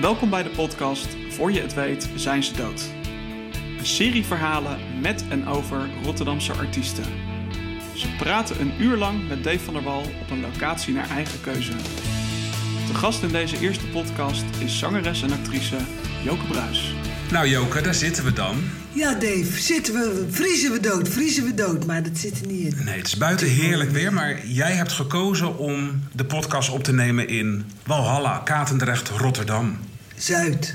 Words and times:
Welkom 0.00 0.30
bij 0.30 0.42
de 0.42 0.50
podcast 0.50 1.08
Voor 1.28 1.52
je 1.52 1.60
het 1.60 1.74
weet 1.74 2.08
zijn 2.14 2.42
ze 2.42 2.52
dood. 2.52 2.90
Een 3.78 3.86
serie 3.86 4.24
verhalen 4.24 4.78
met 5.00 5.24
en 5.28 5.46
over 5.46 5.88
Rotterdamse 6.02 6.52
artiesten. 6.52 7.04
Ze 7.94 8.08
praten 8.18 8.60
een 8.60 8.72
uur 8.78 8.96
lang 8.96 9.28
met 9.28 9.44
Dave 9.44 9.58
van 9.58 9.74
der 9.74 9.82
Wal 9.82 10.00
op 10.00 10.30
een 10.30 10.40
locatie 10.40 10.94
naar 10.94 11.10
eigen 11.10 11.40
keuze. 11.40 11.72
De 12.86 12.94
gast 12.94 13.22
in 13.22 13.28
deze 13.28 13.58
eerste 13.58 13.86
podcast 13.86 14.44
is 14.58 14.78
zangeres 14.78 15.22
en 15.22 15.32
actrice 15.32 15.76
Joke 16.24 16.46
Bruis. 16.46 16.94
Nou 17.30 17.48
Joke, 17.48 17.80
daar 17.80 17.94
zitten 17.94 18.24
we 18.24 18.32
dan. 18.32 18.56
Ja, 18.92 19.12
Dave, 19.14 19.60
zitten 19.60 19.94
we, 19.94 20.26
vriezen 20.30 20.72
we 20.72 20.80
dood, 20.80 21.08
vriezen 21.08 21.44
we 21.44 21.54
dood, 21.54 21.86
maar 21.86 22.02
dat 22.02 22.18
zit 22.18 22.40
er 22.40 22.46
niet 22.46 22.74
in. 22.74 22.84
Nee, 22.84 22.96
het 22.96 23.06
is 23.06 23.16
buiten 23.16 23.46
heerlijk 23.46 23.90
weer, 23.90 24.12
maar 24.12 24.46
jij 24.46 24.72
hebt 24.72 24.92
gekozen 24.92 25.58
om 25.58 26.02
de 26.12 26.24
podcast 26.24 26.70
op 26.70 26.84
te 26.84 26.92
nemen 26.92 27.28
in 27.28 27.64
Walhalla, 27.86 28.38
Katendrecht, 28.38 29.08
Rotterdam. 29.08 29.78
Zuid. 30.20 30.74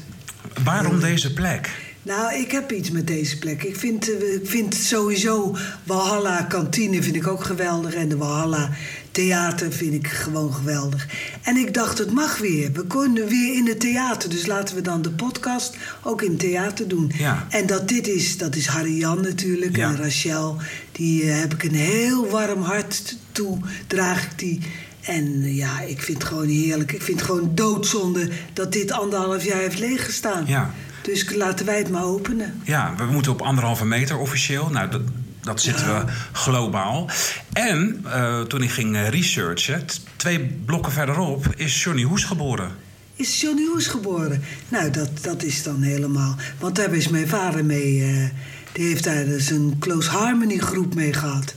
Waarom 0.63 0.99
deze 0.99 1.33
plek? 1.33 1.69
Nou, 2.01 2.35
ik 2.35 2.51
heb 2.51 2.71
iets 2.71 2.91
met 2.91 3.07
deze 3.07 3.37
plek. 3.37 3.63
Ik 3.63 3.75
vind, 3.75 4.09
eh, 4.09 4.33
ik 4.33 4.49
vind 4.49 4.75
sowieso 4.75 5.55
Walhalla 5.83 6.41
kantine 6.41 7.03
vind 7.03 7.15
ik 7.15 7.27
ook 7.27 7.43
geweldig. 7.43 7.93
En 7.93 8.09
de 8.09 8.17
Walhalla 8.17 8.69
theater 9.11 9.71
vind 9.71 9.93
ik 9.93 10.07
gewoon 10.07 10.53
geweldig. 10.53 11.07
En 11.41 11.57
ik 11.57 11.73
dacht, 11.73 11.97
het 11.97 12.11
mag 12.11 12.37
weer. 12.37 12.71
We 12.71 12.87
kunnen 12.87 13.27
weer 13.27 13.55
in 13.55 13.67
het 13.67 13.79
theater. 13.79 14.29
Dus 14.29 14.45
laten 14.45 14.75
we 14.75 14.81
dan 14.81 15.01
de 15.01 15.11
podcast 15.11 15.77
ook 16.03 16.21
in 16.21 16.29
het 16.31 16.39
theater 16.39 16.87
doen. 16.87 17.11
Ja. 17.17 17.47
En 17.49 17.65
dat 17.65 17.87
dit 17.87 18.07
is, 18.07 18.37
dat 18.37 18.55
is 18.55 18.67
Harry 18.67 18.97
Jan 18.97 19.21
natuurlijk. 19.21 19.75
Ja. 19.75 19.89
En 19.89 19.97
Rachel. 19.97 20.57
Die 20.91 21.23
eh, 21.23 21.39
heb 21.39 21.53
ik 21.53 21.63
een 21.63 21.75
heel 21.75 22.29
warm 22.29 22.61
hart 22.61 23.15
toe, 23.31 23.59
draag 23.87 24.23
ik 24.23 24.39
die. 24.39 24.61
En 25.05 25.41
eh, 25.43 25.55
ja, 25.55 25.81
ik 25.81 26.01
vind 26.01 26.17
het 26.17 26.27
gewoon 26.27 26.47
heerlijk. 26.47 26.91
Ik 26.91 27.01
vind 27.01 27.19
het 27.19 27.29
gewoon 27.29 27.55
doodzonde 27.55 28.29
dat 28.53 28.71
dit 28.71 28.91
anderhalf 28.91 29.43
jaar 29.43 29.59
heeft 29.59 29.79
leeggestaan. 29.79 30.43
Ja. 30.47 30.73
Dus 31.01 31.35
laten 31.35 31.65
wij 31.65 31.77
het 31.77 31.89
maar 31.89 32.03
openen. 32.03 32.61
Ja, 32.63 32.93
we 32.97 33.03
moeten 33.03 33.31
op 33.31 33.41
anderhalve 33.41 33.85
meter 33.85 34.17
officieel. 34.17 34.69
Nou, 34.69 34.89
dat, 34.89 35.01
dat 35.41 35.61
zitten 35.61 35.85
we 35.85 36.11
globaal. 36.31 37.09
En 37.53 38.01
eh, 38.05 38.41
toen 38.41 38.61
ik 38.61 38.69
ging 38.69 38.95
eh, 38.95 39.07
researchen, 39.07 39.85
twee 40.15 40.39
blokken 40.39 40.91
verderop, 40.91 41.45
is 41.55 41.83
Johnny 41.83 42.03
Hoes 42.03 42.23
geboren. 42.23 42.71
Is 43.15 43.41
Johnny 43.41 43.65
Hoes 43.65 43.87
geboren? 43.87 44.43
Nou, 44.69 44.91
dat, 44.91 45.09
dat 45.21 45.43
is 45.43 45.63
dan 45.63 45.81
helemaal. 45.81 46.35
Want 46.59 46.75
daar 46.75 46.93
is 46.93 47.07
mijn 47.07 47.27
vader 47.27 47.65
mee. 47.65 48.31
die 48.71 48.85
heeft 48.85 49.03
daar 49.03 49.25
dus 49.25 49.49
een 49.49 49.75
Close 49.79 50.09
Harmony 50.09 50.57
groep 50.57 50.95
mee 50.95 51.13
gehad. 51.13 51.55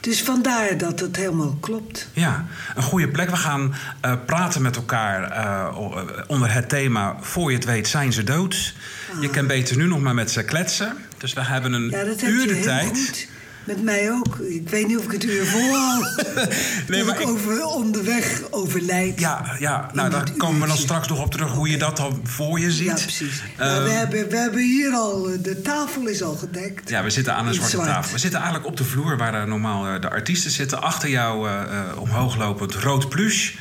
Dus 0.00 0.22
vandaar 0.22 0.78
dat 0.78 1.00
het 1.00 1.16
helemaal 1.16 1.56
klopt. 1.60 2.08
Ja, 2.12 2.46
een 2.74 2.82
goede 2.82 3.08
plek. 3.08 3.30
We 3.30 3.36
gaan 3.36 3.74
eh, 4.00 4.12
praten 4.26 4.62
met 4.62 4.76
elkaar 4.76 5.30
eh, 5.30 5.42
eh, 5.42 6.24
onder 6.26 6.52
het 6.52 6.68
thema... 6.68 7.16
Voor 7.20 7.50
je 7.50 7.56
het 7.56 7.66
weet 7.66 7.88
zijn 7.88 8.12
ze 8.12 8.24
dood. 8.24 8.74
Je 9.20 9.30
kan 9.30 9.46
beter 9.46 9.76
nu 9.76 9.86
nog 9.86 10.00
maar 10.00 10.14
met 10.14 10.30
ze 10.30 10.42
kletsen. 10.42 10.96
Dus 11.18 11.32
we 11.32 11.44
hebben 11.44 11.72
een 11.72 11.90
Ja, 11.90 11.96
heb 11.96 12.18
de 12.18 12.60
tijd. 12.62 12.88
goed. 12.88 13.28
Met 13.64 13.82
mij 13.82 14.10
ook. 14.12 14.36
Ik 14.38 14.68
weet 14.68 14.86
niet 14.86 14.98
of 14.98 15.04
ik 15.04 15.10
het 15.12 15.24
uur 15.24 15.46
volhoud. 15.46 16.24
Nee, 16.88 17.04
maar 17.04 17.20
ik, 17.20 17.28
over, 17.28 17.64
onderweg 17.64 18.40
overlijd. 18.50 19.20
Ja, 19.20 19.56
ja. 19.58 19.90
nou 19.92 20.10
daar 20.10 20.30
komen 20.36 20.60
we 20.60 20.66
dan 20.66 20.76
straks 20.76 21.08
nog 21.08 21.20
op 21.22 21.30
terug 21.30 21.50
hoe 21.52 21.68
je 21.70 21.76
dat 21.78 21.96
dan 21.96 22.20
voor 22.24 22.60
je 22.60 22.70
ziet. 22.70 22.86
Ja, 22.86 22.92
precies. 22.92 23.42
Eh, 23.56 23.66
Nou, 23.66 23.82
we, 23.84 23.90
hebben, 23.90 24.28
we 24.28 24.36
hebben 24.36 24.62
hier 24.62 24.92
al... 24.92 25.28
eh, 25.30 25.42
De 25.42 25.60
tafel 25.62 26.06
is 26.06 26.22
al 26.22 26.34
gedekt. 26.34 26.88
ja, 26.88 27.02
we 27.02 27.10
zitten 27.10 27.34
aan 27.34 27.46
een 27.46 27.54
zwarte 27.54 27.72
zwart. 27.76 27.88
tafel. 27.88 28.12
We 28.12 28.18
zitten 28.18 28.38
eigenlijk 28.40 28.68
op 28.70 28.76
de 28.76 28.84
vloer 28.84 29.16
waar 29.16 29.34
eh, 29.34 29.44
normaal 29.44 30.00
de 30.00 30.10
artiesten 30.10 30.50
zitten. 30.50 30.82
Achter 30.82 31.08
jou 31.08 31.48
eh, 31.48 31.60
eh, 31.62 32.00
omhoog 32.00 32.36
lopend 32.36 32.74
rood 32.74 33.08
plush. 33.08 33.52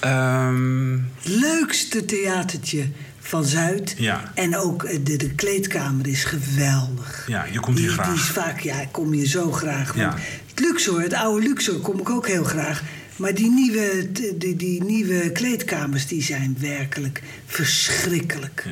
Ehm, 0.00 0.98
leukste 1.22 2.04
theatertje 2.04 2.88
van 3.22 3.44
Zuid. 3.44 3.94
Ja. 3.98 4.32
En 4.34 4.56
ook 4.56 4.84
eh, 4.84 4.98
de, 5.02 5.16
de 5.16 5.30
kleedkamer 5.30 6.06
is 6.06 6.24
geweldig. 6.24 7.24
Ja, 7.26 7.44
je 7.52 7.60
komt 7.60 7.78
hier 7.78 7.86
die, 7.86 7.96
graag. 7.96 8.06
Die 8.06 8.14
is 8.14 8.28
vaak, 8.28 8.60
ja, 8.60 8.80
ik 8.80 8.92
kom 8.92 9.12
hier 9.12 9.26
zo 9.26 9.52
graag. 9.52 9.96
Ja. 9.96 10.14
Het 10.46 10.60
Luxor, 10.60 11.00
het 11.00 11.14
oude 11.14 11.46
Luxor, 11.46 11.80
kom 11.80 11.98
ik 12.00 12.10
ook 12.10 12.26
heel 12.26 12.44
graag. 12.44 12.82
Maar 13.16 13.34
die 13.34 13.50
nieuwe, 13.50 14.08
die, 14.36 14.56
die 14.56 14.84
nieuwe 14.84 15.30
kleedkamers, 15.30 16.06
die 16.06 16.22
zijn 16.22 16.56
werkelijk 16.60 17.22
verschrikkelijk. 17.46 18.66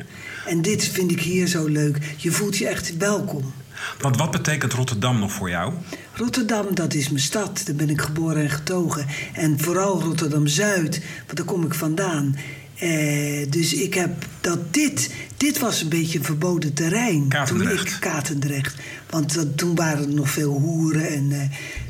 En 0.45 0.61
dit 0.61 0.87
vind 0.87 1.11
ik 1.11 1.21
hier 1.21 1.47
zo 1.47 1.65
leuk. 1.65 1.97
Je 2.17 2.31
voelt 2.31 2.57
je 2.57 2.67
echt 2.67 2.97
welkom. 2.97 3.53
want 3.99 4.17
wat 4.17 4.31
betekent 4.31 4.73
Rotterdam 4.73 5.19
nog 5.19 5.31
voor 5.31 5.49
jou? 5.49 5.73
Rotterdam, 6.13 6.75
dat 6.75 6.93
is 6.93 7.09
mijn 7.09 7.23
stad. 7.23 7.61
Daar 7.65 7.75
ben 7.75 7.89
ik 7.89 8.01
geboren 8.01 8.41
en 8.41 8.49
getogen. 8.49 9.05
En 9.33 9.59
vooral 9.59 10.01
Rotterdam-Zuid, 10.01 11.01
want 11.25 11.37
daar 11.37 11.45
kom 11.45 11.65
ik 11.65 11.73
vandaan. 11.73 12.35
Eh, 12.81 13.45
dus 13.51 13.73
ik 13.73 13.93
heb 13.93 14.25
dat 14.41 14.73
dit... 14.73 15.09
Dit 15.37 15.59
was 15.59 15.81
een 15.81 15.89
beetje 15.89 16.17
een 16.19 16.25
verboden 16.25 16.73
terrein. 16.73 17.27
Katendrecht. 17.27 17.77
Toen 17.77 17.85
ik 17.87 17.97
Katendrecht. 17.99 18.75
Want 19.09 19.33
dat- 19.33 19.57
toen 19.57 19.75
waren 19.75 20.07
er 20.07 20.13
nog 20.13 20.29
veel 20.29 20.51
hoeren. 20.51 21.07
En, 21.09 21.31
eh, 21.31 21.39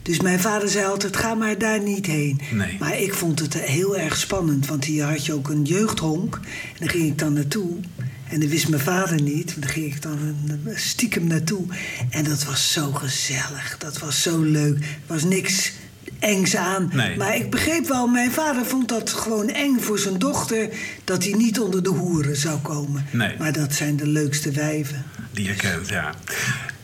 dus 0.03 0.19
mijn 0.21 0.39
vader 0.39 0.69
zei 0.69 0.85
altijd, 0.85 1.17
ga 1.17 1.33
maar 1.33 1.57
daar 1.57 1.81
niet 1.81 2.05
heen. 2.05 2.39
Nee. 2.51 2.77
Maar 2.79 2.99
ik 2.99 3.13
vond 3.13 3.39
het 3.39 3.53
heel 3.59 3.97
erg 3.97 4.17
spannend. 4.17 4.65
Want 4.67 4.85
hier 4.85 5.03
had 5.03 5.25
je 5.25 5.33
ook 5.33 5.49
een 5.49 5.63
jeugdhonk. 5.63 6.35
En 6.35 6.41
daar 6.79 6.89
ging 6.89 7.05
ik 7.07 7.17
dan 7.17 7.33
naartoe. 7.33 7.69
En 8.29 8.39
dat 8.39 8.49
wist 8.49 8.69
mijn 8.69 8.81
vader 8.81 9.21
niet. 9.21 9.55
Daar 9.61 9.69
ging 9.69 9.85
ik 9.95 10.01
dan 10.01 10.17
stiekem 10.75 11.27
naartoe. 11.27 11.65
En 12.09 12.23
dat 12.23 12.43
was 12.45 12.71
zo 12.71 12.91
gezellig. 12.91 13.75
Dat 13.77 13.99
was 13.99 14.21
zo 14.21 14.41
leuk. 14.41 14.77
Er 14.79 14.85
was 15.07 15.23
niks 15.23 15.71
engs 16.21 16.55
aan. 16.55 16.89
Nee. 16.93 17.17
Maar 17.17 17.35
ik 17.35 17.49
begreep 17.49 17.87
wel, 17.87 18.07
mijn 18.07 18.31
vader 18.31 18.65
vond 18.65 18.87
dat 18.87 19.09
gewoon 19.09 19.49
eng 19.49 19.79
voor 19.79 19.99
zijn 19.99 20.19
dochter... 20.19 20.69
dat 21.03 21.23
hij 21.23 21.33
niet 21.33 21.59
onder 21.59 21.83
de 21.83 21.89
hoeren 21.89 22.35
zou 22.35 22.59
komen. 22.59 23.05
Nee. 23.11 23.35
Maar 23.37 23.51
dat 23.51 23.73
zijn 23.73 23.95
de 23.95 24.07
leukste 24.07 24.51
wijven. 24.51 25.05
Die 25.31 25.45
je 25.45 25.55
kent, 25.55 25.89
ja. 25.89 26.13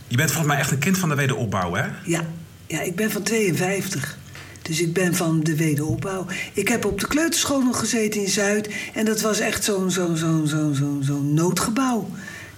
Je 0.08 0.18
bent 0.18 0.32
volgens 0.32 0.54
mij 0.54 0.62
echt 0.62 0.72
een 0.72 0.78
kind 0.78 0.98
van 0.98 1.10
de 1.10 1.16
wederopbouw, 1.16 1.74
hè? 1.74 1.86
Ja, 2.04 2.22
ja 2.68 2.82
ik 2.82 2.96
ben 2.96 3.12
van 3.12 3.24
52. 3.24 4.18
Dus 4.62 4.82
ik 4.82 4.94
ben 4.94 5.16
van 5.16 5.44
de 5.44 5.56
wederopbouw. 5.56 6.26
Ik 6.54 6.68
heb 6.68 6.86
op 6.86 7.00
de 7.00 7.08
kleuterschool 7.08 7.62
nog 7.62 7.80
gezeten 7.80 8.22
in 8.22 8.30
Zuid. 8.30 8.70
En 8.94 9.06
dat 9.06 9.22
was 9.22 9.40
echt 9.40 9.64
zo'n 9.64 9.92
zo'n 9.92 10.18
zo'n 10.18 10.48
zo'n 10.48 10.76
zo'n 10.76 11.02
zo'n 11.04 11.34
noodgebouw. 11.34 12.10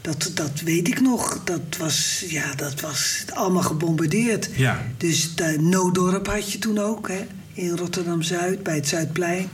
Dat, 0.02 0.32
dat 0.34 0.62
weet 0.64 0.88
ik 0.88 1.02
nog. 1.02 1.42
Dat 1.44 1.78
was, 1.78 2.24
ja, 2.28 2.56
dat 2.56 2.82
was 2.82 3.24
allemaal 3.34 3.64
gebombardeerd. 3.64 4.50
Ja. 4.56 4.86
Dus 4.98 5.36
de 5.36 5.58
Nooddorp 5.60 6.28
had 6.28 6.52
je 6.52 6.60
toen 6.60 6.80
ook, 6.80 7.08
hè? 7.08 7.26
In 7.54 7.78
Rotterdam-Zuid, 7.78 8.64
bij 8.64 8.76
het 8.76 8.88
Zuidplein. 8.88 9.50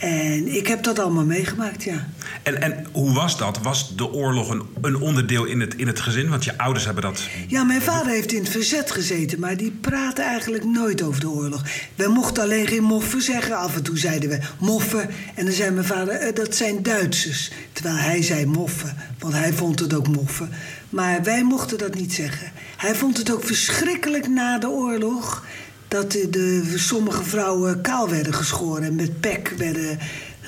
En 0.00 0.54
ik 0.54 0.66
heb 0.66 0.82
dat 0.82 0.98
allemaal 0.98 1.24
meegemaakt, 1.24 1.82
ja. 1.82 2.08
En, 2.42 2.62
en 2.62 2.86
hoe 2.92 3.12
was 3.12 3.38
dat? 3.38 3.58
Was 3.62 3.96
de 3.96 4.12
oorlog 4.12 4.50
een, 4.50 4.62
een 4.80 4.96
onderdeel 4.96 5.44
in 5.44 5.60
het, 5.60 5.74
in 5.74 5.86
het 5.86 6.00
gezin? 6.00 6.28
Want 6.28 6.44
je 6.44 6.58
ouders 6.58 6.84
hebben 6.84 7.02
dat... 7.02 7.22
Ja, 7.46 7.64
mijn 7.64 7.82
vader 7.82 8.12
heeft 8.12 8.32
in 8.32 8.42
het 8.42 8.50
verzet 8.50 8.90
gezeten, 8.90 9.40
maar 9.40 9.56
die 9.56 9.70
praatte 9.70 10.22
eigenlijk 10.22 10.64
nooit 10.64 11.02
over 11.02 11.20
de 11.20 11.28
oorlog. 11.28 11.62
We 11.94 12.08
mochten 12.08 12.42
alleen 12.42 12.66
geen 12.66 12.82
moffen 12.82 13.22
zeggen. 13.22 13.56
Af 13.56 13.76
en 13.76 13.82
toe 13.82 13.98
zeiden 13.98 14.28
we 14.28 14.38
moffen. 14.58 15.10
En 15.34 15.44
dan 15.44 15.54
zei 15.54 15.70
mijn 15.70 15.86
vader, 15.86 16.14
eh, 16.14 16.34
dat 16.34 16.54
zijn 16.54 16.82
Duitsers. 16.82 17.50
Terwijl 17.72 17.96
hij 17.96 18.22
zei 18.22 18.46
moffen, 18.46 18.96
want 19.18 19.34
hij 19.34 19.52
vond 19.52 19.80
het 19.80 19.94
ook 19.94 20.08
moffen. 20.08 20.50
Maar 20.90 21.22
wij 21.22 21.44
mochten 21.44 21.78
dat 21.78 21.94
niet 21.94 22.12
zeggen. 22.12 22.52
Hij 22.76 22.94
vond 22.94 23.16
het 23.16 23.32
ook 23.32 23.44
verschrikkelijk 23.44 24.28
na 24.28 24.58
de 24.58 24.68
oorlog... 24.68 25.44
dat 25.90 26.12
de, 26.12 26.30
de, 26.30 26.72
sommige 26.76 27.24
vrouwen 27.24 27.80
kaal 27.80 28.08
werden 28.08 28.34
geschoren 28.34 28.82
en 28.82 28.94
met 28.94 29.20
pek 29.20 29.54
werden 29.58 29.98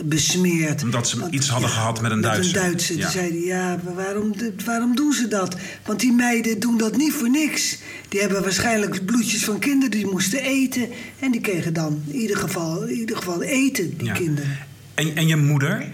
besmeerd. 0.04 0.82
Omdat 0.82 1.08
ze 1.08 1.18
Want- 1.20 1.34
iets 1.34 1.48
hadden 1.48 1.70
gehad 1.70 2.00
met 2.00 2.10
een 2.10 2.20
Duitser. 2.20 2.54
Met 2.54 2.62
een 2.62 2.68
Duitser. 2.70 2.96
Ja. 2.96 3.02
Toen 3.02 3.10
zei 3.12 3.28
hij, 3.30 3.40
ja, 3.46 3.78
maar 3.84 3.94
waarom, 3.94 4.32
waarom 4.64 4.96
doen 4.96 5.12
ze 5.12 5.28
dat? 5.28 5.56
Want 5.86 6.00
die 6.00 6.12
meiden 6.12 6.60
doen 6.60 6.78
dat 6.78 6.96
niet 6.96 7.12
voor 7.12 7.30
niks. 7.30 7.78
Die 8.08 8.20
hebben 8.20 8.42
waarschijnlijk 8.42 9.04
bloedjes 9.06 9.44
van 9.44 9.58
kinderen 9.58 9.90
die 9.90 10.06
moesten 10.06 10.42
eten. 10.42 10.88
En 11.18 11.30
die 11.30 11.40
kregen 11.40 11.72
dan 11.72 12.02
in 12.06 12.14
ieder 12.20 12.36
geval, 12.36 12.82
in 12.82 12.96
ieder 12.98 13.16
geval 13.16 13.42
eten, 13.42 13.96
die 13.96 14.06
Ja. 14.06 14.12
kinderen. 14.12 14.58
En, 14.94 15.16
en 15.16 15.26
je 15.26 15.36
moeder? 15.36 15.86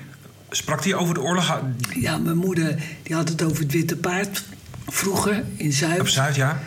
Sprak 0.50 0.82
die 0.82 0.94
over 0.96 1.14
de 1.14 1.20
oorlog 1.20 1.60
Ja, 1.94 2.18
mijn 2.18 2.36
moeder 2.36 2.82
die 3.02 3.14
had 3.16 3.28
het 3.28 3.42
over 3.42 3.62
het 3.62 3.72
Witte 3.72 3.96
Paard 3.96 4.44
vroeger 4.86 5.44
in 5.56 5.72
Zuid. 5.72 6.00
op 6.00 6.08
Zuid, 6.08 6.34
ja? 6.34 6.62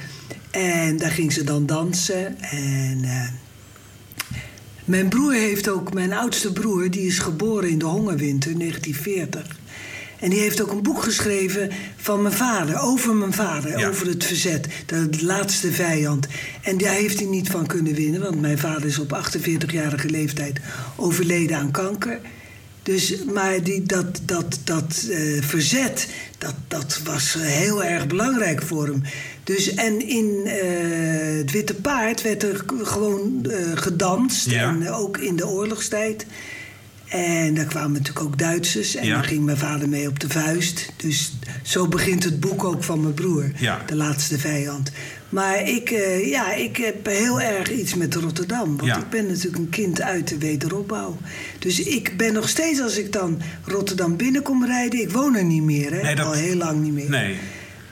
En 0.51 0.97
daar 0.97 1.11
ging 1.11 1.33
ze 1.33 1.43
dan 1.43 1.65
dansen. 1.65 2.39
En 2.41 2.99
eh, 3.03 3.27
mijn 4.85 5.09
broer 5.09 5.33
heeft 5.33 5.69
ook, 5.69 5.93
mijn 5.93 6.13
oudste 6.13 6.51
broer, 6.53 6.91
die 6.91 7.07
is 7.07 7.19
geboren 7.19 7.69
in 7.69 7.79
de 7.79 7.85
hongerwinter 7.85 8.57
1940. 8.57 9.59
En 10.19 10.29
die 10.29 10.39
heeft 10.39 10.61
ook 10.61 10.71
een 10.71 10.83
boek 10.83 11.03
geschreven 11.03 11.69
van 11.95 12.21
mijn 12.21 12.33
vader, 12.33 12.79
over 12.79 13.15
mijn 13.15 13.33
vader, 13.33 13.79
Ja. 13.79 13.87
over 13.87 14.07
het 14.07 14.23
verzet, 14.25 14.67
de 14.85 15.09
laatste 15.19 15.71
vijand. 15.71 16.27
En 16.61 16.77
daar 16.77 16.93
heeft 16.93 17.19
hij 17.19 17.27
niet 17.27 17.49
van 17.49 17.65
kunnen 17.65 17.93
winnen, 17.93 18.21
want 18.21 18.41
mijn 18.41 18.57
vader 18.57 18.85
is 18.85 18.99
op 18.99 19.21
48-jarige 19.25 20.09
leeftijd 20.09 20.59
overleden 20.95 21.57
aan 21.57 21.71
kanker. 21.71 22.19
Dus, 22.83 23.23
maar 23.33 23.63
die, 23.63 23.83
dat, 23.83 24.19
dat, 24.25 24.59
dat 24.63 25.05
eh, 25.09 25.43
verzet, 25.43 26.07
dat, 26.37 26.55
dat 26.67 26.99
was 27.03 27.35
heel 27.39 27.83
erg 27.83 28.07
belangrijk 28.07 28.61
voor 28.61 28.85
hem. 28.87 29.01
Dus, 29.43 29.73
en 29.73 30.07
in 30.07 30.41
eh, 30.45 31.37
het 31.37 31.51
Witte 31.51 31.73
Paard 31.75 32.21
werd 32.21 32.43
er 32.43 32.63
gewoon 32.83 33.45
eh, 33.49 33.57
gedanst. 33.75 34.49
Ja. 34.49 34.69
En 34.69 34.85
eh, 34.85 34.99
ook 34.99 35.17
in 35.17 35.35
de 35.35 35.47
oorlogstijd. 35.47 36.25
En 37.07 37.53
daar 37.53 37.65
kwamen 37.65 37.91
natuurlijk 37.91 38.25
ook 38.25 38.37
Duitsers. 38.37 38.95
En 38.95 39.05
Ja. 39.05 39.13
dan 39.13 39.23
ging 39.23 39.43
mijn 39.43 39.57
vader 39.57 39.89
mee 39.89 40.07
op 40.07 40.19
de 40.19 40.29
vuist. 40.29 40.91
Dus 40.97 41.33
zo 41.63 41.87
begint 41.87 42.23
het 42.23 42.39
boek 42.39 42.63
ook 42.63 42.83
van 42.83 43.01
mijn 43.01 43.13
broer. 43.13 43.51
Ja. 43.57 43.81
De 43.85 43.95
laatste 43.95 44.39
vijand. 44.39 44.91
Maar 45.29 45.67
ik, 45.69 45.89
ja, 46.25 46.53
ik 46.53 46.77
heb 46.77 47.05
heel 47.05 47.41
erg 47.41 47.71
iets 47.71 47.93
met 47.95 48.15
Rotterdam. 48.15 48.77
Want 48.77 48.97
ik 48.97 49.09
ben 49.09 49.27
natuurlijk 49.27 49.57
een 49.57 49.69
kind 49.69 50.01
uit 50.01 50.27
de 50.27 50.37
wederopbouw. 50.37 51.17
Dus 51.59 51.79
ik 51.83 52.17
ben 52.17 52.33
nog 52.33 52.49
steeds, 52.49 52.81
als 52.81 52.97
ik 52.97 53.11
dan 53.11 53.41
Rotterdam 53.65 54.15
binnenkom 54.17 54.65
rijden... 54.65 54.99
Ik 55.01 55.11
woon 55.11 55.35
er 55.35 55.43
niet 55.43 55.63
meer, 55.63 55.93
hè? 55.93 56.01
Nee, 56.01 56.15
dat- 56.15 56.25
Al 56.25 56.31
heel 56.33 56.55
lang 56.55 56.81
niet 56.83 56.93
meer. 56.93 57.09
Nee. 57.09 57.35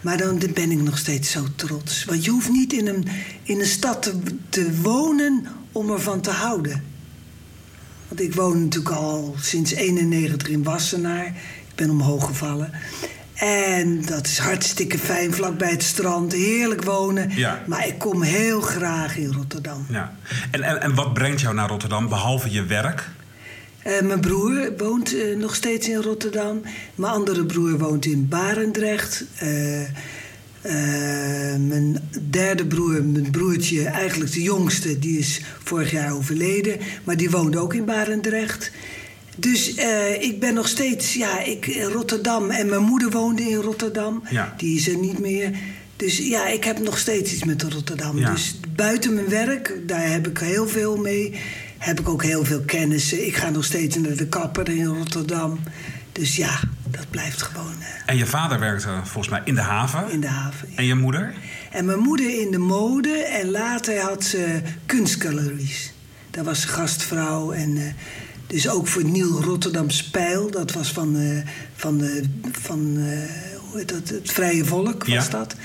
Maar 0.02 0.18
dan 0.18 0.40
ben 0.54 0.72
ik 0.72 0.82
nog 0.82 0.98
steeds 0.98 1.32
zo 1.32 1.46
trots. 1.56 2.06
Want 2.06 2.26
je 2.26 2.32
hoeft 2.32 2.50
niet 2.50 2.74
in 2.74 2.88
een, 2.88 3.08
in 3.44 3.60
een 3.60 3.66
stad 3.66 4.02
te, 4.02 4.20
te 4.50 4.82
wonen 4.82 5.48
om 5.72 5.92
ervan 5.92 6.22
te 6.22 6.32
houden. 6.32 6.84
Want 8.08 8.22
ik 8.22 8.36
woon 8.36 8.64
natuurlijk 8.64 8.96
al 8.96 9.36
sinds 9.40 9.72
91 9.72 10.48
in 10.48 10.64
Wassenaar. 10.64 11.26
Ik 11.26 11.76
ben 11.76 11.90
omhoog 11.90 12.26
gevallen. 12.26 12.72
En 13.34 14.06
dat 14.06 14.26
is 14.28 14.38
hartstikke 14.38 14.98
fijn, 14.98 15.34
vlakbij 15.34 15.72
het 15.72 15.84
strand. 15.84 16.34
Heerlijk 16.34 16.84
wonen. 16.84 17.30
Ja. 17.36 17.64
Maar 17.68 17.88
ik 17.88 17.98
kom 17.98 18.22
heel 18.22 18.62
graag 18.62 19.18
in 19.18 19.34
Rotterdam. 19.34 19.86
Ja. 19.90 20.16
En, 20.52 20.64
en, 20.64 20.82
en 20.82 20.96
wat 20.96 21.14
brengt 21.14 21.42
jou 21.42 21.56
naar 21.56 21.70
Rotterdam, 21.70 22.10
behalve 22.10 22.52
je 22.52 22.64
werk? 22.64 23.10
Eh, 23.84 24.02
mijn 24.02 24.20
broer 24.20 24.72
woont 24.78 25.16
eh, 25.16 25.36
nog 25.36 25.56
steeds 25.56 25.88
in 25.88 26.02
Rotterdam. 26.02 26.62
Mijn 26.96 27.14
andere 27.14 27.46
broer 27.46 27.78
woont 27.78 28.06
in 28.06 28.28
Barendrecht. 28.28 29.24
Eh, 29.38 29.82
mijn 31.58 32.10
derde 32.30 32.66
broer, 32.66 33.04
mijn 33.04 33.32
broertje, 33.32 33.86
eigenlijk 33.86 34.32
de 34.32 34.42
jongste, 34.42 35.00
die 35.00 35.20
is 35.20 35.42
vorig 35.64 35.92
jaar 35.92 36.14
overleden. 36.14 36.78
Maar 37.04 37.18
die 37.18 37.30
woont 37.30 37.56
ook 37.56 37.74
in 37.74 37.86
Barendrecht. 37.86 38.72
Dus 39.36 39.74
ik 40.20 40.40
ben 40.40 40.54
nog 40.54 40.68
steeds, 40.68 41.14
ja, 41.14 41.44
ik, 41.44 41.68
in 41.68 41.86
Rotterdam. 41.86 42.50
En 42.50 42.70
mijn 42.70 42.84
moeder 42.84 43.10
woonde 43.10 43.42
in 43.42 43.56
Rotterdam. 43.56 44.24
Ja. 44.30 44.54
Die 44.58 44.78
is 44.78 44.88
er 44.88 44.98
niet 44.98 45.20
meer. 45.20 45.52
Dus 45.96 46.18
ja, 46.18 46.48
ik 46.48 46.64
heb 46.64 46.80
nog 46.80 46.98
steeds 46.98 47.34
iets 47.34 47.44
met 47.44 47.62
Rotterdam. 47.62 48.18
Ja. 48.18 48.32
Dus 48.32 48.60
buiten 48.76 49.14
mijn 49.14 49.30
werk, 49.30 49.74
daar 49.86 50.12
heb 50.12 50.28
ik 50.28 50.38
heel 50.38 50.68
veel 50.68 50.98
mee. 50.98 51.34
Heb 51.80 52.00
ik 52.00 52.10
ook 52.10 52.24
heel 52.24 52.46
veel 52.46 52.62
kennissen. 52.62 53.26
Ik 53.26 53.36
ga 53.36 53.50
nog 53.50 53.66
steeds 53.66 53.96
naar 53.98 54.16
de 54.16 54.28
kapper 54.28 54.70
in 54.70 54.86
Rotterdam. 54.86 55.60
Dus 56.12 56.36
ja, 56.36 56.60
dat 56.92 57.10
blijft 57.10 57.42
gewoon 57.42 57.74
eh, 57.80 57.88
En 58.06 58.18
je 58.18 58.26
vader 58.26 58.60
werkte 58.60 58.88
volgens 59.04 59.30
mij 59.30 59.42
in 59.46 59.56
de 59.56 59.62
haven. 59.62 60.12
in 60.12 60.20
de 60.22 60.28
haven. 60.28 60.68
En 60.76 60.86
je 60.86 60.96
moeder? 60.96 61.34
En 61.72 61.86
mijn 61.86 62.00
moeder 62.00 62.40
in 62.42 62.52
de 62.52 62.58
mode 62.58 63.24
en 63.24 63.50
later 63.52 64.00
had 64.00 64.24
ze 64.24 64.62
kunstgaleries. 64.86 65.94
Daar 66.32 66.44
was 66.44 66.62
ze 66.62 66.68
gastvrouw 66.68 67.52
en 67.52 67.78
eh, 67.78 67.84
dus 68.48 68.70
ook 68.70 68.88
voor 68.88 69.04
Nieuw 69.04 69.42
Rotterdam 69.42 69.90
Spijl. 69.90 70.52
Dat 70.52 70.72
was 70.72 70.92
van, 70.92 71.16
eh, 71.20 71.38
van, 71.76 72.04
van 72.52 72.80
hoe 73.70 73.78
heet 73.78 73.90
dat, 73.90 74.10
het 74.10 74.32
Vrije 74.32 74.66
Volk 74.66 75.06
was 75.06 75.26
Ja. 75.26 75.28
dat. 75.32 75.56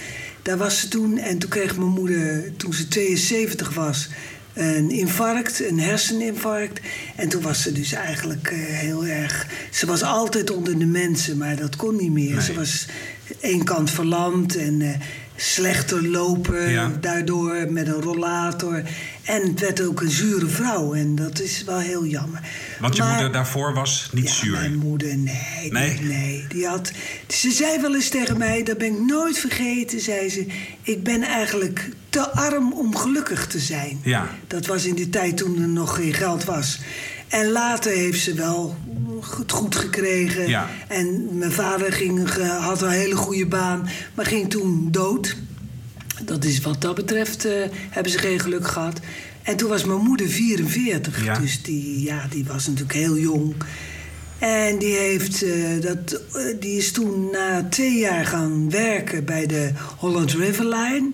Daar 0.42 0.56
was 0.56 0.80
ze 0.80 0.88
toen 0.88 1.18
en 1.18 1.38
toen 1.38 1.50
kreeg 1.50 1.76
mijn 1.76 1.88
moeder, 1.90 2.56
toen 2.56 2.72
ze 2.74 2.88
72 2.88 3.74
was, 3.74 4.08
een 4.54 4.90
infarct, 4.90 5.60
een 5.68 5.80
herseninfarct. 5.80 6.80
En 7.16 7.28
toen 7.28 7.42
was 7.42 7.62
ze 7.62 7.72
dus 7.72 7.92
eigenlijk 7.92 8.48
eh, 8.50 8.58
heel 8.58 9.06
erg... 9.06 9.46
Ze 9.70 9.86
was 9.86 10.02
altijd 10.02 10.50
onder 10.50 10.78
de 10.78 10.86
mensen, 10.86 11.36
maar 11.38 11.56
dat 11.56 11.76
kon 11.76 11.96
niet 11.96 12.12
meer. 12.12 12.30
Nee. 12.34 12.42
Ze 12.42 12.54
was 12.54 12.86
één 13.40 13.64
kant 13.64 13.90
verlamd 13.90 14.56
en 14.56 14.82
eh, 14.82 14.88
slechter 15.36 16.08
lopen 16.08 16.70
Ja. 16.70 16.92
daardoor 17.00 17.66
met 17.72 17.86
een 17.86 18.00
rollator. 18.02 18.82
En 19.24 19.42
het 19.42 19.60
werd 19.60 19.80
ook 19.80 20.00
een 20.00 20.10
zure 20.10 20.46
vrouw 20.46 20.94
en 20.94 21.14
dat 21.14 21.40
is 21.40 21.62
wel 21.64 21.78
heel 21.78 22.04
jammer. 22.06 22.40
Want 22.80 22.96
je 22.96 23.02
Maar- 23.02 23.12
moeder 23.12 23.32
daarvoor 23.32 23.74
was 23.74 24.08
niet 24.12 24.28
ja, 24.28 24.34
zuur. 24.34 24.52
mijn 24.52 24.76
moeder, 24.76 25.16
nee. 25.16 25.68
Nee? 25.72 25.96
Die, 25.98 26.06
nee. 26.08 26.44
Die 26.48 26.66
had, 26.66 26.92
ze 27.28 27.50
zei 27.50 27.80
wel 27.80 27.94
eens 27.94 28.08
tegen 28.08 28.38
mij, 28.38 28.62
dat 28.62 28.78
ben 28.78 28.86
ik 28.92 29.00
nooit 29.06 29.38
vergeten, 29.38 30.00
zei 30.00 30.28
ze... 30.30 30.46
ik 30.82 31.02
ben 31.02 31.22
eigenlijk 31.22 31.88
te 32.08 32.30
arm 32.30 32.72
om 32.72 32.96
gelukkig 32.96 33.46
te 33.46 33.58
zijn. 33.58 34.00
Ja. 34.02 34.28
Dat 34.46 34.66
was 34.66 34.84
in 34.84 34.94
die 34.94 35.10
tijd 35.10 35.36
toen 35.36 35.62
er 35.62 35.68
nog 35.68 35.94
geen 35.94 36.14
geld 36.14 36.44
was. 36.44 36.78
En 37.28 37.50
later 37.50 37.92
heeft 37.92 38.20
ze 38.22 38.34
wel 38.34 38.76
het 39.38 39.52
goed 39.52 39.76
gekregen. 39.76 40.48
Ja. 40.48 40.68
En 40.88 41.38
mijn 41.38 41.52
vader 41.52 41.92
ging, 41.92 42.28
had 42.60 42.82
een 42.82 42.88
hele 42.90 43.16
goede 43.16 43.46
baan, 43.46 43.88
maar 44.14 44.26
ging 44.26 44.50
toen 44.50 44.88
dood. 44.90 45.36
Dat 46.22 46.44
is 46.44 46.60
wat 46.60 46.80
dat 46.80 46.94
betreft, 46.94 47.44
eh, 47.44 47.52
hebben 47.90 48.12
ze 48.12 48.18
geen 48.18 48.40
geluk 48.40 48.68
gehad. 48.68 49.00
En 49.42 49.56
toen 49.56 49.68
was 49.68 49.84
mijn 49.84 50.00
moeder 50.00 50.28
44. 50.28 51.24
Ja. 51.24 51.38
Dus 51.38 51.62
die, 51.62 52.02
ja, 52.02 52.26
die 52.30 52.44
was 52.44 52.66
natuurlijk 52.66 52.98
heel 52.98 53.18
jong. 53.18 53.54
En 54.38 54.78
die, 54.78 54.96
heeft, 54.96 55.42
eh, 55.42 55.80
dat, 55.80 56.12
eh, 56.12 56.42
die 56.60 56.76
is 56.76 56.92
toen 56.92 57.30
na 57.30 57.66
twee 57.70 57.98
jaar 57.98 58.26
gaan 58.26 58.70
werken 58.70 59.24
bij 59.24 59.46
de 59.46 59.70
Holland 59.96 60.32
River 60.32 60.64
Line. 60.64 61.10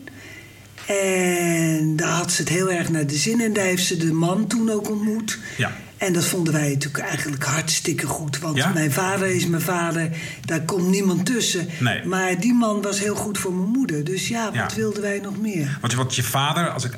En 0.86 1.96
daar 1.96 2.08
had 2.08 2.32
ze 2.32 2.40
het 2.40 2.50
heel 2.50 2.70
erg 2.70 2.88
naar 2.88 3.06
de 3.06 3.16
zin. 3.16 3.40
En 3.40 3.52
daar 3.52 3.64
heeft 3.64 3.84
ze 3.84 3.96
de 3.96 4.12
man 4.12 4.46
toen 4.46 4.70
ook 4.70 4.90
ontmoet. 4.90 5.38
Ja. 5.56 5.76
En 6.00 6.12
dat 6.12 6.24
vonden 6.24 6.52
wij 6.52 6.68
natuurlijk 6.68 7.04
eigenlijk 7.04 7.44
hartstikke 7.44 8.06
goed. 8.06 8.38
Want 8.38 8.56
Ja? 8.56 8.68
mijn 8.72 8.92
vader 8.92 9.26
is 9.26 9.46
mijn 9.46 9.62
vader. 9.62 10.08
Daar 10.44 10.60
komt 10.60 10.88
niemand 10.88 11.26
tussen. 11.26 11.68
Nee. 11.80 12.04
Maar 12.04 12.40
die 12.40 12.54
man 12.54 12.82
was 12.82 12.98
heel 13.00 13.14
goed 13.16 13.38
voor 13.38 13.52
mijn 13.54 13.68
moeder. 13.68 14.04
Dus 14.04 14.28
ja, 14.28 14.44
wat 14.44 14.54
Ja. 14.54 14.68
wilden 14.76 15.02
wij 15.02 15.18
nog 15.22 15.38
meer? 15.40 15.78
Want 15.80 15.94
wat 15.94 16.14
je 16.14 16.22
vader, 16.22 16.70
als 16.70 16.84
ik 16.84 16.92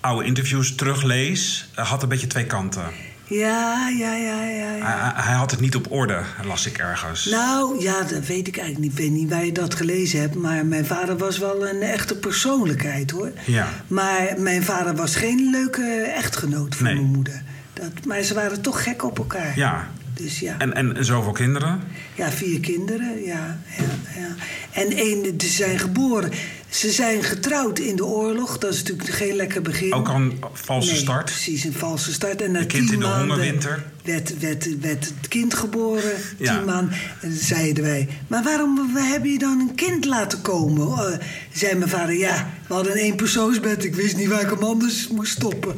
oude 0.00 0.24
interviews 0.26 0.74
teruglees, 0.74 1.68
had 1.74 2.02
een 2.02 2.08
beetje 2.08 2.26
twee 2.26 2.46
kanten. 2.46 2.82
Ja, 3.24 3.88
ja, 3.98 4.14
ja, 4.14 4.42
ja. 4.44 4.74
ja. 4.74 4.84
Hij, 4.84 5.22
hij 5.24 5.34
had 5.34 5.50
het 5.50 5.60
niet 5.60 5.74
op 5.76 5.92
orde, 5.92 6.22
las 6.46 6.66
ik 6.66 6.78
ergens. 6.78 7.24
Nou, 7.24 7.82
ja, 7.82 8.02
dat 8.02 8.26
weet 8.26 8.48
ik 8.48 8.56
eigenlijk 8.56 8.78
niet. 8.78 8.92
Ik 8.92 8.98
weet 9.04 9.18
niet 9.20 9.30
waar 9.30 9.44
je 9.44 9.52
dat 9.52 9.74
gelezen 9.74 10.20
hebt. 10.20 10.34
Maar 10.34 10.66
mijn 10.66 10.86
vader 10.86 11.16
was 11.16 11.38
wel 11.38 11.68
een 11.68 11.82
echte 11.82 12.16
persoonlijkheid, 12.16 13.10
hoor. 13.10 13.32
Ja. 13.46 13.68
Maar 13.86 14.34
mijn 14.38 14.62
vader 14.64 14.94
was 14.96 15.16
geen 15.16 15.50
leuke 15.50 16.12
echtgenoot 16.16 16.74
voor 16.74 16.84
Nee. 16.86 16.94
mijn 16.94 17.06
moeder. 17.06 17.42
Dat, 17.80 18.04
maar 18.04 18.22
ze 18.22 18.34
waren 18.34 18.60
toch 18.60 18.82
gek 18.82 19.04
op 19.04 19.18
elkaar. 19.18 19.52
Ja. 19.56 19.88
Dus 20.14 20.38
ja. 20.38 20.54
En, 20.58 20.74
en, 20.74 20.96
en 20.96 21.04
zoveel 21.04 21.32
kinderen? 21.32 21.80
Ja, 22.14 22.30
vier 22.30 22.60
kinderen, 22.60 23.24
ja. 23.24 23.58
ja, 23.76 23.84
ja. 24.20 24.34
En 24.72 24.92
één, 24.92 25.40
ze 25.40 25.48
zijn 25.48 25.78
geboren. 25.78 26.30
Ze 26.68 26.90
zijn 26.90 27.22
getrouwd 27.22 27.78
in 27.78 27.96
de 27.96 28.04
oorlog. 28.04 28.58
Dat 28.58 28.72
is 28.72 28.82
natuurlijk 28.82 29.08
geen 29.08 29.36
lekker 29.36 29.62
begin. 29.62 29.94
Ook 29.94 30.08
al 30.08 30.14
een 30.14 30.40
valse 30.52 30.90
Nee, 30.90 31.00
start? 31.00 31.24
Precies, 31.24 31.64
een 31.64 31.72
valse 31.72 32.12
start. 32.12 32.42
En 32.42 32.52
na 32.52 32.60
Een 32.60 32.66
kind 32.66 32.84
tien 32.84 32.94
in 32.94 33.00
de 33.00 33.06
hongerwinter? 33.06 33.84
Werd, 34.04 34.38
werd, 34.38 34.80
werd 34.80 35.04
het 35.04 35.28
kind 35.28 35.54
geboren. 35.54 36.12
Ja. 36.38 36.56
Tien 36.56 36.64
maanden. 36.64 36.98
En 37.20 37.32
zeiden 37.32 37.84
wij, 37.84 38.08
maar 38.26 38.42
waarom 38.42 38.96
hebben 38.96 39.30
je 39.30 39.38
dan 39.38 39.60
een 39.60 39.74
kind 39.74 40.04
laten 40.04 40.40
komen? 40.40 40.86
Uh, 40.88 41.18
zei 41.52 41.74
mijn 41.74 41.90
vader, 41.90 42.14
ja, 42.14 42.50
we 42.66 42.74
hadden 42.74 42.92
een 42.92 42.98
eenpersoonsbed. 42.98 43.84
Ik 43.84 43.94
wist 43.94 44.16
niet 44.16 44.28
waar 44.28 44.40
ik 44.40 44.50
hem 44.50 44.62
anders 44.62 45.08
moest 45.08 45.32
stoppen. 45.32 45.76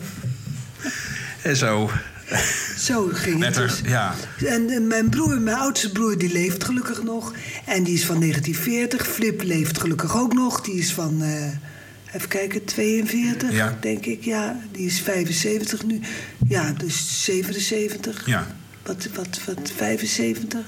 En 1.42 1.56
zo. 1.56 1.90
Zo 2.78 3.08
ging 3.12 3.44
het 3.44 3.54
dus. 3.54 3.80
ja. 3.84 4.14
En 4.46 4.70
eh, 4.70 4.80
mijn 4.80 5.08
broer, 5.08 5.40
mijn 5.40 5.56
oudste 5.56 5.92
broer, 5.92 6.18
die 6.18 6.32
leeft 6.32 6.64
gelukkig 6.64 7.02
nog. 7.02 7.32
En 7.66 7.82
die 7.84 7.94
is 7.94 8.04
van 8.04 8.20
1940. 8.20 9.06
Flip 9.06 9.42
leeft 9.42 9.78
gelukkig 9.80 10.16
ook 10.16 10.32
nog. 10.34 10.60
Die 10.60 10.74
is 10.74 10.92
van, 10.92 11.22
eh, 11.22 12.14
even 12.16 12.28
kijken, 12.28 12.64
42, 12.64 13.52
Ja. 13.52 13.76
denk 13.80 14.06
ik. 14.06 14.24
Ja, 14.24 14.60
die 14.72 14.86
is 14.86 15.00
75 15.00 15.84
nu. 15.84 16.00
Ja, 16.48 16.72
dus 16.76 17.24
77. 17.24 18.26
Ja. 18.26 18.46
Wat, 18.82 19.08
wat, 19.14 19.40
wat, 19.46 19.72
75? 19.76 20.60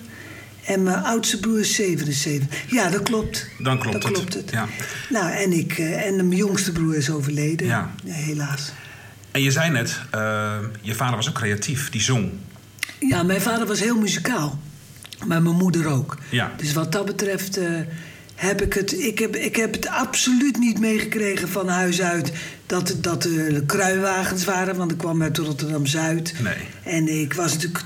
En 0.66 0.82
mijn 0.82 1.02
oudste 1.02 1.40
broer 1.40 1.60
is 1.60 1.74
77. 1.74 2.48
Ja, 2.70 2.90
dat 2.90 3.02
klopt. 3.02 3.46
Dan 3.58 3.78
klopt 3.78 3.92
dat 3.92 4.02
het. 4.02 4.12
klopt 4.12 4.34
het. 4.34 4.50
Ja. 4.50 4.68
Nou, 5.08 5.32
en, 5.32 5.52
ik, 5.52 5.78
eh, 5.78 6.06
en 6.06 6.16
mijn 6.16 6.36
jongste 6.36 6.72
broer 6.72 6.96
is 6.96 7.10
overleden. 7.10 7.66
Ja. 7.66 7.90
helaas. 8.06 8.72
En 9.32 9.42
je 9.42 9.50
zei 9.50 9.70
net, 9.70 10.00
eh, 10.10 10.58
je 10.80 10.94
vader 10.94 11.16
was 11.16 11.28
ook 11.28 11.34
creatief, 11.34 11.90
die 11.90 12.00
zong. 12.00 12.30
Ja, 12.98 13.22
mijn 13.22 13.40
vader 13.40 13.66
was 13.66 13.80
heel 13.80 13.98
muzikaal. 13.98 14.58
Maar 15.26 15.42
mijn 15.42 15.56
moeder 15.56 15.86
ook. 15.86 16.18
Ja. 16.28 16.52
Dus 16.56 16.72
wat 16.72 16.92
dat 16.92 17.04
betreft 17.04 17.56
eh, 17.56 17.68
heb 18.34 18.62
ik 18.62 18.74
het... 18.74 18.92
Ik 19.00 19.18
heb, 19.18 19.36
ik 19.36 19.56
heb 19.56 19.72
het 19.72 19.88
absoluut 19.88 20.58
niet 20.58 20.80
meegekregen 20.80 21.48
van 21.48 21.68
huis 21.68 22.02
uit... 22.02 22.32
dat, 22.66 22.96
dat 23.00 23.24
er 23.24 23.62
kruiwagens 23.62 24.44
waren, 24.44 24.76
want 24.76 24.90
ik 24.90 24.98
kwam 24.98 25.22
uit 25.22 25.38
Rotterdam-Zuid. 25.38 26.34
Nee. 26.42 26.54
En 26.82 27.20
ik 27.20 27.34
was 27.34 27.52
natuurlijk 27.52 27.84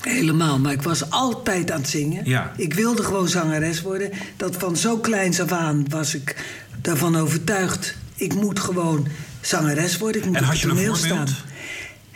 helemaal... 0.00 0.58
maar 0.58 0.72
ik 0.72 0.82
was 0.82 1.10
altijd 1.10 1.70
aan 1.70 1.80
het 1.80 1.88
zingen. 1.88 2.24
Ja. 2.24 2.52
Ik 2.56 2.74
wilde 2.74 3.02
gewoon 3.02 3.28
zangeres 3.28 3.82
worden. 3.82 4.10
Dat 4.36 4.56
van 4.56 4.76
zo 4.76 4.98
kleins 4.98 5.40
af 5.40 5.52
aan 5.52 5.84
was 5.88 6.14
ik 6.14 6.36
daarvan 6.82 7.16
overtuigd... 7.16 7.94
ik 8.14 8.34
moet 8.34 8.60
gewoon 8.60 9.06
zangeres 9.40 9.98
worden. 9.98 10.20
Ik 10.20 10.26
moet 10.26 10.36
En 10.36 10.42
op 10.42 10.48
had 10.48 10.60
je 10.60 10.68
een 10.68 10.74
toneel 10.76 10.96
voorbeeld? 10.96 11.28
staan. 11.28 11.48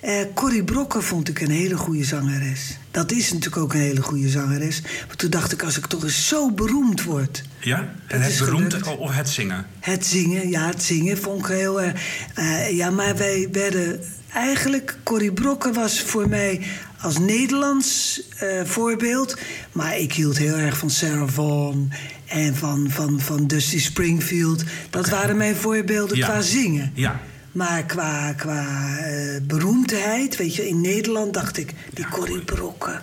Eh, 0.01 0.17
Corrie 0.35 0.65
Brokken 0.65 1.03
vond 1.03 1.29
ik 1.29 1.41
een 1.41 1.51
hele 1.51 1.77
goede 1.77 2.05
zangeres. 2.05 2.79
Dat 2.91 3.13
is 3.13 3.33
natuurlijk 3.33 3.63
ook 3.63 3.75
een 3.75 3.81
hele 3.81 4.03
goede 4.03 4.29
zangeres. 4.29 4.81
Maar 5.07 5.17
toen 5.17 5.31
dacht 5.31 5.53
ik, 5.53 5.63
als 5.63 5.77
ik 5.77 5.87
toch 5.87 6.03
eens 6.03 6.29
zo 6.29 6.51
beroemd 6.51 7.03
word... 7.03 7.43
Ja? 7.61 7.95
En 8.07 8.21
het 8.21 8.39
beroemd 8.39 8.75
gelukt. 8.75 8.99
of 8.99 9.15
het 9.15 9.29
zingen? 9.29 9.67
Het 9.81 10.07
zingen, 10.07 10.49
ja, 10.49 10.67
het 10.67 10.83
zingen 10.83 11.19
vond 11.19 11.41
ik 11.41 11.47
heel 11.47 11.83
erg... 11.83 12.01
eh, 12.35 12.71
ja, 12.77 12.91
maar 12.91 13.17
wij 13.17 13.49
werden 13.53 14.01
eigenlijk, 14.33 14.97
Corrie 15.03 15.33
Brokken 15.33 15.73
was 15.73 16.01
voor 16.01 16.29
mij 16.29 16.61
als 17.01 17.19
Nederlands 17.19 18.21
voorbeeld. 18.65 19.37
Maar 19.73 19.99
ik 19.99 20.13
hield 20.13 20.39
heel 20.39 20.57
erg 20.57 20.79
van 20.79 20.91
Sarah 20.91 21.29
Vaughan 21.29 21.93
en 22.27 22.55
van, 22.57 22.87
van, 22.91 23.21
van 23.21 23.47
Dusty 23.47 23.79
Springfield. 23.81 24.63
Dat 24.91 25.09
waren 25.09 25.37
mijn 25.37 25.57
voorbeelden 25.57 26.17
Ja. 26.17 26.27
qua 26.27 26.41
zingen. 26.41 26.91
Ja. 26.95 27.21
Maar 27.53 27.83
qua, 27.85 28.33
qua 28.33 28.67
eh, 28.99 29.41
beroemdheid, 29.43 30.37
weet 30.37 30.55
je, 30.55 30.69
in 30.69 30.81
Nederland 30.81 31.35
dacht 31.35 31.57
ik, 31.59 31.73
die 31.93 32.07
Corrie 32.09 32.41
Brokken. 32.41 33.01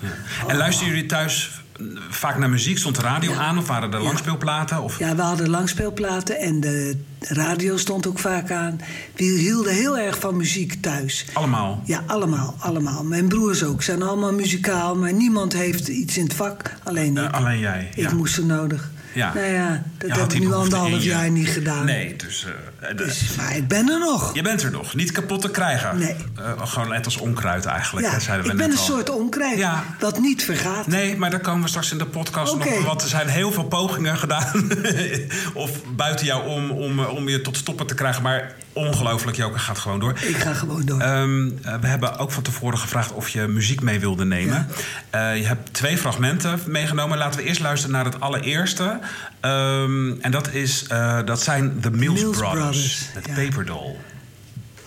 En 0.48 0.58
luisteren 0.58 0.94
jullie 0.94 1.08
thuis 1.08 1.62
eh, 1.80 1.86
vaak 2.10 2.38
naar 2.38 2.50
muziek? 2.50 2.78
Stond 2.78 2.96
de 2.96 3.02
radio 3.02 3.34
aan 3.34 3.58
of 3.58 3.68
waren 3.68 3.92
er 3.94 3.98
Ja. 4.00 4.06
langspeelplaten? 4.06 4.82
Of... 4.82 5.00
Ja, 5.00 5.16
we 5.16 5.22
hadden 5.22 5.50
langspeelplaten 5.50 6.40
en 6.40 6.60
de 6.60 6.98
radio 7.20 7.78
stond 7.78 8.08
ook 8.08 8.20
vaak 8.20 8.52
aan. 8.52 8.80
We 9.16 9.24
hielden 9.24 9.74
heel 9.74 9.98
erg 9.98 10.20
van 10.20 10.38
muziek 10.38 10.82
thuis. 10.82 11.26
Allemaal? 11.34 11.82
Ja, 11.86 12.04
allemaal, 12.08 12.56
allemaal. 12.60 13.04
Mijn 13.04 13.28
broers 13.28 13.64
ook 13.64 13.84
zijn 13.84 14.02
allemaal 14.02 14.34
muzikaal, 14.34 14.96
maar 14.96 15.14
niemand 15.14 15.54
heeft 15.54 15.88
iets 15.88 16.18
in 16.18 16.24
het 16.24 16.34
vak. 16.34 16.76
Alleen 16.84 17.18
Eh, 17.18 17.24
ik. 17.24 17.32
alleen 17.32 17.60
jij? 17.60 17.90
ik 17.96 18.04
ja. 18.10 18.14
moest 18.14 18.38
er 18.38 18.46
nodig. 18.46 18.92
Ja. 19.14 19.34
Nou 19.34 19.46
ja, 19.46 19.84
dat 19.98 20.18
heb 20.18 20.32
ik 20.32 20.40
nu 20.40 20.54
anderhalf 20.54 21.04
jaar 21.04 21.30
niet 21.30 21.50
gedaan. 21.50 21.86
Nee, 21.86 22.16
dus... 22.16 22.46
eh, 22.46 22.52
de- 22.88 22.94
Dus, 22.96 23.36
maar 23.38 23.56
ik 23.56 23.68
ben 23.68 23.90
er 23.90 24.00
nog. 24.00 24.34
Je 24.34 24.42
bent 24.42 24.64
er 24.64 24.72
nog, 24.72 24.96
niet 24.96 25.12
kapot 25.12 25.42
te 25.42 25.50
krijgen. 25.52 25.98
Nee. 25.98 26.16
Eh, 26.36 26.68
gewoon 26.68 26.90
net 26.90 27.06
als 27.06 27.18
onkruid 27.18 27.66
eigenlijk, 27.66 28.08
Ja, 28.08 28.20
zeiden 28.20 28.46
we 28.46 28.52
ik 28.52 28.58
ben 28.58 28.72
een 28.72 28.78
al. 28.78 28.84
soort 28.84 29.10
onkruid 29.10 29.58
Ja. 29.58 29.84
dat 30.00 30.20
niet 30.20 30.44
vergaat. 30.44 30.88
Nee, 30.88 31.18
maar 31.18 31.30
daar 31.30 31.40
komen 31.40 31.62
we 31.62 31.68
straks 31.68 31.92
in 31.92 31.98
de 31.98 32.06
podcast 32.06 32.56
nog. 32.56 32.84
Want 32.86 33.02
er 33.02 33.08
zijn 33.10 33.28
heel 33.28 33.52
veel 33.52 33.64
pogingen 33.64 34.18
gedaan. 34.18 34.72
of 35.54 35.72
buiten 35.96 36.26
jou 36.26 36.48
om, 36.48 36.72
om, 36.72 37.00
eh, 37.00 37.14
om 37.16 37.30
je 37.30 37.42
tot 37.42 37.58
stoppen 37.58 37.88
te 37.88 37.94
krijgen. 37.96 38.22
Maar 38.24 38.54
ongelooflijk, 38.74 39.38
Joke 39.38 39.60
gaat 39.60 39.80
gewoon 39.80 40.00
door. 40.00 40.14
Ik 40.22 40.36
ga 40.38 40.54
gewoon 40.54 40.86
door. 40.86 41.00
Ehm, 41.00 41.50
eh, 41.64 41.76
we 41.82 41.88
hebben 41.88 42.18
ook 42.18 42.32
van 42.32 42.44
tevoren 42.44 42.78
gevraagd 42.78 43.12
of 43.12 43.30
je 43.30 43.48
muziek 43.48 43.82
mee 43.82 44.00
wilde 44.00 44.26
nemen. 44.26 44.68
Eh, 45.10 45.38
je 45.38 45.46
hebt 45.46 45.74
twee 45.74 45.98
fragmenten 45.98 46.60
meegenomen. 46.66 47.18
Laten 47.18 47.40
we 47.40 47.46
eerst 47.46 47.60
luisteren 47.62 47.96
naar 47.96 48.06
het 48.06 48.20
allereerste. 48.20 49.00
Ehm, 49.40 50.12
en 50.22 50.32
dat, 50.32 50.50
is, 50.54 50.86
eh, 50.88 51.20
dat 51.26 51.42
zijn 51.42 51.78
The 51.82 51.92
Mills, 51.92 52.22
Mills 52.22 52.38
Brothers. 52.38 52.52
Brothers, 52.60 52.71
Met 52.72 53.26
ja. 53.26 53.34
Paper 53.34 53.66
Doll. 53.66 53.96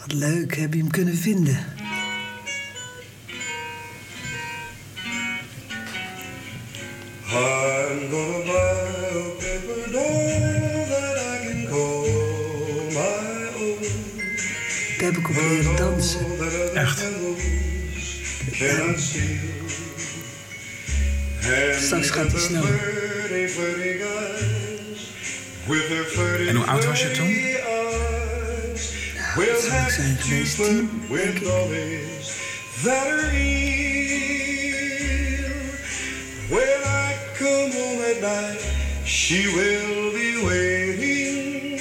Wat 0.01 0.13
leuk, 0.13 0.57
heb 0.57 0.73
je 0.75 0.79
hem 0.81 0.91
kunnen 0.91 1.17
vinden? 1.17 1.67
I'm 7.27 8.11
gonna 8.11 8.45
buy 8.45 8.53
a 9.13 9.35
paper 9.39 9.93
doll 9.93 10.87
that 10.89 11.17
I 11.19 11.47
can 11.47 11.67
call 11.69 12.07
my 12.91 13.49
own. 13.57 13.83
Daar 14.99 15.13
heb 15.13 15.17
ik 15.17 15.29
op 15.29 15.35
leren 15.35 15.77
dansen. 15.77 16.27
Echt? 16.75 17.05
And 18.85 19.01
Straks 21.83 22.11
gaat 22.11 22.33
hij 22.33 22.41
sneller. 22.41 22.95
En 25.67 26.57
hoe 26.57 26.67
oud 26.67 26.85
was 26.85 27.03
je 27.03 27.11
toen? 27.11 27.33
wat 29.35 29.47
will 29.47 29.61
zou 29.61 29.83
ik 29.83 29.91
zijn 29.91 30.17
to 30.17 30.23
geweest? 30.23 30.57
Tien, 30.57 31.03
denk 31.07 31.09
with 31.09 31.35
ik. 31.35 31.43
dollies 31.43 32.37
that 32.83 33.07
are 33.07 33.31
real. 33.31 33.55
When 36.49 36.81
I 36.85 37.15
come 37.39 37.73
home 37.73 38.03
at 38.11 38.21
night, 38.21 38.61
she 39.05 39.51
will 39.55 40.13
be 40.13 40.43
waiting. 40.45 41.81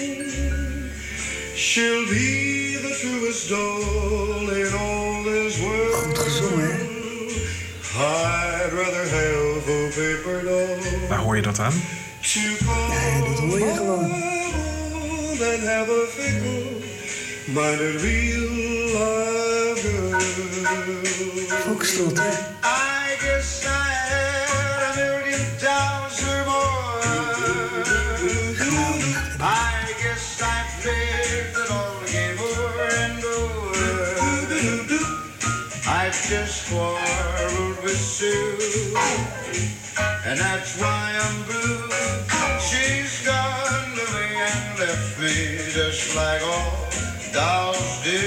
She'll 1.55 2.07
be 2.07 2.79
the 2.81 2.95
truest 3.01 3.49
doll 3.49 4.49
in 4.49 4.73
all 4.73 5.23
this 5.23 5.59
world. 5.59 5.93
Goed 5.93 6.17
gezongen, 6.17 6.71
hè? 6.71 6.91
I'd 7.95 8.71
rather 8.73 9.07
have 9.09 9.69
a 9.69 9.89
paper 9.89 10.43
doll 10.43 11.07
Waar 11.09 11.19
hoor 11.19 11.35
je 11.35 11.41
dat 11.41 11.59
aan? 11.59 11.73
Ja, 12.25 13.19
dat 13.25 13.39
hoor 13.39 13.59
je 13.59 13.73
gewoon. 13.75 14.11
than 15.37 15.59
have 15.67 15.89
a 15.89 16.05
fickle 16.07 16.63
minded 17.47 18.01
real 18.01 18.49
live 18.95 19.81
girl. 19.81 20.19
Foxtrot, 21.65 22.17
hè? 22.17 22.29
I 22.63 23.17
guess 23.19 23.65
I 23.65 23.67
had 24.09 24.81
a 24.89 24.95
million 24.95 25.43
times 25.59 26.23
or 26.23 26.45
more. 26.45 27.01
I 29.39 29.93
guess 30.01 30.41
I 30.41 30.63
played 30.81 31.53
the 31.53 31.65
long 31.69 32.05
game 32.05 32.39
over 32.39 32.87
and 33.03 33.23
over. 33.25 33.83
I've 35.87 36.27
just 36.29 36.69
quarreled 36.69 37.83
with 37.83 37.99
Sue, 37.99 38.95
and 40.25 40.39
that's 40.39 40.77
why 40.79 41.19
I'm 41.21 41.43
blue. 41.43 41.82
Like 46.15 46.43
all 46.43 46.71
dolls 47.33 48.03
do. 48.03 48.19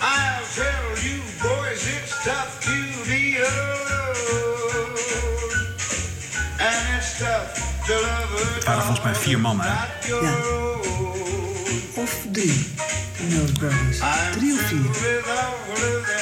I'll 0.00 0.46
tell 0.54 0.88
you 1.02 1.20
boys, 1.42 1.82
it's 1.96 2.12
tough 2.24 2.60
to 2.62 2.76
be 3.10 3.36
alone, 3.36 4.96
and 6.60 6.96
it's 6.96 7.18
tough 7.18 7.54
to 7.86 7.92
love 7.92 8.30
a 8.34 8.54
Het 8.54 8.64
waren 8.64 8.82
volgens 8.82 9.04
mij 9.04 9.14
vier 9.14 9.40
mannen, 9.40 9.66
hè? 9.68 9.72
Ja. 10.08 10.34
Of 11.94 12.12
drie. 12.32 12.74
De 13.16 13.22
Mills 13.28 13.52
Brothers. 13.52 13.98
Drie 14.32 14.52
of 14.52 14.60
vier. 14.60 16.15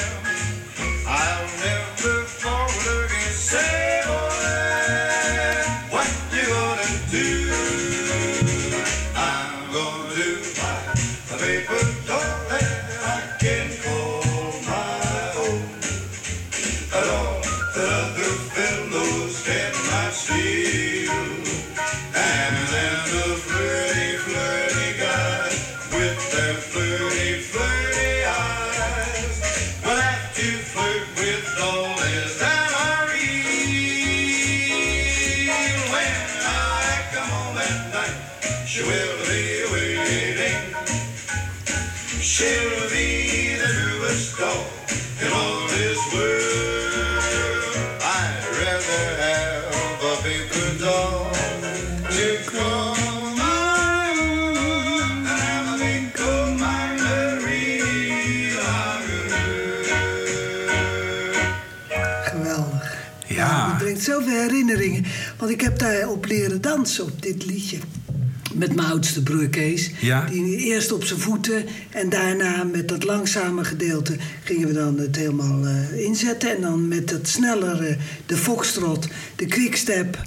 Dit 67.25 67.45
liedje. 67.45 67.77
Met 68.53 68.75
mijn 68.75 68.87
oudste 68.87 69.23
broer 69.23 69.49
Kees. 69.49 69.91
Ja. 70.01 70.25
Die 70.29 70.57
eerst 70.57 70.91
op 70.91 71.03
zijn 71.03 71.19
voeten 71.19 71.65
en 71.89 72.09
daarna 72.09 72.63
met 72.63 72.87
dat 72.87 73.03
langzame 73.03 73.63
gedeelte 73.63 74.15
gingen 74.43 74.67
we 74.67 74.73
dan 74.73 74.99
het 74.99 75.15
helemaal 75.15 75.65
eh, 75.65 75.99
inzetten. 76.05 76.55
En 76.55 76.61
dan 76.61 76.87
met 76.87 77.09
dat 77.09 77.27
snellere, 77.27 77.97
de 78.25 78.37
foxtrot, 78.37 79.07
de 79.35 79.45
quickstep, 79.45 80.21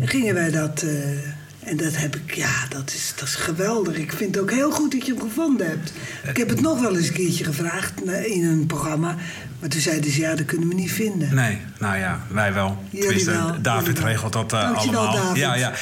gingen 0.00 0.34
wij 0.34 0.50
dat. 0.50 0.82
eh, 0.82 0.90
en 1.64 1.76
dat 1.76 1.96
heb 1.96 2.16
ik, 2.16 2.34
ja, 2.34 2.66
dat 2.68 2.92
is, 2.94 3.12
dat 3.16 3.28
is 3.28 3.34
geweldig. 3.34 3.96
Ik 3.96 4.12
vind 4.12 4.34
het 4.34 4.44
ook 4.44 4.50
heel 4.50 4.70
goed 4.70 4.92
dat 4.92 5.06
je 5.06 5.12
hem 5.12 5.20
gevonden 5.22 5.66
hebt. 5.66 5.92
Ik 6.28 6.36
heb 6.36 6.48
het 6.48 6.60
nog 6.60 6.80
wel 6.80 6.96
eens 6.96 7.08
een 7.08 7.14
keertje 7.14 7.44
gevraagd 7.44 8.04
eh, 8.04 8.26
in 8.36 8.44
een 8.44 8.66
programma. 8.66 9.16
Maar 9.60 9.68
toen 9.68 9.80
zeiden 9.80 10.10
ze, 10.10 10.20
ja, 10.20 10.34
dat 10.34 10.46
kunnen 10.46 10.68
we 10.68 10.74
niet 10.74 10.92
vinden. 10.92 11.34
Nee, 11.34 11.58
nou 11.78 11.96
ja, 11.96 12.20
wij 12.30 12.52
wel. 12.52 12.82
Jullie 12.90 13.24
wel, 13.24 13.62
David 13.62 13.98
wel. 13.98 14.08
regelt 14.08 14.32
dat 14.32 14.52
eh, 14.52 14.72
allemaal. 14.76 15.12
David. 15.14 15.36
Ja, 15.36 15.54
ja. 15.54 15.72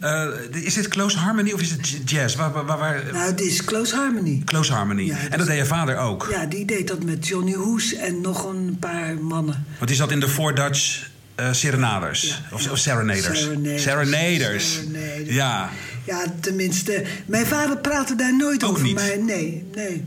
Eh, 0.00 0.26
is 0.64 0.74
dit 0.74 0.88
Close 0.88 1.18
Harmony 1.18 1.52
of 1.52 1.60
is 1.60 1.70
het 1.70 2.10
jazz? 2.10 2.34
Waar, 2.36 2.52
waar, 2.52 2.78
waar- 2.78 3.02
Nou, 3.12 3.26
het 3.30 3.40
is 3.40 3.64
Close 3.64 3.96
Harmony. 3.96 4.42
Close 4.44 4.72
Harmony. 4.72 5.02
Ja, 5.02 5.16
en 5.30 5.38
dat 5.38 5.46
deed 5.46 5.56
je 5.56 5.66
vader 5.66 5.96
ook. 5.96 6.28
Ja, 6.30 6.46
die 6.46 6.64
deed 6.64 6.88
dat 6.88 7.04
met 7.04 7.26
Johnny 7.26 7.52
Hoes 7.52 7.94
en 7.94 8.20
nog 8.20 8.44
een 8.44 8.76
paar 8.80 9.14
mannen. 9.20 9.64
Want 9.76 9.88
die 9.88 9.96
zat 9.96 10.10
in 10.10 10.20
de 10.20 10.28
Four 10.28 10.54
Dutch 10.54 11.08
eh, 11.40 11.52
Serenaders. 11.52 12.28
Ja, 12.28 12.54
of, 12.54 12.64
ja. 12.64 12.70
of 12.70 12.78
Serenaders. 12.78 13.40
Serenaders. 13.40 13.82
Serenaders. 13.82 14.72
Serenaders. 14.74 15.34
Ja. 15.34 15.70
Ja, 16.04 16.24
tenminste, 16.40 17.04
mijn 17.26 17.46
vader 17.46 17.78
praatte 17.78 18.14
daar 18.14 18.36
nooit 18.36 18.64
Ook 18.64 18.70
over. 18.70 18.84
niet? 18.84 18.94
Maar 18.94 19.18
nee, 19.18 19.64
nee. 19.74 20.04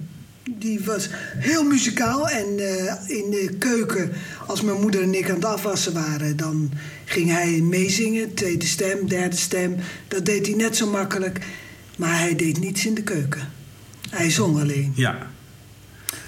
Die 0.49 0.79
was 0.83 1.09
heel 1.37 1.63
muzikaal. 1.63 2.29
En 2.29 2.45
eh, 2.59 3.17
in 3.17 3.29
de 3.29 3.55
keuken, 3.59 4.11
als 4.47 4.61
mijn 4.61 4.81
moeder 4.81 5.01
en 5.01 5.13
ik 5.13 5.29
aan 5.29 5.35
het 5.35 5.45
afwassen 5.45 5.93
waren... 5.93 6.37
dan 6.37 6.71
ging 7.05 7.31
hij 7.31 7.49
meezingen. 7.61 8.33
Tweede 8.33 8.65
stem, 8.65 9.07
derde 9.07 9.35
stem. 9.35 9.75
Dat 10.07 10.25
deed 10.25 10.47
hij 10.47 10.55
net 10.55 10.77
zo 10.77 10.89
makkelijk. 10.89 11.39
Maar 11.95 12.19
hij 12.19 12.35
deed 12.35 12.59
niets 12.59 12.85
in 12.85 12.93
de 12.93 13.03
keuken. 13.03 13.49
Hij 14.09 14.29
zong 14.29 14.61
alleen. 14.61 14.91
Ja, 14.95 15.31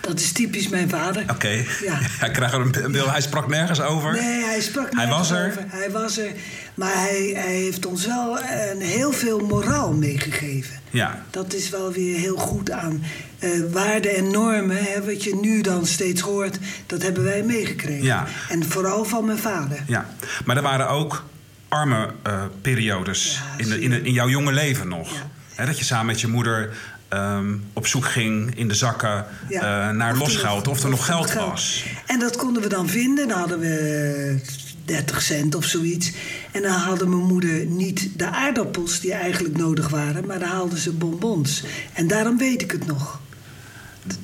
Dat 0.01 0.19
is 0.19 0.31
typisch 0.31 0.67
mijn 0.69 0.89
vader. 0.89 1.23
oké. 1.29 1.47
Ja. 1.83 1.97
Hij, 2.23 2.31
krijgt 2.31 2.53
er 2.53 2.59
een 2.61 2.91
beeld. 2.91 3.09
hij 3.11 3.21
sprak 3.21 3.47
nergens 3.47 3.81
over. 3.81 4.11
Nee, 4.13 4.43
hij 4.43 4.61
sprak 4.61 4.85
Hij 4.95 5.05
nergens 5.05 5.29
was 5.29 5.39
er. 5.39 5.45
over. 5.47 5.63
Hij 5.67 5.91
was 5.91 6.17
er. 6.17 6.31
Maar 6.75 6.93
hij, 6.93 7.31
hij 7.35 7.53
heeft 7.55 7.85
ons 7.85 8.05
wel 8.05 8.39
een 8.39 8.81
heel 8.81 9.11
veel 9.11 9.39
moraal 9.39 9.93
meegegeven. 9.93 10.73
Ja, 10.89 11.23
Dat 11.29 11.53
is 11.53 11.69
wel 11.69 11.91
weer 11.91 12.17
heel 12.17 12.35
goed 12.37 12.71
aan 12.71 13.03
eh, 13.39 13.49
waarden 13.71 14.15
en 14.15 14.31
normen. 14.31 14.77
Hè, 14.83 15.05
wat 15.05 15.23
je 15.23 15.35
nu 15.41 15.61
dan 15.61 15.85
steeds 15.85 16.21
hoort, 16.21 16.57
dat 16.85 17.01
hebben 17.01 17.23
wij 17.23 17.43
meegekregen. 17.43 18.03
Ja. 18.03 18.25
En 18.49 18.63
vooral 18.69 19.05
van 19.05 19.25
mijn 19.25 19.37
vader. 19.37 19.79
ja. 19.87 20.09
Maar 20.45 20.55
er 20.55 20.61
waren 20.61 20.89
ook 20.89 21.23
arme 21.67 22.09
eh, 22.23 22.41
periodes 22.61 23.41
Ja, 23.57 23.63
in, 23.63 23.69
de, 23.69 23.81
in, 23.81 23.89
de- 23.89 24.01
in 24.01 24.13
jouw 24.13 24.29
jonge 24.29 24.51
leven 24.51 24.87
nog. 24.87 25.09
Ja. 25.57 25.65
Dat 25.65 25.77
je 25.77 25.85
samen 25.85 26.05
met 26.05 26.21
je 26.21 26.27
moeder 26.27 26.69
ehm, 27.15 27.53
op 27.73 27.87
zoek 27.87 28.05
ging 28.05 28.55
in 28.55 28.67
de 28.67 28.73
zakken 28.73 29.25
Ja. 29.49 29.89
eh, 29.89 29.95
naar 29.95 30.13
Of 30.13 30.19
losgeld. 30.19 30.67
Of 30.67 30.83
er 30.83 30.89
nog 30.89 31.05
geld 31.05 31.33
was. 31.33 31.85
En 32.05 32.19
dat 32.19 32.35
konden 32.35 32.61
we 32.61 32.69
dan 32.69 32.89
vinden. 32.89 33.27
Dan 33.27 33.39
hadden 33.39 33.59
we 33.59 34.41
30 34.85 35.21
cent 35.21 35.55
of 35.55 35.65
zoiets. 35.65 36.11
En 36.51 36.61
dan 36.61 36.71
haalde 36.71 37.05
mijn 37.05 37.23
moeder 37.25 37.65
niet 37.65 38.09
de 38.15 38.25
aardappels 38.29 38.99
die 38.99 39.13
eigenlijk 39.13 39.57
nodig 39.57 39.89
waren, 39.89 40.25
maar 40.25 40.39
dan 40.39 40.49
haalde 40.49 40.79
ze 40.79 40.91
bonbons. 40.91 41.63
En 41.93 42.07
daarom 42.07 42.37
weet 42.37 42.61
ik 42.61 42.71
het 42.71 42.85
nog. 42.85 43.19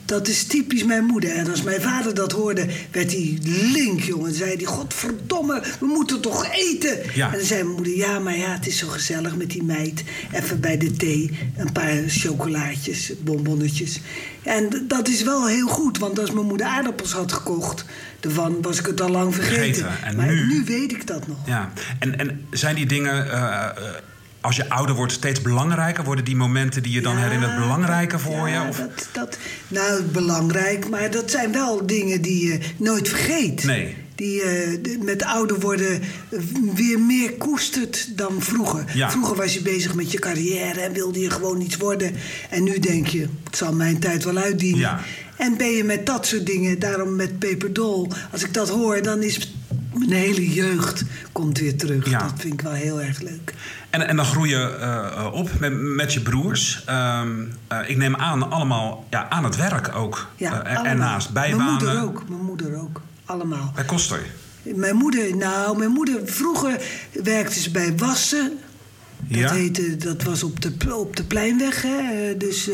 Dat 0.05 0.27
is 0.27 0.43
typisch 0.43 0.83
mijn 0.83 1.05
moeder. 1.05 1.29
En 1.29 1.49
als 1.49 1.61
mijn 1.61 1.81
vader 1.81 2.13
dat 2.13 2.31
hoorde, 2.31 2.65
werd 2.91 3.11
hij 3.11 3.37
link, 3.73 4.01
jongen. 4.01 4.33
Zei 4.33 4.55
hij, 4.55 4.65
godverdomme, 4.65 5.63
we 5.79 5.85
moeten 5.85 6.21
toch 6.21 6.47
eten? 6.51 6.97
Ja. 7.13 7.31
En 7.31 7.37
dan 7.37 7.47
zei 7.47 7.63
mijn 7.63 7.75
moeder, 7.75 7.95
ja, 7.95 8.19
maar 8.19 8.37
ja, 8.37 8.51
het 8.51 8.67
is 8.67 8.77
zo 8.77 8.87
gezellig 8.87 9.35
met 9.35 9.49
die 9.49 9.63
meid. 9.63 10.03
Even 10.31 10.59
bij 10.59 10.77
de 10.77 10.91
thee, 10.91 11.39
een 11.57 11.71
paar 11.71 12.03
chocolaatjes, 12.07 13.11
bonbonnetjes. 13.23 13.99
En 14.43 14.85
dat 14.87 15.07
is 15.07 15.23
wel 15.23 15.47
heel 15.47 15.67
goed, 15.67 15.97
want 15.97 16.19
als 16.19 16.31
mijn 16.31 16.45
moeder 16.45 16.67
aardappels 16.67 17.11
had 17.11 17.31
gekocht... 17.31 17.85
ervan 18.19 18.61
was 18.61 18.79
ik 18.79 18.85
het 18.85 19.01
al 19.01 19.09
lang 19.09 19.35
vergeten. 19.35 19.83
Vergeten. 19.83 20.07
En 20.07 20.15
maar 20.15 20.27
nu? 20.27 20.47
nu 20.47 20.63
weet 20.65 20.91
ik 20.91 21.07
dat 21.07 21.27
nog. 21.27 21.37
Ja, 21.45 21.71
en, 21.99 22.19
en 22.19 22.45
zijn 22.51 22.75
die 22.75 22.85
dingen, 22.85 23.31
eh, 23.31 23.41
eh, 23.41 23.71
als 24.41 24.55
je 24.55 24.69
ouder 24.69 24.95
wordt, 24.95 25.11
steeds 25.13 25.41
belangrijker? 25.41 26.03
Worden 26.03 26.25
die 26.25 26.35
momenten 26.35 26.83
die 26.83 26.91
je 26.91 27.01
dan 27.01 27.15
Ja, 27.17 27.21
herinnert 27.23 27.59
belangrijker 27.59 28.19
voor 28.19 28.49
ja, 28.49 28.63
je? 28.63 28.69
Of? 28.69 28.77
Dat, 28.77 29.07
dat, 29.11 29.37
nou, 29.67 30.03
belangrijk, 30.03 30.89
maar 30.89 31.11
dat 31.11 31.31
zijn 31.31 31.51
wel 31.51 31.85
dingen 31.85 32.21
die 32.21 32.47
je 32.47 32.59
nooit 32.77 33.09
vergeet. 33.09 33.63
Nee. 33.63 33.97
Die 34.15 34.31
je 34.35 34.79
de- 34.81 34.97
met 35.01 35.23
ouder 35.23 35.59
worden 35.59 36.01
eh, 36.29 36.39
weer 36.75 36.99
meer 36.99 37.33
koestert 37.33 38.17
dan 38.17 38.41
vroeger. 38.41 38.83
Ja. 38.93 39.11
Vroeger 39.11 39.35
was 39.35 39.53
je 39.53 39.61
bezig 39.61 39.93
met 39.93 40.11
je 40.11 40.19
carrière 40.19 40.81
en 40.81 40.93
wilde 40.93 41.19
je 41.19 41.29
gewoon 41.29 41.61
iets 41.61 41.77
worden. 41.77 42.15
En 42.49 42.63
nu 42.63 42.79
denk 42.79 43.07
je, 43.07 43.27
het 43.43 43.57
zal 43.57 43.73
mijn 43.73 43.99
tijd 43.99 44.23
wel 44.23 44.37
uitdienen. 44.37 44.97
En 45.37 45.57
ben 45.57 45.69
je 45.71 45.83
met 45.83 46.05
dat 46.05 46.25
soort 46.25 46.45
dingen, 46.45 46.79
daarom 46.79 47.15
met 47.15 47.39
Peperdol... 47.39 48.11
als 48.31 48.43
ik 48.43 48.53
dat 48.53 48.69
hoor, 48.69 49.01
dan 49.01 49.23
is 49.23 49.53
mijn 50.07 50.21
hele 50.21 50.53
jeugd 50.53 51.03
komt 51.31 51.59
weer 51.59 51.75
terug. 51.77 52.09
Ja. 52.09 52.19
Dat 52.19 52.33
vind 52.37 52.53
ik 52.53 52.61
wel 52.61 52.71
heel 52.71 53.01
erg 53.01 53.19
leuk. 53.21 53.53
En, 53.89 54.07
en 54.07 54.15
dan 54.15 54.25
groei 54.25 54.49
je 54.49 54.77
eh, 54.79 55.27
op 55.33 55.59
met, 55.59 55.73
met 55.81 56.13
je 56.13 56.21
broers. 56.21 56.83
Ehm, 56.85 57.29
eh, 57.67 57.77
ik 57.89 57.97
neem 57.97 58.15
aan, 58.15 58.51
allemaal 58.51 59.05
ja, 59.09 59.29
aan 59.29 59.43
het 59.43 59.55
werk 59.55 59.95
ook. 59.95 60.27
Ja, 60.35 60.51
allemaal. 60.51 60.85
ernaast, 60.85 61.31
Mijn 61.33 61.49
bijbanen. 61.49 61.73
moeder 61.73 62.01
ook, 62.03 62.29
mijn 62.29 62.41
moeder 62.41 62.79
ook. 62.81 63.01
Allemaal. 63.25 63.71
Bij 63.75 63.85
Koster. 63.85 64.19
Mijn 64.61 64.95
moeder, 64.95 65.35
nou, 65.37 65.77
mijn 65.77 65.91
moeder, 65.91 66.19
vroeger 66.25 66.81
werkte 67.23 67.59
ze 67.59 67.71
bij 67.71 67.97
Wassen. 67.97 68.51
Dat, 69.27 69.39
Ja? 69.39 69.53
heette, 69.53 69.97
dat 69.97 70.23
was 70.23 70.43
op 70.43 70.61
de, 70.61 70.95
op 70.95 71.15
de 71.15 71.23
Pleinweg, 71.23 71.81
hè. 71.81 72.37
Dus 72.37 72.69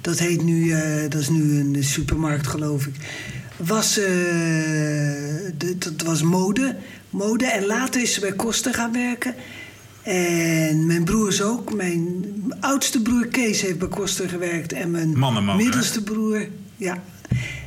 dat 0.00 0.18
heet 0.18 0.42
nu, 0.42 0.74
dat 1.08 1.20
is 1.20 1.28
nu 1.28 1.60
een 1.60 1.84
supermarkt, 1.84 2.46
geloof 2.46 2.86
ik. 2.86 2.94
Eh, 3.66 4.04
de- 5.58 5.76
dat 5.78 6.02
was 6.04 6.22
mode. 6.22 6.76
Mode. 7.10 7.46
En 7.46 7.66
later 7.66 8.02
is 8.02 8.14
ze 8.14 8.20
bij 8.20 8.32
Kosten 8.32 8.74
gaan 8.74 8.92
werken. 8.92 9.34
En 10.02 10.86
mijn 10.86 11.04
broers 11.04 11.42
ook. 11.42 11.74
Mijn 11.74 12.24
oudste 12.60 13.02
broer 13.02 13.26
Kees 13.26 13.60
heeft 13.60 13.78
bij 13.78 13.88
Kosten 13.88 14.28
gewerkt. 14.28 14.72
En 14.72 14.90
mijn 14.90 15.18
middelste 15.56 16.02
broer, 16.02 16.48
ja, 16.76 17.02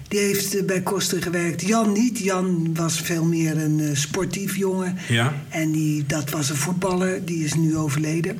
die 0.07 0.19
heeft 0.19 0.55
eh, 0.55 0.63
bij 0.65 0.81
Kosten 0.81 1.21
gewerkt. 1.21 1.61
Jan 1.61 1.91
niet. 1.91 2.19
Jan 2.19 2.69
was 2.75 2.99
veel 3.01 3.25
meer 3.25 3.57
een 3.57 3.79
eh, 3.79 3.89
sportief 3.95 4.55
jongen. 4.55 4.97
Ja. 5.09 5.33
En 5.49 5.71
die, 5.71 6.05
dat 6.05 6.29
was 6.29 6.49
een 6.49 6.55
voetballer. 6.55 7.25
Die 7.25 7.43
is 7.43 7.53
nu 7.53 7.77
overleden. 7.77 8.39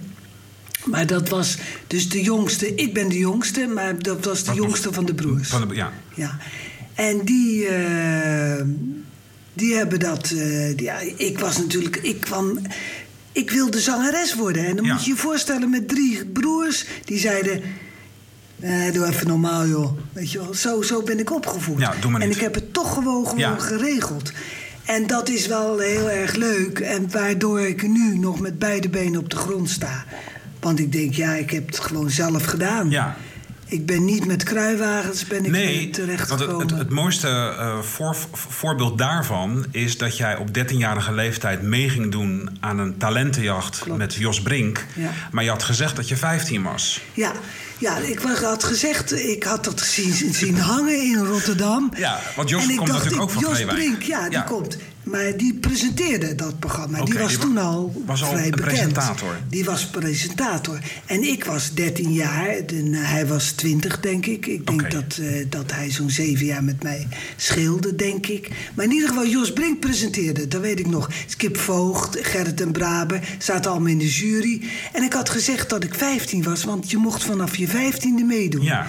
Maar 0.85 1.07
dat 1.07 1.29
was 1.29 1.57
dus 1.87 2.09
de 2.09 2.21
jongste. 2.21 2.75
Ik 2.75 2.93
ben 2.93 3.09
de 3.09 3.17
jongste, 3.17 3.67
maar 3.67 3.99
dat 4.01 4.25
was 4.25 4.39
de 4.39 4.45
Wat- 4.45 4.55
jongste 4.55 4.93
van 4.93 5.05
de 5.05 5.13
broers. 5.13 5.49
Van 5.49 5.67
de, 5.67 5.75
ja. 5.75 5.93
Ja. 6.15 6.37
En 6.95 7.21
die, 7.25 7.67
eh, 7.67 8.61
die 9.53 9.75
hebben 9.75 9.99
dat. 9.99 10.31
eh, 10.31 10.77
ja, 10.77 10.97
ik 11.17 11.39
was 11.39 11.57
natuurlijk. 11.57 11.95
Ik 12.01 12.19
kwam. 12.21 12.59
Ik 13.31 13.51
wilde 13.51 13.79
zangeres 13.79 14.35
worden. 14.35 14.65
En 14.65 14.75
dan 14.75 14.85
Ja. 14.85 14.93
moet 14.93 15.05
je 15.05 15.11
je 15.11 15.17
voorstellen 15.17 15.69
met 15.69 15.87
drie 15.87 16.25
broers 16.25 16.85
die 17.05 17.19
zeiden. 17.19 17.61
Eh, 18.59 18.91
doe 18.93 19.05
even 19.05 19.27
normaal, 19.27 19.67
joh. 19.67 19.97
Weet 20.13 20.31
je 20.31 20.37
wel, 20.37 20.53
zo, 20.53 20.81
zo 20.81 21.01
ben 21.01 21.19
ik 21.19 21.31
opgevoed. 21.31 21.79
Ja, 21.79 21.93
doe 22.01 22.11
maar 22.11 22.21
en 22.21 22.29
ik 22.29 22.39
heb 22.39 22.53
het 22.55 22.73
toch 22.73 22.93
gewoon, 22.93 23.23
gewoon 23.23 23.39
Ja. 23.39 23.55
geregeld. 23.59 24.31
En 24.85 25.07
dat 25.07 25.29
is 25.29 25.47
wel 25.47 25.79
heel 25.79 26.09
erg 26.09 26.35
leuk. 26.35 26.79
En 26.79 27.11
waardoor 27.11 27.59
ik 27.61 27.87
nu 27.87 28.17
nog 28.17 28.39
met 28.39 28.59
beide 28.59 28.89
benen 28.89 29.19
op 29.19 29.29
de 29.29 29.35
grond 29.35 29.69
sta. 29.69 30.05
Want 30.59 30.79
ik 30.79 30.91
denk, 30.91 31.13
ja, 31.13 31.33
ik 31.35 31.49
heb 31.51 31.67
het 31.67 31.79
gewoon 31.79 32.09
zelf 32.09 32.45
gedaan. 32.45 32.89
Ja. 32.89 33.17
Ik 33.67 33.85
ben 33.85 34.05
niet 34.05 34.25
met 34.25 34.43
kruiwagens 34.43 35.27
ben 35.27 35.45
ik 35.45 35.51
Nee, 35.51 35.85
eh, 35.87 35.93
terecht 35.93 36.29
want 36.29 36.61
het, 36.61 36.71
het, 36.77 36.89
mooiste 36.89 37.27
eh, 37.27 37.79
voor, 37.79 38.15
voorbeeld 38.31 38.97
daarvan 38.97 39.65
is 39.71 39.97
dat 39.97 40.17
jij 40.17 40.37
op 40.37 40.47
13-jarige 40.47 41.13
leeftijd 41.13 41.61
mee 41.61 41.89
ging 41.89 42.11
doen 42.11 42.57
aan 42.59 42.79
een 42.79 42.97
talentenjacht 42.97 43.79
Klopt. 43.79 43.97
met 43.97 44.13
Jos 44.13 44.41
Brink. 44.41 44.85
Ja. 44.95 45.11
Maar 45.31 45.43
je 45.43 45.49
had 45.49 45.63
gezegd 45.63 45.95
dat 45.95 46.07
je 46.07 46.15
15 46.17 46.63
was. 46.63 47.01
Ja, 47.13 47.31
ja 47.77 47.97
ik 47.97 48.19
had 48.19 48.63
gezegd, 48.63 49.11
ik 49.13 49.43
had 49.43 49.63
dat 49.63 49.79
zien, 49.79 50.33
zien 50.33 50.57
hangen 50.57 51.03
in 51.03 51.17
Rotterdam. 51.17 51.91
Ja, 51.97 52.19
want 52.35 52.49
Jos 52.49 52.61
En 52.67 52.75
komt 52.75 52.87
dacht, 52.87 53.03
natuurlijk 53.03 53.21
ook 53.31 53.41
van 53.43 53.53
Jos. 53.53 53.65
Brink, 53.65 54.01
ja, 54.01 54.23
die 54.23 54.31
Ja. 54.31 54.41
komt. 54.41 54.77
Maar 55.05 55.37
die 55.37 55.53
presenteerde 55.53 56.35
dat 56.35 56.59
programma. 56.59 57.03
Die 57.03 57.13
was 57.19 57.29
die 57.29 57.37
toen 57.37 57.57
al 57.57 58.03
was 58.05 58.23
al 58.23 58.29
vrij 58.29 58.43
een 58.43 58.51
bekend. 58.51 58.67
presentator. 58.67 59.37
Die 59.49 59.65
was 59.65 59.85
presentator. 59.87 60.79
En 61.05 61.23
ik 61.23 61.45
was 61.45 61.73
13 61.73 62.13
jaar. 62.13 62.47
en 62.67 62.93
hij 62.93 63.27
was 63.27 63.51
20, 63.51 63.99
denk 63.99 64.25
ik. 64.25 64.45
Ik 64.45 64.67
denk 64.67 64.91
dat, 64.91 65.17
eh, 65.21 65.45
dat 65.49 65.71
hij 65.71 65.91
zo'n 65.91 66.09
7 66.09 66.45
jaar 66.45 66.63
met 66.63 66.83
mij 66.83 67.07
scheelde, 67.35 67.95
denk 67.95 68.27
ik. 68.27 68.49
Maar 68.73 68.85
in 68.85 68.91
ieder 68.91 69.07
geval, 69.09 69.27
Jos 69.27 69.53
Brink 69.53 69.79
presenteerde. 69.79 70.47
Dat 70.47 70.61
weet 70.61 70.79
ik 70.79 70.87
nog. 70.87 71.09
Skip 71.25 71.57
Voogd, 71.57 72.17
Gerrit 72.21 72.61
en 72.61 72.71
Braber 72.71 73.35
zaten 73.39 73.71
allemaal 73.71 73.89
in 73.89 73.97
de 73.97 74.09
jury. 74.09 74.61
En 74.93 75.03
ik 75.03 75.13
had 75.13 75.29
gezegd 75.29 75.69
dat 75.69 75.83
ik 75.83 75.93
15 75.93 76.43
was. 76.43 76.63
Want 76.63 76.91
je 76.91 76.97
mocht 76.97 77.23
vanaf 77.23 77.55
je 77.55 77.67
15e 77.67 78.23
meedoen. 78.25 78.63
Ja. 78.63 78.87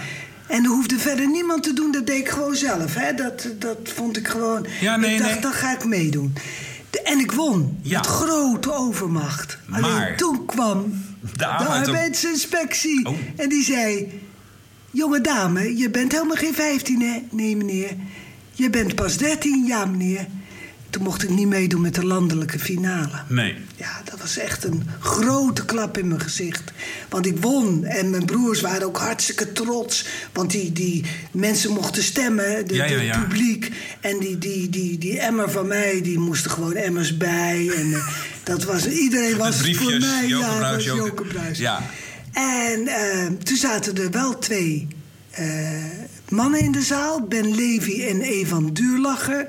En 0.48 0.64
er 0.64 0.70
hoefde 0.70 0.98
verder 0.98 1.28
niemand 1.28 1.62
te 1.62 1.72
doen, 1.72 1.92
dat 1.92 2.06
deed 2.06 2.18
ik 2.18 2.28
gewoon 2.28 2.54
zelf. 2.56 2.94
Hè? 2.94 3.14
Dat, 3.14 3.48
dat 3.58 3.78
vond 3.94 4.16
ik 4.16 4.28
gewoon. 4.28 4.66
Ja, 4.80 4.96
nee, 4.96 5.12
ik 5.14 5.18
dacht, 5.18 5.32
nee. 5.32 5.40
dan 5.40 5.52
ga 5.52 5.72
ik 5.74 5.84
meedoen. 5.84 6.32
De- 6.90 7.02
en 7.02 7.18
ik 7.18 7.32
won. 7.32 7.78
Ja. 7.82 7.98
Met 7.98 8.06
grote 8.06 8.72
overmacht. 8.74 9.58
Maar- 9.66 9.82
Alleen 9.82 10.16
toen 10.16 10.44
kwam 10.46 11.02
De 11.20 11.28
de 11.38 11.46
arbeid- 11.46 11.86
arbeidsinspectie. 11.86 13.06
Oh. 13.06 13.16
En 13.36 13.48
die 13.48 13.64
zei: 13.64 14.20
Jonge 14.90 15.20
dame, 15.20 15.76
je 15.76 15.90
bent 15.90 16.12
helemaal 16.12 16.36
geen 16.36 16.54
15, 16.54 17.00
hè? 17.02 17.22
Nee, 17.30 17.56
meneer. 17.56 17.90
Je 18.52 18.70
bent 18.70 18.94
pas 18.94 19.16
13, 19.16 19.64
ja, 19.66 19.84
meneer. 19.84 20.26
Toen 20.90 21.02
mocht 21.02 21.22
ik 21.22 21.30
niet 21.30 21.48
meedoen 21.48 21.80
met 21.80 21.94
de 21.94 22.04
landelijke 22.04 22.58
finale. 22.58 23.22
Nee. 23.28 23.54
Ja, 23.76 24.00
dat 24.04 24.20
was 24.20 24.36
echt 24.36 24.64
een 24.64 24.82
grote 25.00 25.64
klap 25.64 25.98
in 25.98 26.08
mijn 26.08 26.20
gezicht. 26.20 26.62
Want 27.08 27.26
ik 27.26 27.38
won 27.40 27.84
en 27.84 28.10
mijn 28.10 28.24
broers 28.24 28.60
waren 28.60 28.86
ook 28.86 28.98
hartstikke 28.98 29.52
trots. 29.52 30.06
Want 30.32 30.50
die, 30.50 30.72
die 30.72 31.04
mensen 31.30 31.72
mochten 31.72 32.02
stemmen, 32.02 32.66
de, 32.66 32.74
Ja, 32.74 32.84
ja, 32.84 32.96
de 32.96 33.04
ja. 33.04 33.20
publiek. 33.20 33.72
En 34.00 34.18
die, 34.18 34.38
die, 34.38 34.70
die, 34.70 34.98
die 34.98 35.20
emmer 35.20 35.50
van 35.50 35.66
mij, 35.66 36.00
die 36.02 36.18
moesten 36.18 36.50
gewoon 36.50 36.74
emmers 36.74 37.16
bij. 37.16 37.70
En 37.76 37.92
eh, 37.92 38.08
dat 38.42 38.64
was, 38.64 38.86
iedereen 38.86 39.36
was 39.36 39.56
briefjes, 39.56 39.90
voor 39.90 39.98
mij. 39.98 40.26
Ja, 40.28 40.60
was. 40.60 41.58
Ja. 41.58 41.82
En 42.32 42.86
eh, 42.88 43.26
toen 43.42 43.56
zaten 43.56 43.96
er 43.96 44.10
wel 44.10 44.38
twee 44.38 44.88
eh, 45.30 45.46
mannen 46.28 46.60
in 46.60 46.72
de 46.72 46.82
zaal. 46.82 47.20
Ben 47.20 47.54
Levy 47.54 48.02
en 48.02 48.20
Evan 48.20 48.72
Duurlacher. 48.72 49.46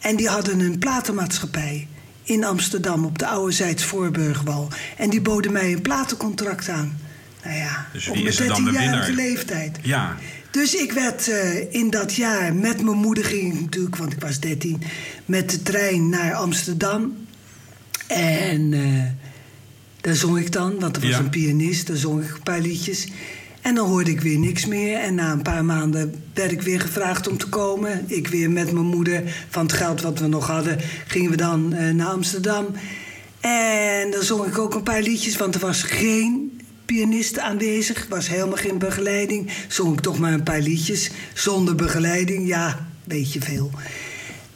En 0.00 0.16
die 0.16 0.28
hadden 0.28 0.60
een 0.60 0.78
platenmaatschappij 0.78 1.86
in 2.22 2.44
Amsterdam 2.44 3.04
op 3.04 3.18
de 3.18 3.26
oude 3.26 3.52
Zijds 3.52 3.84
Voorburgwal. 3.84 4.68
En 4.96 5.10
die 5.10 5.20
boden 5.20 5.52
mij 5.52 5.72
een 5.72 5.82
platencontract 5.82 6.68
aan. 6.68 6.98
Nou 7.44 7.56
ja, 7.56 7.86
Dus 7.92 8.08
op 8.08 8.14
mijn 8.14 8.26
is 8.26 8.40
er 8.40 8.46
dan 8.48 8.64
de 8.64 8.70
13-jarige 8.70 9.06
winnaar? 9.06 9.26
leeftijd. 9.26 9.78
Ja. 9.82 10.16
Dus 10.50 10.74
ik 10.74 10.92
werd 10.92 11.28
eh, 11.28 11.74
in 11.74 11.90
dat 11.90 12.14
jaar 12.14 12.54
met 12.54 12.82
mijn 12.82 12.96
moeder 12.96 13.24
ging 13.24 13.54
ik 13.54 13.60
natuurlijk, 13.60 13.96
want 13.96 14.12
ik 14.12 14.20
was 14.20 14.40
13, 14.40 14.82
met 15.24 15.50
de 15.50 15.62
trein 15.62 16.08
naar 16.08 16.34
Amsterdam. 16.34 17.16
En 18.06 18.72
eh, 18.72 19.04
daar 20.00 20.14
zong 20.14 20.38
ik 20.38 20.52
dan, 20.52 20.78
want 20.80 20.96
er 20.96 21.02
was 21.02 21.10
Ja. 21.10 21.18
een 21.18 21.30
pianist, 21.30 21.86
daar 21.86 21.96
zong 21.96 22.22
ik 22.24 22.30
een 22.34 22.42
paar 22.42 22.60
liedjes. 22.60 23.06
En 23.60 23.74
dan 23.74 23.88
hoorde 23.88 24.10
ik 24.10 24.20
weer 24.20 24.38
niks 24.38 24.66
meer. 24.66 24.98
En 24.98 25.14
na 25.14 25.32
een 25.32 25.42
paar 25.42 25.64
maanden 25.64 26.22
werd 26.34 26.52
ik 26.52 26.62
weer 26.62 26.80
gevraagd 26.80 27.28
om 27.28 27.38
te 27.38 27.48
komen. 27.48 28.04
Ik 28.06 28.28
weer 28.28 28.50
met 28.50 28.72
mijn 28.72 28.86
moeder, 28.86 29.22
van 29.48 29.62
het 29.62 29.72
geld 29.72 30.00
wat 30.00 30.18
we 30.18 30.26
nog 30.26 30.46
hadden, 30.46 30.78
gingen 31.06 31.30
we 31.30 31.36
dan 31.36 31.72
eh, 31.72 31.94
naar 31.94 32.06
Amsterdam. 32.06 32.66
En 33.40 34.10
dan 34.10 34.22
zong 34.22 34.46
ik 34.46 34.58
ook 34.58 34.74
een 34.74 34.82
paar 34.82 35.02
liedjes, 35.02 35.36
want 35.36 35.54
er 35.54 35.60
was 35.60 35.82
geen 35.82 36.60
pianist 36.84 37.38
aanwezig. 37.38 38.06
was 38.08 38.28
helemaal 38.28 38.56
geen 38.56 38.78
begeleiding. 38.78 39.50
Zong 39.68 39.92
ik 39.92 40.00
toch 40.00 40.18
maar 40.18 40.32
een 40.32 40.42
paar 40.42 40.60
liedjes. 40.60 41.10
Zonder 41.34 41.74
begeleiding, 41.74 42.46
ja, 42.46 42.86
beetje 43.04 43.40
veel. 43.40 43.70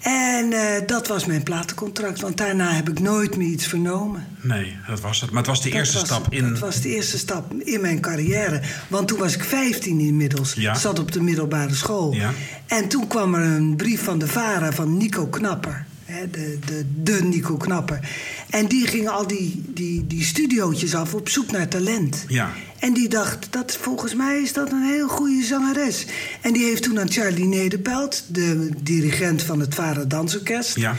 En 0.05 0.53
eh, 0.53 0.87
dat 0.87 1.07
was 1.09 1.25
mijn 1.25 1.43
platencontract, 1.43 2.21
want 2.21 2.37
daarna 2.37 2.71
heb 2.73 2.89
ik 2.89 3.01
nooit 3.01 3.37
meer 3.37 3.49
iets 3.49 3.67
vernomen. 3.67 4.27
Nee, 4.41 4.77
dat 4.89 5.01
was 5.01 5.21
het. 5.21 5.31
Maar 5.31 5.39
het 5.39 5.47
was 5.47 5.63
de 5.63 5.69
Dat 5.69 5.79
eerste 5.79 5.99
was- 5.99 6.07
stap 6.07 6.33
in... 6.33 6.49
Dat 6.49 6.59
was 6.59 6.81
de 6.81 6.89
eerste 6.95 7.19
stap 7.19 7.53
in 7.59 7.81
mijn 7.81 8.01
carrière. 8.01 8.61
Want 8.89 9.09
toen 9.09 9.19
was 9.19 9.35
ik 9.35 9.45
15 9.45 10.01
inmiddels. 10.01 10.53
Ja. 10.55 10.75
Zat 10.75 10.99
op 10.99 11.13
de 11.13 11.21
middelbare 11.23 11.75
school. 11.75 12.13
Ja. 12.13 12.31
En 12.67 12.89
toen 12.89 13.07
kwam 13.07 13.35
er 13.35 13.43
een 13.43 13.77
brief 13.77 14.03
van 14.03 14.19
de 14.19 14.27
VARA 14.27 14.73
van 14.73 14.97
Nico 14.97 15.27
Knapper. 15.27 15.87
De, 16.07 16.59
de, 16.67 16.85
de 17.03 17.23
Nico 17.23 17.57
Knapper. 17.57 18.09
En 18.51 18.67
die 18.67 18.87
ging 18.87 19.09
al 19.09 19.27
die, 19.27 19.63
die, 19.67 20.07
die 20.07 20.25
studiootjes 20.25 20.95
af 20.95 21.15
op 21.15 21.29
zoek 21.29 21.51
naar 21.51 21.69
talent. 21.69 22.25
Ja. 22.29 22.53
En 22.79 22.93
die 22.93 23.09
dacht, 23.09 23.47
dat, 23.51 23.77
volgens 23.81 24.15
mij 24.15 24.41
is 24.43 24.53
dat 24.53 24.71
een 24.73 24.83
heel 24.83 25.09
goede 25.09 25.43
zangeres. 25.43 26.07
En 26.41 26.53
die 26.53 26.65
heeft 26.65 26.83
toen 26.83 27.01
aan 27.01 27.11
Charlie 27.11 27.45
Nederpelt, 27.45 28.25
de 28.27 28.71
dirigent 28.83 29.43
van 29.43 29.61
het 29.61 29.75
Vara 29.75 30.05
Dansorkest... 30.05 30.77
Ja. 30.77 30.97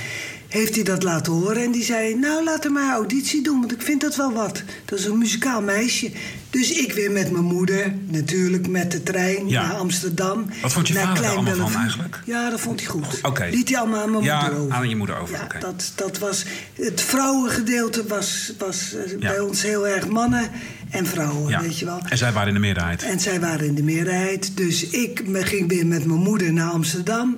Heeft 0.56 0.76
hij 0.76 0.84
dat 0.84 1.04
laten 1.04 1.34
horen 1.34 1.64
en 1.64 1.72
die 1.72 1.84
zei... 1.84 2.16
nou, 2.16 2.44
laat 2.44 2.64
hem 2.64 2.74
maar 2.74 2.94
auditie 2.94 3.44
doen, 3.44 3.60
want 3.60 3.72
ik 3.72 3.82
vind 3.82 4.02
dat 4.02 4.16
wel 4.16 4.34
wat. 4.34 4.64
Dat 4.86 5.00
is 5.00 5.06
een 5.06 5.18
muzikaal 5.18 5.62
meisje. 5.62 6.12
Dus 6.50 6.72
ik 6.72 6.92
weer 6.94 7.12
met 7.12 7.32
mijn 7.32 7.44
moeder, 7.44 7.94
natuurlijk 8.08 8.68
met 8.68 8.92
de 8.92 9.04
trein 9.04 9.48
Ja. 9.48 9.62
naar 9.68 9.76
Amsterdam. 9.76 10.46
Wat 10.62 10.74
vond 10.74 10.88
je 10.88 10.94
naar 10.94 11.04
vader 11.04 11.22
daar 11.24 11.32
Klein 11.32 11.46
allemaal 11.48 11.56
van 11.56 11.82
Bellevue. 11.82 11.82
eigenlijk? 12.02 12.22
Ja, 12.26 12.50
dat 12.50 12.60
vond 12.60 12.80
hij 12.80 12.90
goed. 12.90 13.20
Oké. 13.22 13.48
Liet 13.52 13.70
hij 13.70 13.78
allemaal 13.80 14.02
aan 14.02 14.12
mijn 14.12 14.24
Ja, 14.24 14.42
moeder 14.42 14.60
over. 14.60 14.74
aan 14.76 14.90
je 14.90 14.96
moeder 14.96 15.18
over, 15.18 15.36
Ja, 15.36 15.60
dat, 15.60 15.92
dat 15.96 16.18
was... 16.20 16.46
Het 16.74 17.02
vrouwengedeelte 17.02 18.06
was, 18.08 18.54
was 18.58 18.94
eh, 18.94 19.18
bij 19.20 19.40
ons 19.40 19.62
heel 19.62 19.88
erg 19.88 20.08
mannen 20.08 20.50
en 20.90 21.06
vrouwen, 21.06 21.62
weet 21.62 21.80
je 21.80 21.86
wel. 21.86 22.00
En 22.10 22.18
zij 22.18 22.32
waren 22.32 22.48
in 22.48 22.54
de 22.54 22.60
meerderheid. 22.60 23.04
En 23.04 23.20
zij 23.20 23.40
waren 23.40 23.66
in 23.68 23.76
de 23.76 23.84
meerderheid. 23.84 24.58
Dus 24.58 24.88
ik 24.90 25.22
ging 25.34 25.70
weer 25.70 25.88
met 25.88 26.06
mijn 26.06 26.20
moeder 26.20 26.54
naar 26.54 26.70
Amsterdam. 26.70 27.38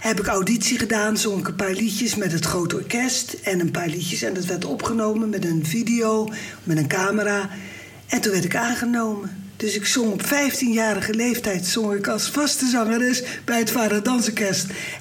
Heb 0.00 0.20
ik 0.20 0.26
auditie 0.26 0.78
gedaan, 0.78 1.16
zong 1.16 1.40
ik 1.40 1.48
een 1.48 1.54
paar 1.54 1.72
liedjes 1.72 2.14
met 2.14 2.32
het 2.32 2.44
grote 2.44 2.76
orkest. 2.76 3.32
En 3.42 3.60
een 3.60 3.70
paar 3.70 3.88
liedjes. 3.88 4.22
En 4.22 4.34
dat 4.34 4.44
werd 4.44 4.64
opgenomen 4.64 5.28
met 5.28 5.44
een 5.44 5.66
video, 5.66 6.28
met 6.64 6.76
een 6.76 6.88
camera. 6.88 7.50
En 8.06 8.20
toen 8.20 8.32
werd 8.32 8.44
ik 8.44 8.56
aangenomen. 8.56 9.52
Dus 9.56 9.74
ik 9.74 9.86
zong 9.86 10.12
op 10.12 10.22
15-jarige 10.22 11.14
leeftijd 11.14 11.66
zong 11.66 11.94
ik 11.94 12.08
als 12.08 12.30
vaste 12.30 12.66
zangeres 12.66 13.22
bij 13.44 13.58
het 13.58 13.70
Vader. 13.70 14.02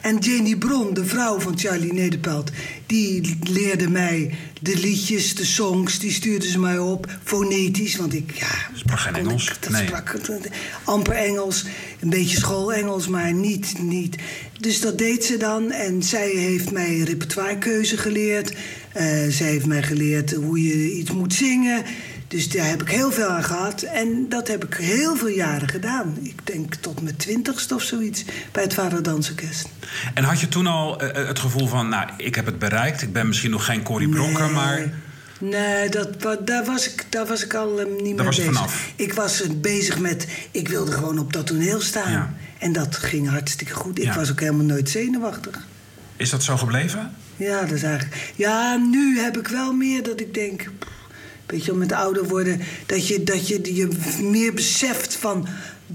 En 0.02 0.18
Jenny 0.18 0.56
Bron, 0.56 0.94
de 0.94 1.06
vrouw 1.06 1.40
van 1.40 1.60
Charlie 1.60 1.94
Nederpelt, 1.94 2.52
die 2.90 3.38
leerde 3.44 3.90
mij 3.90 4.32
de 4.62 4.78
liedjes, 4.78 5.36
de 5.36 5.46
songs, 5.46 6.00
die 6.00 6.12
stuurde 6.12 6.48
ze 6.50 6.60
mij 6.60 6.78
op. 6.80 7.08
Fonetisch, 7.24 7.96
want 7.96 8.14
ik, 8.14 8.32
ja... 8.36 8.48
Sprak 8.74 9.00
geen 9.00 9.16
Engels? 9.16 9.48
ik- 9.50 9.58
dat 9.60 9.72
Nee. 9.72 9.86
sprak 9.88 10.20
amper 10.84 11.14
Engels, 11.14 11.66
een 12.00 12.10
beetje 12.10 12.38
schoolengels, 12.38 13.08
maar 13.08 13.34
niet, 13.34 13.74
niet. 13.82 14.16
Dus 14.60 14.80
dat 14.82 14.98
deed 14.98 15.26
ze 15.26 15.38
dan 15.38 15.72
en 15.72 16.04
zij 16.04 16.30
heeft 16.30 16.72
mij 16.72 16.98
repertoirekeuze 17.00 17.98
geleerd. 17.98 18.54
Eh, 18.94 19.06
zij 19.30 19.48
heeft 19.48 19.66
mij 19.66 19.84
geleerd 19.84 20.32
hoe 20.34 20.64
je 20.64 20.94
iets 20.94 21.12
moet 21.12 21.34
zingen. 21.34 21.84
Dus 22.30 22.50
daar 22.50 22.68
heb 22.68 22.82
ik 22.82 22.90
heel 22.90 23.12
veel 23.12 23.28
aan 23.28 23.44
gehad. 23.44 23.82
En 23.82 24.26
dat 24.30 24.48
heb 24.48 24.64
ik 24.66 24.74
heel 24.74 25.16
veel 25.16 25.28
jaren 25.28 25.70
gedaan. 25.70 26.18
Ik 26.22 26.40
denk 26.44 26.76
tot 26.76 27.02
mijn 27.02 27.16
twintigste 27.16 27.76
of 27.76 27.82
zoiets 27.82 28.24
bij 28.52 28.64
het 28.64 28.74
Vader 28.74 29.04
Dansorkest. 29.04 29.68
En 30.14 30.24
had 30.24 30.40
je 30.40 30.48
toen 30.48 30.68
al 30.68 31.02
eh, 31.02 31.28
het 31.28 31.40
gevoel 31.40 31.68
van... 31.68 31.90
nou, 31.90 32.10
ik 32.18 32.36
heb 32.36 32.46
het 32.46 32.60
bereikt. 32.60 33.02
Ik 33.02 33.14
ben 33.14 33.28
misschien 33.28 33.52
nog 33.52 33.66
geen 33.66 33.84
Corrie 33.84 34.10
Brokker, 34.10 34.44
Nee. 34.46 34.52
maar... 34.54 34.94
Nee, 35.40 35.90
dat, 35.90 36.22
daar, 36.46 36.66
was 36.66 36.90
ik, 36.90 37.06
daar 37.10 37.26
was 37.26 37.44
ik 37.44 37.54
al 37.54 37.80
eh, 37.80 37.86
niet 38.02 38.16
mee 38.16 38.26
was 38.26 38.36
je 38.36 38.42
bezig. 38.42 38.56
vanaf? 38.58 38.92
Ik 38.96 39.14
was 39.14 39.42
eh, 39.42 39.50
bezig 39.56 40.00
met... 40.00 40.28
Ik 40.52 40.68
wilde 40.68 40.92
gewoon 40.92 41.20
op 41.20 41.34
dat 41.34 41.48
toneel 41.48 41.82
staan. 41.82 42.12
Ja. 42.12 42.34
En 42.60 42.74
dat 42.74 42.96
ging 42.96 43.30
hartstikke 43.30 43.74
goed. 43.74 43.98
Ik 44.00 44.04
Ja. 44.04 44.16
was 44.16 44.32
ook 44.32 44.40
helemaal 44.40 44.66
nooit 44.66 44.90
zenuwachtig. 44.90 45.66
Is 46.16 46.30
dat 46.30 46.44
zo 46.44 46.58
gebleven? 46.58 47.12
Ja, 47.36 47.62
dat 47.62 47.72
is 47.72 47.84
eigenlijk... 47.84 48.32
Ja, 48.36 48.76
nu 48.76 49.20
heb 49.20 49.38
ik 49.38 49.48
wel 49.48 49.74
meer 49.74 50.04
dat 50.04 50.20
ik 50.20 50.34
denk... 50.34 50.70
Weet 51.50 51.66
je 51.66 51.74
met 51.74 51.92
ouder 51.92 52.28
worden... 52.28 52.62
Dat 52.86 53.08
je, 53.08 53.24
dat 53.24 53.48
je 53.48 53.76
je 53.76 53.90
meer 54.22 54.54
beseft 54.54 55.16
van 55.16 55.48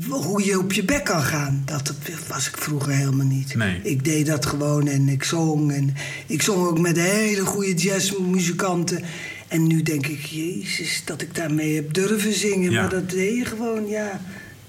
hoe 0.08 0.44
je 0.44 0.58
op 0.58 0.72
je 0.72 0.84
bek 0.84 1.04
kan 1.04 1.22
gaan. 1.22 1.62
Dat 1.64 1.94
was 2.28 2.48
ik 2.48 2.56
vroeger 2.56 2.92
helemaal 2.92 3.26
niet. 3.26 3.54
Nee. 3.54 3.80
Ik 3.82 4.04
deed 4.04 4.26
dat 4.26 4.46
gewoon 4.46 4.86
en 4.86 5.08
ik 5.08 5.24
zong. 5.24 5.72
En 5.72 5.94
ik 6.26 6.42
zong 6.42 6.66
ook 6.66 6.78
met 6.78 6.96
hele 6.96 7.44
goede 7.44 7.74
jazzmuzikanten. 7.74 9.02
En 9.48 9.66
nu 9.66 9.82
denk 9.82 10.06
ik, 10.06 10.24
jezus, 10.24 11.02
dat 11.04 11.22
ik 11.22 11.34
daarmee 11.34 11.74
heb 11.74 11.92
durven 11.92 12.32
zingen. 12.32 12.70
Ja. 12.70 12.80
Maar 12.80 12.90
dat 12.90 13.10
deed 13.10 13.36
je 13.36 13.44
gewoon, 13.44 13.86
ja. 13.86 14.20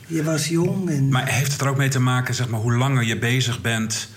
Je 0.08 0.24
was 0.24 0.48
jong 0.48 0.90
en... 0.90 1.10
Maar 1.10 1.28
heeft 1.28 1.52
het 1.52 1.62
er 1.62 1.68
ook 1.68 1.78
mee 1.78 1.90
te 1.90 2.00
maken, 2.00 2.36
zeg 2.36 2.50
maar, 2.50 2.60
hoe 2.60 2.76
langer 2.76 3.04
je 3.04 3.18
bezig 3.18 3.62
bent... 3.62 4.10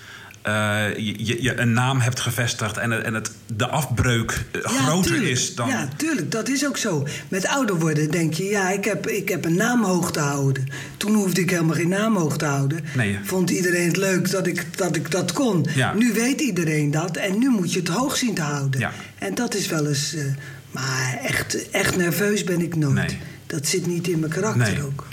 eh, 0.49 1.05
je, 1.05 1.43
je, 1.43 1.59
een 1.59 1.73
naam 1.73 1.99
hebt 1.99 2.19
gevestigd 2.19 2.77
en, 2.77 2.91
het- 2.91 3.03
en 3.03 3.13
het, 3.13 3.31
de 3.55 3.67
afbreuk 3.67 4.45
eh, 4.51 4.61
Ja, 4.61 4.69
groter 4.69 5.11
tuurlijk. 5.11 5.31
is 5.31 5.55
dan... 5.55 5.67
Ja, 5.67 5.89
tuurlijk, 5.95 6.31
dat 6.31 6.49
is 6.49 6.65
ook 6.67 6.77
zo. 6.77 7.07
Met 7.27 7.47
ouder 7.47 7.79
worden 7.79 8.11
denk 8.11 8.33
je, 8.33 8.43
ja, 8.43 8.69
ik 8.69 8.85
heb, 8.85 9.07
ik 9.07 9.29
heb 9.29 9.45
een 9.45 9.55
naam 9.55 9.83
hoog 9.83 10.11
te 10.11 10.19
houden. 10.19 10.67
Toen 10.97 11.13
hoefde 11.13 11.41
ik 11.41 11.49
helemaal 11.49 11.75
geen 11.75 11.89
naam 11.89 12.15
hoog 12.17 12.37
te 12.37 12.45
houden. 12.45 12.79
Nee. 12.95 13.17
Vond 13.23 13.49
iedereen 13.49 13.87
het 13.87 13.97
leuk 13.97 14.31
dat 14.31 14.47
ik 14.47 14.77
dat, 14.77 14.95
ik 14.95 15.11
dat 15.11 15.31
kon. 15.33 15.65
Ja. 15.75 15.93
Nu 15.93 16.13
weet 16.13 16.41
iedereen 16.41 16.91
dat 16.91 17.17
en 17.17 17.39
nu 17.39 17.49
moet 17.49 17.73
je 17.73 17.79
het 17.79 17.87
hoog 17.87 18.17
zien 18.17 18.33
te 18.33 18.41
houden. 18.41 18.79
Ja. 18.79 18.91
En 19.17 19.35
dat 19.35 19.55
is 19.55 19.67
wel 19.67 19.87
eens... 19.87 20.13
eh, 20.15 20.23
maar 20.71 21.19
echt, 21.23 21.69
echt 21.69 21.97
nerveus 21.97 22.43
ben 22.43 22.61
ik 22.61 22.75
nooit. 22.75 22.93
Nee. 22.93 23.17
Dat 23.47 23.67
zit 23.67 23.85
niet 23.87 24.07
in 24.07 24.19
mijn 24.19 24.31
karakter 24.31 24.73
Nee. 24.73 24.83
ook. 24.83 25.05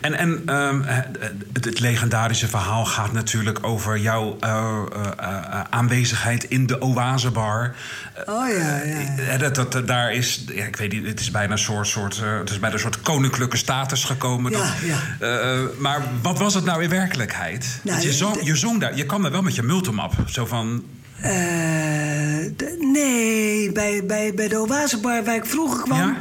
En, 0.00 0.14
en 0.14 0.42
ehm, 0.46 0.80
het, 0.82 1.64
het 1.64 1.80
legendarische 1.80 2.48
verhaal 2.48 2.84
gaat 2.84 3.12
natuurlijk 3.12 3.58
over 3.62 3.98
jouw 3.98 4.36
eh, 4.40 4.50
eh, 4.92 5.06
eh, 5.18 5.60
aanwezigheid 5.70 6.44
in 6.44 6.66
de 6.66 6.82
Oasebar. 6.82 7.74
Oh 8.26 8.48
ja, 8.48 8.82
ja. 9.30 9.36
dat, 9.38 9.72
dat, 9.72 9.86
daar 9.86 10.12
is, 10.12 10.44
ja, 10.54 10.64
ik 10.64 10.76
weet 10.76 10.92
niet, 10.92 11.06
het 11.06 11.20
is 11.20 11.30
bijna 11.30 11.52
een 11.52 11.58
soort, 11.58 11.86
soort, 11.86 12.20
het 12.20 12.50
is 12.50 12.58
bijna 12.58 12.74
een 12.74 12.80
soort 12.80 13.00
koninklijke 13.02 13.56
status 13.56 14.04
gekomen. 14.04 14.52
Ja, 14.52 14.58
Dat- 15.18 15.78
maar 15.78 16.02
wat 16.22 16.38
was 16.38 16.54
het 16.54 16.64
nou 16.64 16.82
in 16.82 16.90
werkelijkheid? 16.90 17.80
Nou, 17.82 18.00
je, 18.00 18.12
zong, 18.12 18.42
je 18.42 18.56
zong 18.56 18.80
daar, 18.80 18.96
je 18.96 19.06
kwam 19.06 19.22
daar 19.22 19.32
wel 19.32 19.42
met 19.42 19.54
je 19.54 19.62
multimap. 19.62 20.12
Zo 20.26 20.46
van, 20.46 20.84
nee, 22.92 23.72
bij, 23.72 24.04
bij, 24.06 24.34
bij 24.34 24.48
de 24.48 24.58
Oasebar 24.60 25.24
waar 25.24 25.34
ik 25.34 25.46
vroeger 25.46 25.82
kwam. 25.82 25.98
Ja? 25.98 26.16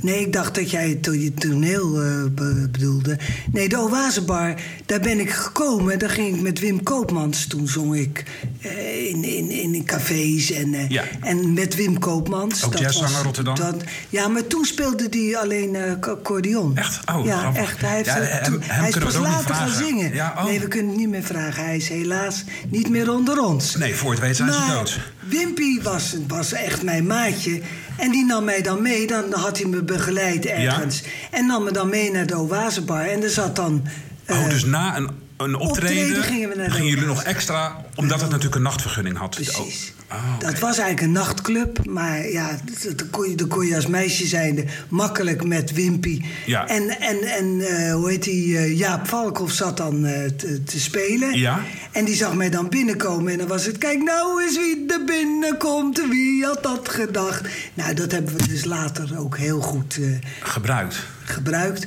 Nee, 0.00 0.20
ik 0.20 0.32
dacht 0.32 0.54
dat 0.54 0.70
jij 0.70 0.88
je 1.02 1.34
toneel 1.34 2.02
eh, 2.02 2.22
be- 2.34 2.68
bedoelde. 2.72 3.18
Nee, 3.52 3.68
de 3.68 3.78
Oasebar, 3.78 4.54
daar 4.86 5.00
ben 5.00 5.18
ik 5.20 5.30
gekomen. 5.30 5.98
Daar 5.98 6.10
ging 6.10 6.36
ik 6.36 6.42
met 6.42 6.58
Wim 6.58 6.82
Koopmans. 6.82 7.46
Toen 7.46 7.68
zong 7.68 7.96
ik 7.96 8.24
eh, 8.60 9.08
in, 9.08 9.24
in, 9.24 9.50
in 9.50 9.84
cafés 9.84 10.52
en, 10.52 10.74
eh, 10.74 10.88
Ja. 10.88 11.02
en 11.20 11.52
met 11.52 11.74
Wim 11.74 11.98
Koopmans. 11.98 12.64
Ook 12.64 12.76
jazzzanger 12.78 13.22
Rotterdam? 13.22 13.54
Dat, 13.54 13.74
ja, 14.08 14.28
maar 14.28 14.46
toen 14.46 14.64
speelde 14.64 15.06
hij 15.10 15.36
alleen 15.38 15.76
ac- 15.76 16.06
accordeon. 16.08 16.76
Echt? 16.76 17.00
Oh, 17.14 17.24
ja, 17.24 17.38
grappig. 17.38 17.62
echt. 17.62 17.80
Hij, 17.80 17.94
heeft 17.96 18.06
Ja, 18.06 18.14
het 18.14 18.30
hem- 18.30 18.42
toen- 18.44 18.60
hem 18.62 18.78
hij 18.80 18.88
is 18.88 18.98
pas 18.98 19.14
het 19.14 19.22
later 19.22 19.54
gaan 19.54 19.70
zingen. 19.70 20.14
Ja, 20.14 20.34
oh. 20.38 20.44
Nee, 20.44 20.60
we 20.60 20.68
kunnen 20.68 20.88
het 20.90 20.98
niet 21.00 21.08
meer 21.08 21.22
vragen. 21.22 21.64
Hij 21.64 21.76
is 21.76 21.88
helaas 21.88 22.44
niet 22.68 22.88
meer 22.88 23.10
onder 23.12 23.40
ons. 23.44 23.76
nee, 23.76 23.94
voor 23.94 24.10
het 24.10 24.20
weet 24.20 24.36
zijn 24.36 24.52
ze 24.52 24.58
dood. 24.74 24.98
Wimpy 25.28 25.82
was, 25.82 26.16
was 26.28 26.52
echt 26.52 26.82
mijn 26.82 27.06
maatje. 27.06 27.60
En 27.98 28.10
die 28.10 28.24
nam 28.24 28.44
mij 28.44 28.62
dan 28.62 28.82
mee. 28.82 29.06
Dan 29.06 29.32
had 29.32 29.58
hij 29.58 29.68
me 29.68 29.82
begeleid 29.82 30.46
ergens. 30.46 31.02
En 31.30 31.46
nam 31.46 31.64
me 31.64 31.70
dan 31.70 31.88
mee 31.88 32.10
naar 32.10 32.26
de 32.26 32.38
Oasebar. 32.38 33.06
En 33.06 33.22
er 33.22 33.30
zat 33.30 33.56
dan... 33.56 33.82
oh, 34.28 34.36
eh, 34.36 34.48
dus 34.48 34.64
na 34.64 34.96
een, 34.96 35.08
een 35.36 35.54
optreden, 35.54 36.02
optreden 36.02 36.22
gingen 36.22 36.48
we 36.48 36.54
naar 36.54 36.70
gingen 36.70 36.88
jullie 36.88 37.06
nog 37.06 37.22
extra, 37.22 37.84
omdat 37.94 38.20
het 38.20 38.28
natuurlijk 38.28 38.54
een 38.54 38.62
nachtvergunning 38.62 39.16
had. 39.16 39.30
Precies. 39.30 39.92
Oh, 40.12 40.34
oké. 40.34 40.44
Dat 40.46 40.58
was 40.58 40.78
eigenlijk 40.78 41.00
een 41.00 41.12
nachtclub. 41.12 41.84
Maar 41.84 42.28
ja, 42.28 42.58
dat 42.96 43.10
kon 43.10 43.30
je, 43.30 43.36
dat 43.36 43.48
kon 43.48 43.66
je 43.66 43.74
als 43.74 43.86
meisje 43.86 44.26
zijnde 44.26 44.64
makkelijk 44.88 45.44
met 45.44 45.72
Wimpy. 45.72 46.22
Ja. 46.46 46.68
En, 46.68 47.00
en, 47.00 47.22
en 47.22 47.60
eh, 47.60 47.94
hoe 47.94 48.10
heet 48.10 48.22
die? 48.22 48.58
eh, 48.58 48.78
Jaap 48.78 49.06
Valkhoff 49.08 49.52
zat 49.52 49.76
dan 49.76 50.04
eh, 50.04 50.30
te, 50.30 50.62
te 50.64 50.80
spelen. 50.80 51.38
Ja. 51.38 51.60
En 51.92 52.04
die 52.04 52.14
zag 52.14 52.34
mij 52.34 52.50
dan 52.50 52.68
binnenkomen. 52.68 53.32
En 53.32 53.38
dan 53.38 53.46
was 53.46 53.66
het, 53.66 53.78
kijk 53.78 54.02
nou 54.02 54.42
eens 54.42 54.56
wie 54.56 54.84
er 54.88 55.04
binnenkomt. 55.04 56.08
Wie 56.08 56.44
had 56.44 56.62
dat 56.62 56.88
gedacht? 56.88 57.48
Nou, 57.74 57.94
dat 57.94 58.12
hebben 58.12 58.36
we 58.36 58.48
dus 58.48 58.64
later 58.64 59.18
ook 59.18 59.36
heel 59.36 59.60
goed... 59.60 60.00
Gebruikt. 60.40 60.96
gebruikt. 61.24 61.86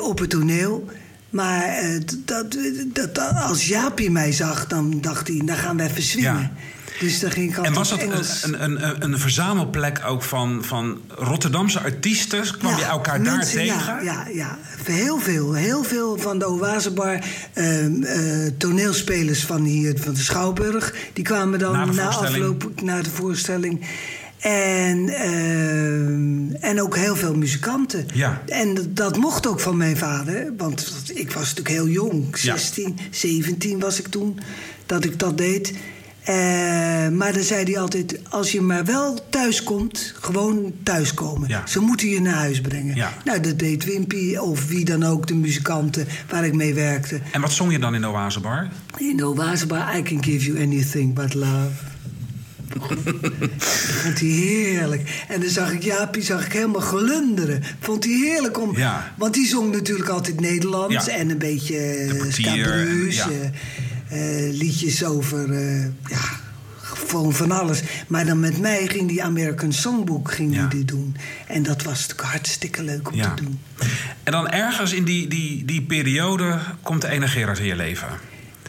Op 0.00 0.18
het 0.18 0.30
toneel. 0.30 0.88
Maar 1.34 1.64
eh, 1.64 2.00
dat, 2.24 2.56
dat, 2.92 3.18
als 3.34 3.66
Jaapie 3.66 4.10
mij 4.10 4.32
zag, 4.32 4.66
dan 4.66 5.00
dacht 5.00 5.28
hij, 5.28 5.42
dan 5.44 5.56
gaan 5.56 5.76
we 5.76 5.82
even 5.82 6.02
zwingen. 6.02 6.40
Ja. 6.40 6.52
Dus 7.00 7.20
dan 7.20 7.30
ging 7.30 7.56
ik 7.56 7.64
En 7.64 7.72
was 7.72 7.88
dat 7.88 8.00
een, 8.00 8.62
een, 8.62 8.84
een, 8.84 9.02
een 9.02 9.18
verzamelplek 9.18 10.02
ook 10.06 10.22
van, 10.22 10.64
van 10.64 11.00
Rotterdamse 11.08 11.80
artiesten? 11.80 12.58
Kwam 12.58 12.76
je 12.76 12.84
elkaar 12.84 13.22
daar 13.22 13.44
tegen? 13.44 13.66
Ja, 13.66 14.00
ja, 14.02 14.26
ja, 14.32 14.58
heel 14.84 15.18
veel. 15.18 15.52
Heel 15.52 15.84
veel 15.84 16.18
van 16.18 16.38
de 16.38 16.48
Oasebar. 16.48 17.24
ehm, 17.52 18.02
eh, 18.02 18.50
toneelspelers 18.58 19.44
van 19.44 19.62
hier, 19.62 19.98
van 19.98 20.14
de 20.14 20.20
Schouwburg. 20.20 20.94
Die 21.12 21.24
kwamen 21.24 21.58
dan 21.58 21.72
Na 21.72 21.84
na 21.84 22.08
afloop 22.08 22.80
naar 22.82 23.02
de 23.02 23.10
voorstelling. 23.10 23.86
En, 24.44 25.08
ehm, 25.08 26.54
en 26.60 26.82
ook 26.82 26.96
heel 26.96 27.16
veel 27.16 27.34
muzikanten. 27.34 28.06
Ja. 28.12 28.42
En 28.46 28.76
dat, 28.88 29.16
mocht 29.16 29.46
ook 29.46 29.60
van 29.60 29.76
mijn 29.76 29.96
vader. 29.96 30.52
Want 30.56 30.92
ik 31.14 31.32
was 31.32 31.42
natuurlijk 31.42 31.68
heel 31.68 31.88
jong. 31.88 32.36
Ja. 32.36 32.56
16, 32.56 32.98
17 33.10 33.80
was 33.80 33.98
ik 33.98 34.06
toen 34.06 34.38
dat 34.86 35.04
ik 35.04 35.18
dat 35.18 35.38
deed. 35.38 35.72
Eh, 36.22 36.34
maar 37.08 37.32
dan 37.32 37.42
zei 37.42 37.64
hij 37.64 37.78
altijd: 37.80 38.18
als 38.28 38.52
je 38.52 38.60
maar 38.60 38.84
wel 38.84 39.18
thuis 39.30 39.62
komt, 39.62 40.14
gewoon 40.20 40.72
thuiskomen. 40.82 41.48
Ja. 41.48 41.66
Ze 41.66 41.80
moeten 41.80 42.08
je 42.08 42.20
naar 42.20 42.34
huis 42.34 42.60
brengen. 42.60 42.94
Ja. 42.94 43.12
Nou, 43.24 43.40
dat 43.40 43.58
deed 43.58 43.84
Wimpy 43.84 44.36
of 44.36 44.68
wie 44.68 44.84
dan 44.84 45.04
ook, 45.04 45.26
de 45.26 45.34
muzikanten 45.34 46.06
waar 46.28 46.44
ik 46.44 46.54
mee 46.54 46.74
werkte. 46.74 47.20
En 47.32 47.40
wat 47.40 47.52
zong 47.52 47.72
je 47.72 47.78
dan 47.78 47.94
in 47.94 48.00
de 48.00 48.08
Oasebar? 48.08 48.68
In 48.96 49.16
de 49.16 49.28
Oasebar, 49.28 49.96
I 49.98 50.02
can 50.02 50.24
give 50.24 50.44
you 50.44 50.62
anything 50.62 51.14
but 51.14 51.34
love. 51.34 51.92
Vond 54.02 54.20
hij 54.20 54.28
heerlijk. 54.28 55.24
En 55.28 55.40
dan 55.40 55.48
zag 55.50 55.72
ik 55.72 55.82
Jaapie 55.82 56.22
zag 56.22 56.46
ik 56.46 56.52
helemaal 56.52 56.80
glunderen. 56.80 57.62
Vond 57.80 58.04
hij 58.04 58.12
heerlijk 58.12 58.60
om... 58.60 58.76
Ja. 58.76 59.12
Want 59.16 59.34
die 59.34 59.46
zong 59.46 59.72
natuurlijk 59.72 60.08
altijd 60.08 60.40
Nederlands 60.40 61.04
Ja. 61.06 61.12
en 61.12 61.30
een 61.30 61.38
beetje 61.38 61.76
De 61.76 62.10
uh, 62.14 62.20
portier 62.22 62.72
en- 62.72 63.10
ja. 63.10 63.28
liedjes 64.52 65.04
over... 65.04 65.52
eh, 65.52 65.82
ja, 66.06 66.42
gewoon 66.80 67.32
van 67.32 67.50
alles. 67.50 67.80
Maar 68.06 68.26
dan 68.26 68.40
met 68.40 68.58
mij 68.60 68.86
ging 68.86 69.08
die 69.08 69.22
American 69.22 69.72
Songbook 69.72 70.32
ging 70.32 70.54
Ja. 70.54 70.66
die 70.66 70.78
dit 70.78 70.88
doen. 70.88 71.16
En 71.46 71.62
dat 71.62 71.82
was 71.82 72.00
natuurlijk 72.00 72.28
hartstikke 72.28 72.82
leuk 72.82 73.08
om 73.10 73.14
Ja. 73.16 73.34
te 73.34 73.42
doen. 73.42 73.60
En 74.22 74.32
dan 74.32 74.48
ergens 74.48 74.92
in 74.92 75.04
die, 75.04 75.28
die, 75.28 75.64
die 75.64 75.82
periode 75.82 76.58
komt 76.82 77.00
de 77.00 77.08
ene 77.08 77.28
Gerard 77.28 77.58
in 77.58 77.64
je 77.66 77.76
leven. 77.76 78.08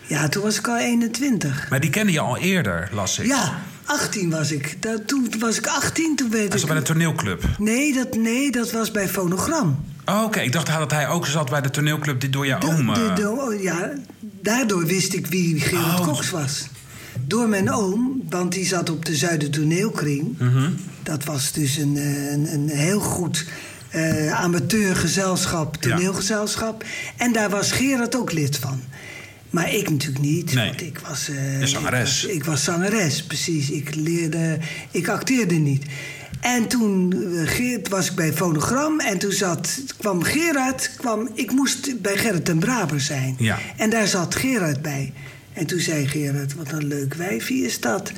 Ja, 0.08 0.30
toen 0.30 0.44
was 0.44 0.58
ik 0.58 0.68
al 0.68 0.78
21. 0.78 1.70
Maar 1.70 1.80
die 1.80 1.90
kende 1.90 2.12
je 2.12 2.20
al 2.20 2.38
eerder, 2.38 2.90
las 2.94 3.20
ik. 3.20 3.26
Ja, 3.26 3.60
18 3.86 4.30
was 4.30 4.52
ik. 4.52 4.78
Dat, 4.80 5.08
toen 5.08 5.34
was 5.40 5.58
ik 5.58 5.68
18, 5.68 6.16
toen 6.16 6.30
werd 6.30 6.54
ik... 6.62 6.66
bij 6.68 6.76
de 6.76 6.82
toneelclub. 6.82 7.44
Nee 7.58 7.94
dat, 7.94 8.16
nee, 8.16 8.52
dat 8.52 8.72
was 8.72 8.92
bij 8.92 9.08
Fonogram. 9.10 9.84
Oh, 10.06 10.24
Oké, 10.24 10.40
ik 10.40 10.52
dacht 10.52 10.68
dat 10.68 10.92
hij 10.92 11.08
ook 11.08 11.28
zat 11.28 11.50
bij 11.50 11.62
de 11.62 11.70
toneelclub 11.70 12.20
die 12.22 12.30
door 12.30 12.46
jouw 12.46 12.60
oom... 12.62 12.94
de- 12.94 13.30
oh, 13.30 13.62
ja, 13.62 13.92
daardoor 14.42 14.86
wist 14.86 15.14
ik 15.14 15.28
wie 15.28 15.60
Gerard 15.60 16.00
Oh. 16.00 16.08
Cox 16.08 16.30
was. 16.30 16.68
Door 17.28 17.48
mijn 17.50 17.72
oom, 17.72 18.22
want 18.30 18.52
die 18.52 18.66
zat 18.66 18.90
op 18.90 19.06
de 19.06 19.16
Zuider 19.16 19.50
Toneelkring. 19.50 20.40
Mhm. 20.40 20.70
Dat 21.04 21.24
was 21.24 21.52
dus 21.52 21.78
een, 21.78 21.98
eh, 21.98 22.32
een, 22.32 22.54
een 22.54 22.70
heel 22.70 23.00
goed 23.00 23.46
eh 23.90 24.32
amateurgezelschap, 24.42 25.78
Ja. 25.80 25.90
toneelgezelschap. 25.90 26.84
En 27.18 27.32
daar 27.34 27.50
was 27.50 27.72
Gerard 27.72 28.16
ook 28.16 28.32
lid 28.32 28.58
van. 28.58 28.82
Maar 29.56 29.74
ik 29.74 29.90
natuurlijk 29.90 30.24
niet, 30.24 30.54
Nee. 30.54 30.68
want 30.68 30.82
ik 30.82 31.00
was... 31.08 31.30
zangeres. 31.62 32.24
Ik 32.24 32.28
was, 32.28 32.36
ik 32.36 32.44
was 32.44 32.64
zangeres, 32.64 33.24
precies. 33.24 33.70
Ik 33.70 33.96
leerde... 33.96 34.58
Ik 34.92 35.08
acteerde 35.08 35.56
niet. 35.56 35.84
En 36.40 36.68
toen 36.68 37.14
eh, 37.14 37.48
Geert, 37.48 37.90
was 37.90 38.10
ik 38.10 38.16
bij 38.16 38.34
Fonogram 38.34 39.00
en 39.00 39.18
toen 39.18 39.32
zat, 39.32 39.84
kwam 39.98 40.24
Gerard... 40.24 40.92
Kwam, 40.98 41.30
ik 41.34 41.52
moest 41.52 42.02
bij 42.02 42.18
Gerrit 42.18 42.50
en 42.50 42.60
Braber 42.60 43.02
zijn. 43.02 43.36
Ja. 43.40 43.60
En 43.78 43.90
daar 43.90 44.08
zat 44.08 44.36
Gerard 44.36 44.82
bij. 44.82 45.14
En 45.56 45.66
toen 45.66 45.80
zei 45.80 46.08
Gerard, 46.08 46.56
wat 46.56 46.72
een 46.72 46.86
leuk 46.88 47.14
wijfje 47.14 47.56
is 47.56 47.80
dat. 47.80 48.12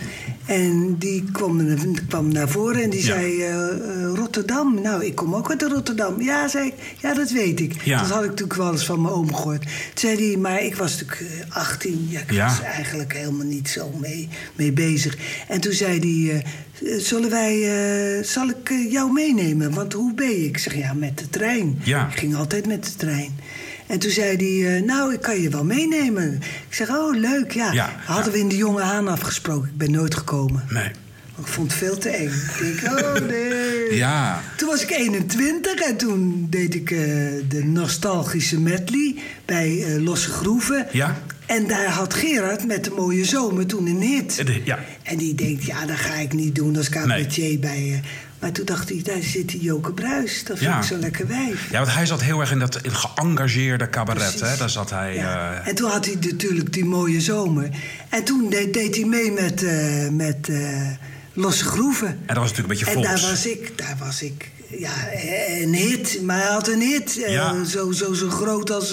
En 0.45 0.95
die 0.99 1.23
kwam, 1.31 1.75
kwam 2.07 2.31
naar 2.31 2.49
voren 2.49 2.83
en 2.83 2.89
die 2.89 2.99
Ja. 2.99 3.05
zei... 3.05 3.41
eh, 3.41 3.69
eh, 3.69 4.13
Rotterdam, 4.15 4.81
nou, 4.81 5.05
ik 5.05 5.15
kom 5.15 5.35
ook 5.35 5.49
uit 5.49 5.61
Rotterdam. 5.61 6.21
Ja, 6.21 6.47
zei 6.47 6.67
ik, 6.67 6.73
ja, 7.01 7.13
dat 7.13 7.31
weet 7.31 7.59
ik. 7.59 7.81
Ja. 7.83 7.99
Dat 7.99 8.09
had 8.09 8.23
ik 8.23 8.29
natuurlijk 8.29 8.59
wel 8.59 8.71
eens 8.71 8.85
van 8.85 9.01
mijn 9.01 9.13
oom 9.13 9.33
gehoord. 9.35 9.61
Toen 9.61 9.71
zei 9.93 10.27
hij, 10.27 10.37
maar 10.37 10.63
ik 10.63 10.75
was 10.75 10.91
natuurlijk 11.01 11.21
eh, 11.49 11.55
18. 11.55 12.07
Ja, 12.09 12.19
ik 12.19 12.31
Ja. 12.31 12.45
was 12.47 12.61
eigenlijk 12.61 13.13
helemaal 13.13 13.45
niet 13.45 13.69
zo 13.69 13.91
mee, 14.01 14.27
mee 14.55 14.71
bezig. 14.71 15.17
En 15.47 15.61
toen 15.61 15.73
zei 15.73 15.99
hij, 15.99 16.35
eh, 16.41 16.99
zullen 16.99 17.29
wij, 17.29 17.55
eh, 18.17 18.23
zal 18.23 18.49
ik 18.49 18.69
eh, 18.69 18.91
jou 18.91 19.11
meenemen? 19.11 19.73
Want 19.73 19.93
hoe 19.93 20.13
ben 20.13 20.29
je? 20.29 20.45
Ik 20.45 20.57
zeg, 20.57 20.75
ja, 20.75 20.93
met 20.93 21.17
de 21.17 21.29
trein. 21.29 21.79
Ja. 21.83 22.07
Ik 22.11 22.17
ging 22.19 22.35
altijd 22.35 22.67
met 22.67 22.83
de 22.83 22.95
trein. 22.97 23.39
En 23.87 23.99
toen 23.99 24.11
zei 24.11 24.35
hij, 24.35 24.75
eh, 24.77 24.83
nou, 24.83 25.13
ik 25.13 25.21
kan 25.21 25.41
je 25.41 25.49
wel 25.49 25.63
meenemen. 25.65 26.33
Ik 26.69 26.75
zeg, 26.75 26.89
oh, 26.89 27.15
leuk, 27.15 27.51
ja. 27.51 27.71
Ja, 27.71 27.95
Hadden 28.05 28.25
ja. 28.25 28.31
we 28.31 28.39
in 28.39 28.47
de 28.49 28.57
Jonge 28.57 28.81
Haan 28.81 29.07
afgesproken. 29.07 29.69
Ik 29.69 29.77
ben 29.77 29.91
nooit 29.91 30.15
gekomen. 30.15 30.63
Nee. 30.69 30.91
Ik 31.39 31.47
vond 31.47 31.71
het 31.71 31.79
veel 31.79 31.97
te 31.97 32.09
eng. 32.09 32.31
Ik 32.59 32.81
denk, 32.81 32.99
oh 32.99 33.13
nee. 33.27 33.95
Ja. 33.95 34.41
Toen 34.57 34.67
was 34.69 34.81
ik 34.81 34.89
21 34.91 35.73
en 35.81 35.97
toen 35.97 36.47
deed 36.49 36.75
ik 36.75 36.91
eh, 36.91 36.97
de 37.49 37.61
nostalgische 37.65 38.59
medley 38.59 39.15
bij 39.45 39.83
eh, 39.83 40.03
Losse 40.03 40.29
Groeven. 40.29 40.87
Ja. 40.91 41.21
En 41.45 41.67
daar 41.67 41.85
had 41.87 42.13
Gerard 42.13 42.67
met 42.67 42.83
de 42.83 42.89
mooie 42.91 43.25
zomer 43.25 43.65
toen 43.67 43.87
een 43.87 44.01
hit. 44.01 44.45
De- 44.45 44.61
ja. 44.63 44.79
En 45.03 45.17
die 45.17 45.35
denkt, 45.35 45.63
ja, 45.63 45.85
dat 45.85 45.97
ga 45.97 46.13
ik 46.15 46.33
niet 46.33 46.55
doen 46.55 46.77
als 46.77 46.89
cabaretier 46.89 47.59
bij... 47.59 47.91
eh. 47.93 48.09
Maar 48.39 48.51
toen 48.51 48.65
dacht 48.65 48.89
hij, 48.89 49.01
daar 49.03 49.21
zit 49.21 49.49
die 49.49 49.61
Joke 49.61 49.91
Bruis. 49.91 50.43
Dat 50.43 50.57
vind 50.57 50.69
Ja. 50.71 50.77
ik 50.77 50.83
zo 50.83 50.97
lekker 50.97 51.27
wijf. 51.27 51.71
Ja, 51.71 51.79
want 51.79 51.93
hij 51.93 52.05
zat 52.05 52.21
heel 52.21 52.39
erg 52.39 52.51
in 52.51 52.59
dat 52.59 52.79
in 52.81 52.91
geëngageerde 52.95 53.89
cabaret. 53.89 54.21
Precies. 54.23 54.41
Hè? 54.41 54.57
Daar 54.57 54.69
zat 54.69 54.89
hij... 54.89 55.15
Ja. 55.15 55.53
eh, 55.61 55.67
En 55.67 55.75
toen 55.75 55.89
had 55.89 56.05
hij 56.05 56.15
natuurlijk 56.21 56.73
die 56.73 56.85
mooie 56.85 57.21
zomer. 57.21 57.69
En 58.09 58.23
toen 58.23 58.49
deed, 58.49 58.73
deed 58.73 58.95
hij 58.95 59.05
mee 59.05 59.31
met, 59.31 59.63
eh, 59.63 60.07
met 60.09 60.49
eh, 60.49 60.89
Losse 61.33 61.65
Groeven. 61.65 62.07
En 62.07 62.17
dat 62.25 62.37
was 62.37 62.49
natuurlijk 62.49 62.59
een 62.59 62.67
beetje 62.67 62.85
En 62.85 62.93
volks. 63.05 63.21
daar 63.21 63.29
was 63.31 63.45
ik, 63.45 63.77
daar 63.77 63.95
was 63.99 64.21
ik, 64.21 64.49
ja, 64.67 64.91
een 65.61 65.73
hit. 65.73 66.19
Maar 66.23 66.37
hij 66.41 66.51
had 66.51 66.67
een 66.67 66.81
hit, 66.81 67.11
zo, 67.67 67.91
zo, 67.91 68.13
zo 68.13 68.29
groot 68.29 68.71
als... 68.71 68.91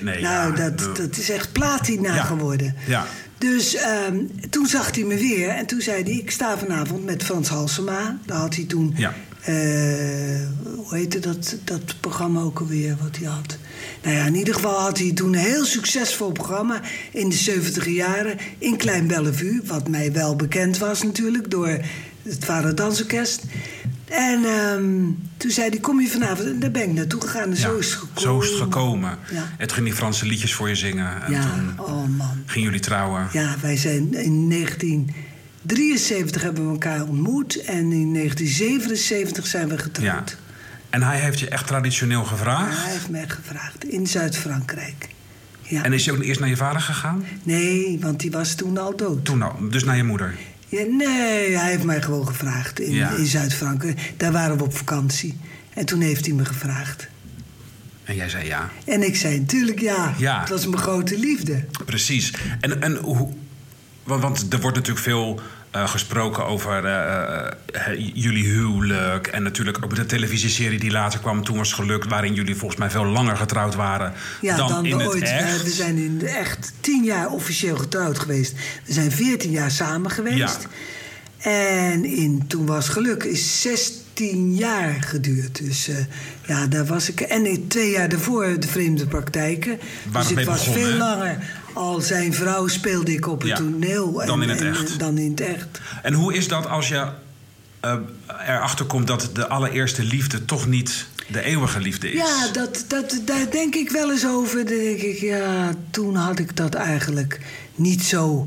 Nee, 0.00 0.22
nou, 0.22 0.56
ja, 0.56 0.68
dat, 0.68 0.96
dat 0.96 1.16
is 1.16 1.30
echt 1.30 1.52
platina 1.52 2.14
Ja. 2.14 2.22
geworden. 2.24 2.74
Ja. 2.86 3.06
Dus 3.38 3.74
ehm, 3.74 4.16
toen 4.50 4.66
zag 4.66 4.94
hij 4.94 5.04
me 5.04 5.16
weer 5.16 5.48
en 5.48 5.66
toen 5.66 5.80
zei 5.80 6.02
hij... 6.02 6.12
ik 6.12 6.30
sta 6.30 6.58
vanavond 6.58 7.04
met 7.04 7.22
Frans 7.22 7.48
Halsema. 7.48 8.18
Daar 8.26 8.38
had 8.38 8.54
hij 8.54 8.64
toen... 8.64 8.94
Ja. 8.96 9.14
eh, 9.42 9.54
hoe 10.76 10.96
heette 10.96 11.18
dat, 11.18 11.56
dat 11.64 12.00
programma 12.00 12.40
ook 12.40 12.60
alweer 12.60 12.96
wat 13.02 13.16
hij 13.16 13.28
had? 13.28 13.56
Nou 14.02 14.16
ja, 14.16 14.24
in 14.24 14.34
ieder 14.34 14.54
geval 14.54 14.80
had 14.80 14.98
hij 14.98 15.12
toen 15.12 15.34
een 15.34 15.40
heel 15.40 15.64
succesvol 15.64 16.32
programma... 16.32 16.80
in 17.12 17.28
de 17.28 17.36
70 17.36 17.86
jaren 17.86 18.38
in 18.58 18.76
Klein 18.76 19.06
Bellevue. 19.06 19.60
Wat 19.64 19.88
mij 19.88 20.12
wel 20.12 20.36
bekend 20.36 20.78
was 20.78 21.02
natuurlijk 21.02 21.50
door 21.50 21.78
het 22.22 22.44
Vader 22.44 22.74
Dansorkest. 22.74 23.42
En 24.10 24.44
ehm, 24.44 24.94
toen 25.36 25.50
zei 25.50 25.68
hij, 25.68 25.78
kom 25.78 26.00
je 26.00 26.08
vanavond? 26.08 26.48
En 26.48 26.58
daar 26.60 26.70
ben 26.70 26.82
ik 26.82 26.92
naartoe 26.92 27.20
gegaan 27.20 27.42
en 27.42 27.50
Ja, 27.50 27.56
zo 27.56 27.76
is 27.76 27.86
het 27.90 27.94
gekomen. 27.98 28.22
Zo 28.22 28.40
is 28.40 28.48
het 28.48 28.58
gekomen. 28.62 29.18
Ja. 29.32 29.42
En 29.58 29.66
toen 29.66 29.76
ging 29.76 29.86
die 29.86 29.96
Franse 29.96 30.26
liedjes 30.26 30.54
voor 30.54 30.68
je 30.68 30.74
zingen. 30.74 31.22
En 31.22 31.32
Ja, 31.32 31.42
toen 31.42 31.86
oh 31.86 32.06
man. 32.16 32.42
gingen 32.46 32.68
jullie 32.68 32.80
trouwen. 32.84 33.28
Ja, 33.32 33.54
wij 33.60 33.76
zijn 33.76 34.14
in 34.14 34.48
1973 34.50 36.42
hebben 36.42 36.64
we 36.66 36.70
elkaar 36.70 37.02
ontmoet 37.06 37.64
en 37.64 37.92
in 37.92 38.12
1977 38.14 39.46
zijn 39.46 39.68
we 39.68 39.78
getrouwd. 39.78 40.30
Ja. 40.30 40.36
En 40.90 41.02
hij 41.02 41.18
heeft 41.20 41.38
je 41.38 41.48
echt 41.48 41.66
traditioneel 41.66 42.24
gevraagd. 42.24 42.82
Hij 42.82 42.92
heeft 42.92 43.08
mij 43.08 43.28
gevraagd 43.28 43.84
in 43.84 44.06
Zuid-Frankrijk. 44.06 45.08
Ja. 45.62 45.82
En 45.82 45.92
is 45.92 46.06
hij 46.06 46.14
ook 46.14 46.22
eerst 46.22 46.40
naar 46.40 46.48
je 46.48 46.56
vader 46.56 46.80
gegaan? 46.80 47.24
Nee, 47.42 47.98
want 48.00 48.20
die 48.20 48.30
was 48.30 48.54
toen 48.54 48.78
al 48.78 48.96
dood. 48.96 49.24
Toen 49.24 49.42
al, 49.42 49.56
dus 49.70 49.84
naar 49.84 49.96
je 49.96 50.04
moeder. 50.04 50.34
Ja, 50.68 50.82
nee, 50.90 51.56
hij 51.56 51.70
heeft 51.70 51.84
mij 51.84 52.02
gewoon 52.02 52.26
gevraagd 52.26 52.80
in, 52.80 52.92
Ja. 52.92 53.10
in 53.10 53.26
Zuid-Frankrijk. 53.26 54.12
Daar 54.16 54.32
waren 54.32 54.56
we 54.56 54.64
op 54.64 54.76
vakantie. 54.76 55.36
En 55.74 55.86
toen 55.86 56.00
heeft 56.00 56.26
hij 56.26 56.34
me 56.34 56.44
gevraagd. 56.44 57.08
En 58.04 58.14
jij 58.14 58.28
zei 58.28 58.46
ja. 58.46 58.70
En 58.84 59.02
ik 59.02 59.16
zei 59.16 59.38
natuurlijk 59.38 59.80
ja. 59.80 60.14
Ja. 60.18 60.40
Het 60.40 60.48
was 60.48 60.66
mijn 60.66 60.82
grote 60.82 61.18
liefde. 61.18 61.64
Precies. 61.84 62.32
En, 62.60 62.82
en 62.82 62.96
hoe. 62.96 63.32
Want, 64.04 64.22
want 64.22 64.52
er 64.52 64.60
wordt 64.60 64.76
natuurlijk 64.76 65.04
veel 65.04 65.40
eh, 65.76 65.88
gesproken 65.88 66.46
over 66.46 66.84
eh, 66.84 67.46
eh, 67.46 68.10
jullie 68.14 68.44
huwelijk. 68.44 69.26
En 69.26 69.42
natuurlijk 69.42 69.84
ook 69.84 69.94
de 69.94 70.06
televisieserie 70.06 70.78
die 70.78 70.90
later 70.90 71.20
kwam, 71.20 71.44
toen 71.44 71.56
was 71.56 71.72
gelukt. 71.72 72.08
Waarin 72.08 72.34
jullie 72.34 72.54
volgens 72.54 72.80
mij 72.80 72.90
veel 72.90 73.04
langer 73.04 73.36
getrouwd 73.36 73.74
waren 73.74 74.12
Ja, 74.40 74.56
dan, 74.56 74.68
dan, 74.68 74.86
in 74.86 74.98
het 74.98 75.08
ooit. 75.08 75.22
echt. 75.22 75.62
We, 75.62 75.70
zijn 75.70 75.96
in 75.96 76.18
de 76.18 76.28
echt 76.28 76.72
tien 76.80 77.04
jaar 77.04 77.28
officieel 77.28 77.76
getrouwd 77.76 78.18
geweest. 78.18 78.52
We 78.84 78.92
zijn 78.92 79.12
veertien 79.12 79.50
jaar 79.50 79.70
samen 79.70 80.10
geweest. 80.10 80.66
En 81.38 82.04
in, 82.04 82.44
toen 82.46 82.66
was 82.66 82.88
geluk 82.88 83.24
is 83.24 83.60
16 83.60 84.54
jaar 84.54 85.02
geduurd. 85.02 85.64
Dus 85.64 85.90
ja, 86.46 86.66
daar 86.66 86.86
was 86.86 87.08
ik. 87.08 87.20
En 87.20 87.68
twee 87.68 87.90
jaar 87.90 88.08
daarvoor 88.08 88.60
de 88.60 88.68
vreemde 88.68 89.06
praktijken. 89.06 89.78
Waar 90.10 90.22
dus 90.22 90.36
het 90.36 90.44
was 90.44 90.58
begon, 90.58 90.74
veel 90.74 90.90
hè? 90.90 90.96
langer. 90.96 91.64
Al 91.76 92.00
zijn 92.00 92.34
vrouw 92.34 92.66
speelde 92.66 93.12
ik 93.12 93.26
op 93.26 93.40
het 93.40 93.48
Ja, 93.48 93.56
toneel. 93.56 94.12
dan 94.26 94.42
in 94.42 94.48
het 94.48 94.60
en, 94.60 94.66
echt. 94.70 94.98
Dan 94.98 95.18
in 95.18 95.30
het 95.30 95.40
echt. 95.40 95.80
En 96.02 96.12
hoe 96.12 96.34
is 96.34 96.48
dat 96.48 96.68
als 96.68 96.88
je 96.88 97.06
eh, 97.80 97.94
erachter 98.46 98.84
komt 98.86 99.06
dat 99.06 99.30
de 99.32 99.48
allereerste 99.48 100.02
liefde 100.04 100.44
toch 100.44 100.66
niet 100.66 101.06
de 101.26 101.42
eeuwige 101.42 101.80
liefde 101.80 102.10
is. 102.12 102.18
Ja, 102.18 102.48
dat, 102.52 102.84
dat, 102.88 103.20
daar 103.24 103.50
denk 103.50 103.74
ik 103.74 103.90
wel 103.90 104.10
eens 104.10 104.26
over. 104.26 104.56
Dan 104.66 104.78
denk 104.78 105.00
ik, 105.00 105.18
ja, 105.18 105.74
toen 105.90 106.14
had 106.14 106.38
ik 106.38 106.56
dat 106.56 106.74
eigenlijk 106.74 107.40
niet 107.74 108.02
zo. 108.02 108.46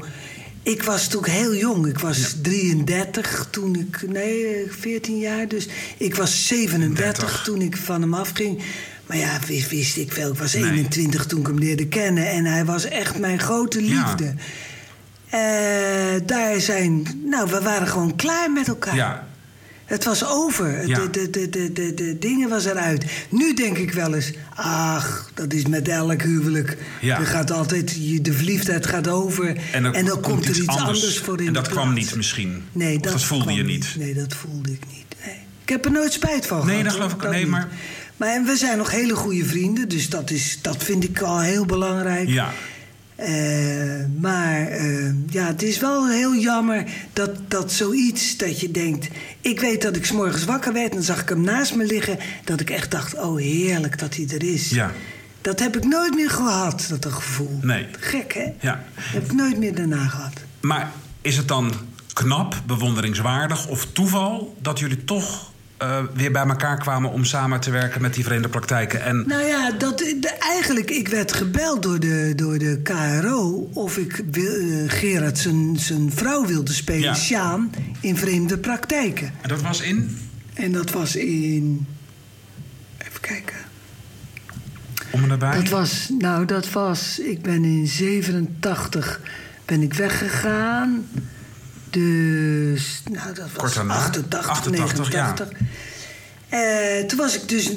Ik 0.64 0.84
was 0.84 1.08
toen 1.08 1.26
heel 1.26 1.56
jong. 1.56 1.88
Ik 1.88 2.00
was 2.00 2.36
33 2.42 3.48
toen 3.50 3.76
ik. 3.76 4.12
Nee, 4.12 4.66
14 4.70 5.20
jaar. 5.20 5.48
Dus 5.48 5.68
ik 5.98 6.16
was 6.16 6.48
37 6.48 7.24
30. 7.24 7.44
toen 7.44 7.62
ik 7.62 7.78
van 7.78 8.02
hem 8.02 8.14
afging. 8.14 8.62
Maar 9.10 9.18
ja, 9.18 9.40
wist, 9.48 9.70
wist 9.70 9.98
ik 9.98 10.12
veel. 10.12 10.32
Ik 10.32 10.38
was 10.40 10.54
Nee. 10.54 10.64
21 10.64 11.26
toen 11.26 11.40
ik 11.40 11.48
hem 11.48 11.58
leerde 11.60 11.88
kennen. 11.88 12.30
En 12.30 12.46
hij 12.46 12.66
was 12.66 12.86
echt 12.86 13.20
mijn 13.20 13.40
grote 13.40 13.86
Ja. 13.86 14.04
liefde. 14.06 14.34
Eh, 15.30 15.40
daar 16.26 16.60
zijn. 16.62 17.08
Nou, 17.26 17.50
we 17.50 17.62
waren 17.62 17.88
gewoon 17.88 18.16
klaar 18.16 18.52
met 18.52 18.68
elkaar. 18.68 18.96
Ja, 18.96 19.28
Het 19.86 20.04
was 20.04 20.26
over. 20.26 20.88
Ja. 20.88 21.00
De, 21.00 21.30
de, 21.30 21.50
de, 21.50 21.72
de, 21.72 21.94
de, 21.94 22.18
dingen 22.20 22.50
was 22.50 22.66
eruit. 22.66 23.06
Nu 23.30 23.54
denk 23.54 23.78
ik 23.78 23.92
wel 23.94 24.14
eens... 24.14 24.32
ach, 24.56 25.32
dat 25.34 25.54
is 25.54 25.66
met 25.66 25.88
elk 25.88 26.22
huwelijk. 26.22 26.78
Ja. 27.02 27.20
Er 27.20 27.26
gaat 27.26 27.52
altijd, 27.52 27.96
je- 28.00 28.22
de 28.22 28.34
verliefdheid 28.34 28.88
gaat 28.88 29.08
over. 29.08 29.58
en, 29.72 30.06
dan 30.06 30.22
komt 30.22 30.46
er 30.48 30.56
iets 30.58 30.68
anders, 30.68 31.18
voor 31.20 31.42
in 31.42 31.48
En 31.48 31.54
dat 31.54 31.68
kwam 31.68 31.94
niet 31.94 32.16
misschien. 32.16 32.64
Nee, 32.72 32.96
Of 32.96 33.02
dat, 33.02 33.24
voelde 33.24 33.54
je 33.54 33.64
niet. 33.64 33.96
Nee, 33.98 34.14
dat 34.14 34.34
voelde 34.34 34.72
ik 34.72 34.82
niet. 34.94 35.06
Nee. 35.26 35.36
Ik 35.64 35.70
heb 35.70 35.86
er 35.86 35.92
nooit 35.92 36.14
spijt 36.14 36.46
van 36.46 36.66
Nee, 36.66 36.78
gehad, 36.80 36.84
dat 36.84 37.02
hoor. 37.02 37.10
geloof 37.10 37.24
ik- 37.26 37.30
nee, 37.32 37.46
niet. 37.60 37.68
Maar- 38.20 38.44
we 38.44 38.56
zijn 38.56 38.78
nog 38.78 38.92
hele 38.92 39.16
goede 39.16 39.46
vrienden. 39.46 39.90
Dus 39.90 40.10
dat, 40.10 40.30
is, 40.30 40.60
dat 40.62 40.84
vind 40.84 41.04
ik 41.04 41.22
al 41.22 41.40
heel 41.40 41.66
belangrijk. 41.66 42.28
Ja, 42.30 42.52
Eh, 43.16 44.06
maar 44.20 44.68
eh, 44.68 45.12
ja, 45.30 45.46
het 45.46 45.62
is 45.64 45.80
wel 45.80 46.08
heel 46.10 46.36
jammer 46.36 46.84
dat, 47.14 47.30
dat 47.48 47.72
zoiets 47.72 48.38
dat 48.38 48.60
je 48.60 48.72
denkt... 48.72 49.08
Ik 49.42 49.60
weet 49.60 49.82
dat 49.82 49.96
ik 49.96 50.06
's 50.06 50.12
morgens 50.12 50.44
wakker 50.46 50.74
werd 50.74 50.90
en 50.90 50.96
dan 50.96 51.04
zag 51.04 51.22
ik 51.22 51.30
hem 51.30 51.42
naast 51.42 51.76
me 51.76 51.86
liggen... 51.86 52.18
dat 52.44 52.60
ik 52.60 52.70
echt 52.70 52.92
dacht, 52.92 53.16
oh 53.20 53.38
heerlijk 53.40 54.00
dat 54.00 54.16
hij 54.16 54.26
er 54.30 54.44
is. 54.44 54.70
ja, 54.70 54.92
Dat 55.42 55.60
heb 55.60 55.78
ik 55.78 55.84
nooit 55.86 56.16
meer 56.16 56.30
gehad, 56.30 56.88
dat 57.00 57.06
gevoel. 57.14 57.60
Nee. 57.62 57.88
Gek, 58.00 58.34
hè? 58.34 58.46
ja. 58.70 58.84
heb 58.96 59.24
ik 59.26 59.34
nooit 59.34 59.58
meer 59.58 59.76
daarna 59.76 60.08
gehad. 60.08 60.34
Maar 60.60 60.92
is 61.22 61.38
het 61.38 61.48
dan 61.48 61.74
knap, 62.14 62.62
bewonderingswaardig 62.66 63.68
of 63.68 63.88
toeval 63.92 64.56
dat 64.62 64.80
jullie 64.80 65.04
toch 65.04 65.52
eh, 65.80 66.04
weer 66.14 66.32
bij 66.32 66.46
elkaar 66.48 66.78
kwamen 66.80 67.12
om 67.12 67.26
samen 67.26 67.60
te 67.60 67.72
werken 67.72 68.02
met 68.02 68.14
die 68.14 68.24
vreemde 68.24 68.50
praktijken? 68.50 69.04
En 69.04 69.24
Nou 69.28 69.44
ja, 69.44 69.72
dat, 69.72 69.98
de- 69.98 70.38
eigenlijk, 70.40 70.90
ik 70.90 71.08
werd 71.08 71.34
gebeld 71.34 71.84
door 71.84 72.00
de, 72.00 72.34
door 72.36 72.58
de 72.58 72.80
KRO... 72.84 73.70
of 73.74 73.98
ik 73.98 74.22
wil, 74.32 74.54
eh, 74.54 74.84
Gerard 74.88 75.38
zijn, 75.38 75.78
zijn 75.80 76.12
vrouw 76.12 76.46
wilde 76.46 76.74
spelen, 76.74 77.02
Ja. 77.04 77.16
Sjaan... 77.16 77.72
in 78.00 78.18
vreemde 78.18 78.58
praktijken. 78.58 79.34
en 79.42 79.50
dat 79.50 79.62
was 79.62 79.82
in 79.82 80.18
En 80.54 80.72
dat 80.72 80.92
was 80.92 81.16
in... 81.16 81.86
Even 82.98 83.22
kijken. 83.22 83.56
om 85.12 85.22
en 85.22 85.28
nabij? 85.28 85.56
Dat 85.56 85.70
was, 85.70 86.10
nou, 86.20 86.46
dat 86.46 86.72
was, 86.72 87.20
ik 87.20 87.42
ben 87.42 87.64
in 87.64 87.88
87 87.88 89.22
ben 89.66 89.82
ik 89.82 89.94
weggegaan. 89.94 91.06
Dus, 91.90 93.02
nou, 93.12 93.28
dat 93.34 93.44
was 93.44 93.54
Kort 93.58 93.74
daarna? 93.74 93.94
88, 93.94 94.48
88, 94.50 95.12
ja. 95.12 95.34
89. 95.34 95.58
Eh, 96.50 97.06
toen 97.08 97.18
was 97.18 97.36
ik 97.36 97.50
dus 97.50 97.70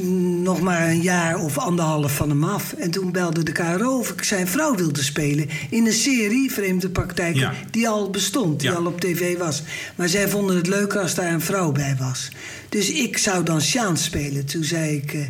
nog 0.42 0.61
maar 0.61 0.88
een 0.88 1.01
jaar 1.03 1.37
of 1.38 1.59
anderhalf 1.59 2.16
van 2.16 2.29
hem 2.29 2.44
af. 2.44 2.72
En 2.72 2.90
toen 2.90 3.12
belde 3.12 3.42
de 3.42 3.53
KRO 3.53 3.98
of 3.98 4.11
ik 4.11 4.22
zijn 4.25 4.48
vrouw 4.48 4.75
wilde 4.75 5.03
spelen... 5.03 5.48
in 5.70 5.87
een 5.87 5.92
serie, 5.92 6.53
Vreemde 6.53 6.88
Praktijken, 6.88 7.40
Ja. 7.40 7.53
die 7.70 7.88
al 7.88 8.11
bestond, 8.11 8.61
die 8.61 8.70
Ja. 8.70 8.77
al 8.77 8.87
op 8.87 9.01
tv 9.01 9.38
was. 9.38 9.62
Maar 9.94 10.09
zij 10.09 10.29
vonden 10.29 10.57
het 10.57 10.66
leuker 10.66 11.01
als 11.01 11.14
daar 11.14 11.33
een 11.33 11.40
vrouw 11.40 11.72
bij 11.72 11.96
was. 11.98 12.29
Dus 12.68 12.90
ik 12.90 13.18
zou 13.18 13.44
dan 13.44 13.61
Sjaan 13.62 13.96
spelen. 13.96 14.44
Toen 14.46 14.64
zei 14.64 14.96
ik... 14.96 15.12
eh, 15.12 15.27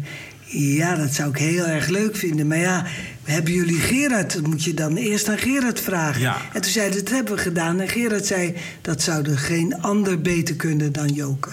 ja, 0.76 0.94
dat 0.96 1.14
zou 1.14 1.30
ik 1.30 1.36
heel 1.38 1.64
erg 1.66 1.88
leuk 1.88 2.16
vinden. 2.16 2.46
Maar 2.46 2.58
ja, 2.58 2.86
hebben 3.32 3.52
jullie 3.52 3.80
Gerard? 3.80 4.32
Dat 4.34 4.46
moet 4.46 4.64
je 4.64 4.74
dan 4.74 4.96
eerst 4.96 5.28
aan 5.28 5.38
Gerard 5.38 5.80
vragen. 5.80 6.20
Ja. 6.20 6.36
En 6.52 6.60
toen 6.60 6.70
zei 6.70 6.88
hij, 6.88 6.98
dat 6.98 7.08
hebben 7.08 7.34
we 7.34 7.40
gedaan. 7.40 7.80
En 7.80 7.88
Gerard 7.88 8.26
zei, 8.26 8.54
dat 8.80 9.02
zou 9.02 9.30
er 9.30 9.38
geen 9.38 9.82
ander 9.82 10.20
beter 10.20 10.54
kunnen 10.54 10.92
dan 10.92 11.08
Joke. 11.08 11.48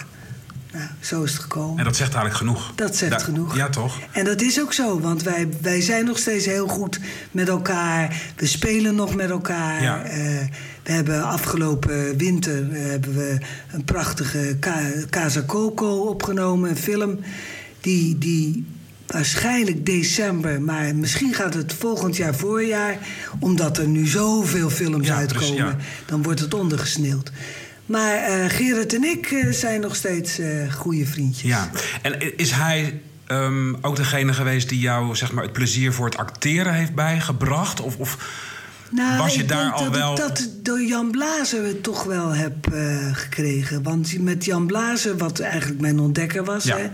Nou, 0.72 0.88
zo 1.00 1.22
is 1.22 1.32
het 1.32 1.42
gekomen. 1.42 1.78
En 1.78 1.84
dat 1.84 1.96
zegt 1.96 2.14
eigenlijk 2.14 2.36
genoeg. 2.36 2.72
Dat 2.74 2.96
zegt 2.96 3.22
genoeg. 3.22 3.56
Ja, 3.56 3.68
toch? 3.68 3.98
En 4.12 4.24
dat 4.24 4.40
is 4.40 4.60
ook 4.60 4.72
zo, 4.72 5.00
want 5.00 5.22
wij, 5.22 5.48
wij 5.60 5.80
zijn 5.80 6.04
nog 6.04 6.18
steeds 6.18 6.46
heel 6.46 6.68
goed 6.68 7.00
met 7.30 7.48
elkaar. 7.48 8.22
We 8.36 8.46
spelen 8.46 8.94
nog 8.94 9.14
met 9.14 9.30
elkaar. 9.30 9.82
Ja. 9.82 10.02
Eh, 10.02 10.18
we 10.82 10.92
hebben 10.92 11.24
afgelopen 11.24 12.16
winter 12.16 12.72
eh, 12.72 12.88
hebben 12.90 13.14
we 13.14 13.38
een 13.72 13.84
prachtige 13.84 14.56
Casa 15.10 15.42
Coco 15.46 15.96
opgenomen, 15.96 16.70
een 16.70 16.76
film. 16.76 17.18
Die, 17.80 18.18
die 18.18 18.64
waarschijnlijk 19.10 19.86
december, 19.86 20.62
maar 20.62 20.94
misschien 20.96 21.34
gaat 21.34 21.54
het 21.54 21.72
volgend 21.72 22.16
jaar 22.16 22.34
voorjaar. 22.34 22.98
Omdat 23.38 23.78
er 23.78 23.88
nu 23.88 24.06
zoveel 24.06 24.70
films 24.70 25.06
Ja, 25.06 25.16
uitkomen, 25.16 25.56
ja. 25.56 25.76
dan 26.06 26.22
wordt 26.22 26.40
het 26.40 26.54
ondergesneeuwd. 26.54 27.30
Maar 27.86 28.14
eh 28.14 28.44
Gerrit 28.48 28.94
en 28.94 29.04
ik 29.04 29.26
eh, 29.26 29.52
zijn 29.52 29.80
nog 29.80 29.96
steeds 29.96 30.38
eh 30.38 30.72
goede 30.72 31.06
vriendjes. 31.06 31.50
Ja. 31.50 31.70
En 32.02 32.38
is 32.38 32.50
hij 32.50 33.00
ehm, 33.26 33.74
ook 33.80 33.96
degene 33.96 34.32
geweest 34.32 34.68
die 34.68 34.80
jou 34.80 35.16
zeg 35.16 35.32
maar, 35.32 35.44
het 35.44 35.52
plezier 35.52 35.92
voor 35.92 36.06
het 36.06 36.16
acteren 36.16 36.74
heeft 36.74 36.94
bijgebracht? 36.94 37.80
Of, 37.80 37.96
of 37.96 38.16
Nou, 38.90 39.18
was 39.18 39.34
je 39.34 39.44
daar 39.44 39.72
al 39.72 39.84
dat 39.84 39.96
wel... 39.96 40.10
ik 40.10 40.16
dat 40.16 40.48
door 40.62 40.82
Jan 40.82 41.10
Blazer 41.10 41.80
toch 41.80 42.04
wel 42.04 42.34
heb 42.34 42.54
gekregen. 43.12 43.82
Want 43.82 44.18
met 44.18 44.44
Jan 44.44 44.66
Blazer, 44.66 45.16
wat 45.16 45.40
eigenlijk 45.40 45.80
mijn 45.80 45.98
ontdekker 45.98 46.44
was... 46.44 46.64
Ja. 46.64 46.76
Hè, 46.76 46.90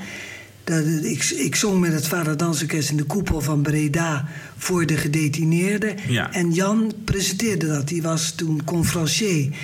dat, 0.67 0.85
ik, 1.03 1.25
ik 1.25 1.57
zong 1.57 1.81
met 1.81 1.93
het 1.93 2.07
Vader 2.07 2.37
Dansorkest 2.37 2.91
in 2.91 2.97
de 2.97 3.05
koepel 3.05 3.41
van 3.41 3.63
Breda... 3.63 4.29
voor 4.57 4.87
de 4.87 4.97
gedetineerden. 4.97 5.97
Ja. 6.09 6.33
En 6.33 6.53
Jan 6.53 6.93
presenteerde 7.05 7.67
dat. 7.67 7.89
Die 7.89 8.03
was 8.03 8.31
toen 8.31 8.65
conferencier. 8.65 9.57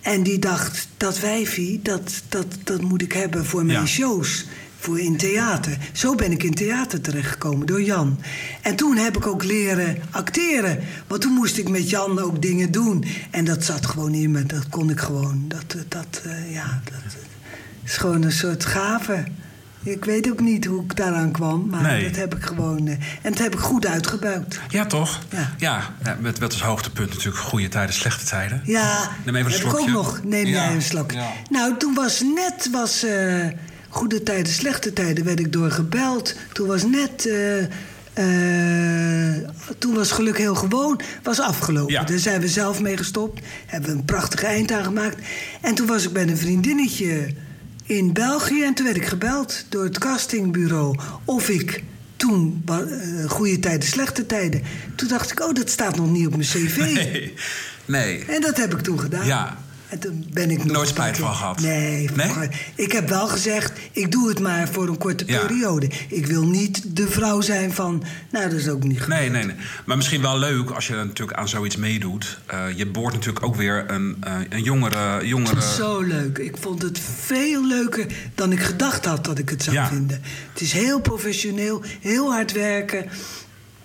En 0.00 0.22
die 0.22 0.38
dacht, 0.38 0.88
dat 0.96 1.20
wijfie, 1.20 1.80
dat, 1.82 2.22
dat, 2.28 2.46
dat 2.64 2.80
moet 2.80 3.02
ik 3.02 3.12
hebben 3.12 3.44
voor 3.44 3.64
mijn 3.64 3.78
Ja. 3.78 3.86
shows. 3.86 4.46
Voor 4.78 5.00
in 5.00 5.16
theater. 5.16 5.78
Zo 5.92 6.14
ben 6.14 6.32
ik 6.32 6.42
in 6.42 6.54
theater 6.54 7.00
terechtgekomen 7.00 7.66
door 7.66 7.82
Jan. 7.82 8.18
En 8.62 8.76
toen 8.76 8.96
heb 8.96 9.16
ik 9.16 9.26
ook 9.26 9.44
leren 9.44 9.96
acteren. 10.10 10.78
Want 11.06 11.20
toen 11.20 11.32
moest 11.32 11.58
ik 11.58 11.68
met 11.68 11.90
Jan 11.90 12.18
ook 12.18 12.42
dingen 12.42 12.70
doen. 12.70 13.04
En 13.30 13.44
dat 13.44 13.64
zat 13.64 13.86
gewoon 13.86 14.14
in 14.14 14.30
me. 14.30 14.46
Dat 14.46 14.68
kon 14.68 14.90
ik 14.90 15.00
gewoon. 15.00 15.44
Dat, 15.48 15.64
eh, 15.68 15.80
dat, 15.88 16.22
eh, 16.24 16.52
ja, 16.52 16.80
dat 16.84 17.14
eh, 17.14 17.20
is 17.84 17.96
gewoon 17.96 18.22
een 18.22 18.32
soort 18.32 18.64
gave. 18.64 19.24
Ik 19.86 20.04
weet 20.04 20.30
ook 20.30 20.40
niet 20.40 20.64
hoe 20.64 20.82
ik 20.84 20.96
daaraan 20.96 21.30
kwam. 21.30 21.66
Maar 21.68 21.82
Nee. 21.82 22.04
dat 22.04 22.16
heb 22.16 22.34
ik 22.34 22.42
gewoon... 22.42 22.86
eh, 22.86 22.92
en 23.22 23.30
dat 23.30 23.38
heb 23.38 23.52
ik 23.54 23.58
goed 23.60 23.86
uitgebuit. 23.86 24.60
Ja, 24.68 24.86
toch? 24.86 25.18
Ja. 25.30 25.52
ja 25.58 25.94
met, 26.20 26.40
met 26.40 26.52
als 26.52 26.62
hoogtepunt 26.62 27.08
natuurlijk 27.10 27.38
goede 27.38 27.68
tijden, 27.68 27.94
slechte 27.94 28.24
tijden. 28.24 28.60
Ja, 28.64 29.10
Neem 29.24 29.34
even 29.36 29.46
een 29.52 29.58
heb 29.58 29.60
ik 29.60 29.66
ook 29.66 29.72
slokje. 29.78 29.92
nog. 29.92 30.20
Neem 30.24 30.46
Ja, 30.46 30.52
jij 30.64 30.74
een 30.74 30.82
slok. 30.82 31.10
ja. 31.12 31.32
Nou, 31.50 31.76
toen 31.76 31.94
was 31.94 32.20
net 32.34 32.68
was, 32.72 33.02
eh, 33.04 33.44
goede 33.88 34.22
tijden, 34.22 34.52
slechte 34.52 34.92
tijden, 34.92 35.24
werd 35.24 35.40
ik 35.40 35.52
door 35.52 35.70
gebeld. 35.70 36.34
Toen 36.52 36.66
was 36.66 36.82
net. 36.84 37.26
eh, 37.26 37.62
eh, 38.12 39.48
toen 39.78 39.94
was 39.94 40.10
geluk 40.10 40.38
heel 40.38 40.54
gewoon, 40.54 41.00
was 41.22 41.40
afgelopen. 41.40 41.92
Ja. 41.92 42.02
Daar 42.04 42.18
zijn 42.18 42.40
we 42.40 42.48
zelf 42.48 42.80
mee 42.80 42.96
gestopt. 42.96 43.40
Hebben 43.66 43.90
we 43.90 43.96
een 43.96 44.04
prachtig 44.04 44.42
eind 44.42 44.72
aan 44.72 44.84
gemaakt. 44.84 45.16
En 45.60 45.74
toen 45.74 45.86
was 45.86 46.04
ik 46.04 46.12
bij 46.12 46.22
een 46.22 46.36
vriendinnetje 46.36 47.28
in 47.86 48.12
België. 48.12 48.62
En 48.64 48.74
toen 48.74 48.84
werd 48.84 48.96
ik 48.96 49.06
gebeld 49.06 49.64
door 49.68 49.84
het 49.84 49.98
castingbureau 49.98 50.98
of 51.24 51.48
ik 51.48 51.82
toen 52.16 52.62
eh, 52.66 53.30
goede 53.30 53.58
tijden, 53.58 53.88
slechte 53.88 54.26
tijden. 54.26 54.62
Toen 54.94 55.08
dacht 55.08 55.30
ik, 55.30 55.40
oh, 55.40 55.54
dat 55.54 55.70
staat 55.70 55.96
nog 55.96 56.10
niet 56.10 56.26
op 56.26 56.36
mijn 56.36 56.48
cv. 56.48 56.76
Nee. 56.94 57.34
nee. 57.84 58.24
En 58.24 58.40
dat 58.40 58.56
heb 58.56 58.72
ik 58.72 58.80
toen 58.80 59.00
gedaan. 59.00 59.26
Ja. 59.26 59.64
En 59.88 59.98
toen 59.98 60.26
ben 60.32 60.50
ik 60.50 60.58
nog 60.64 60.72
Nooit 60.72 60.88
spijt 60.88 61.18
van 61.18 61.34
gehad? 61.34 61.60
Nee, 61.60 62.10
Nee? 62.14 62.48
Ik 62.74 62.92
heb 62.92 63.08
wel 63.08 63.28
gezegd, 63.28 63.72
ik 63.92 64.12
doe 64.12 64.28
het 64.28 64.40
maar 64.40 64.68
voor 64.68 64.88
een 64.88 64.98
korte 64.98 65.24
Ja. 65.26 65.46
periode. 65.46 65.90
Ik 66.08 66.26
wil 66.26 66.46
niet 66.46 66.96
de 66.96 67.08
vrouw 67.08 67.40
zijn 67.40 67.72
van... 67.72 68.02
Nou, 68.30 68.50
dat 68.50 68.58
is 68.58 68.68
ook 68.68 68.84
niet 68.84 68.98
goed. 68.98 69.08
Nee, 69.08 69.30
nee, 69.30 69.44
nee. 69.44 69.54
Maar 69.84 69.96
misschien 69.96 70.22
wel 70.22 70.38
leuk 70.38 70.70
als 70.70 70.86
je 70.86 70.94
natuurlijk 70.94 71.38
aan 71.38 71.48
zoiets 71.48 71.76
meedoet. 71.76 72.38
Eh, 72.46 72.64
je 72.76 72.86
boort 72.86 73.12
natuurlijk 73.14 73.44
ook 73.44 73.56
weer 73.56 73.84
een, 73.90 74.16
eh, 74.20 74.34
een 74.48 74.62
jongere... 74.62 75.26
Jongere... 75.26 75.62
zo 75.62 76.00
leuk. 76.00 76.38
Ik 76.38 76.56
vond 76.60 76.82
het 76.82 77.00
veel 77.20 77.66
leuker 77.66 78.06
dan 78.34 78.52
ik 78.52 78.60
gedacht 78.60 79.04
had 79.04 79.24
dat 79.24 79.38
ik 79.38 79.48
het 79.48 79.62
zou 79.62 79.76
Ja. 79.76 79.88
vinden. 79.88 80.20
Het 80.52 80.60
is 80.60 80.72
heel 80.72 81.00
professioneel, 81.00 81.82
heel 82.00 82.30
hard 82.32 82.52
werken. 82.52 83.04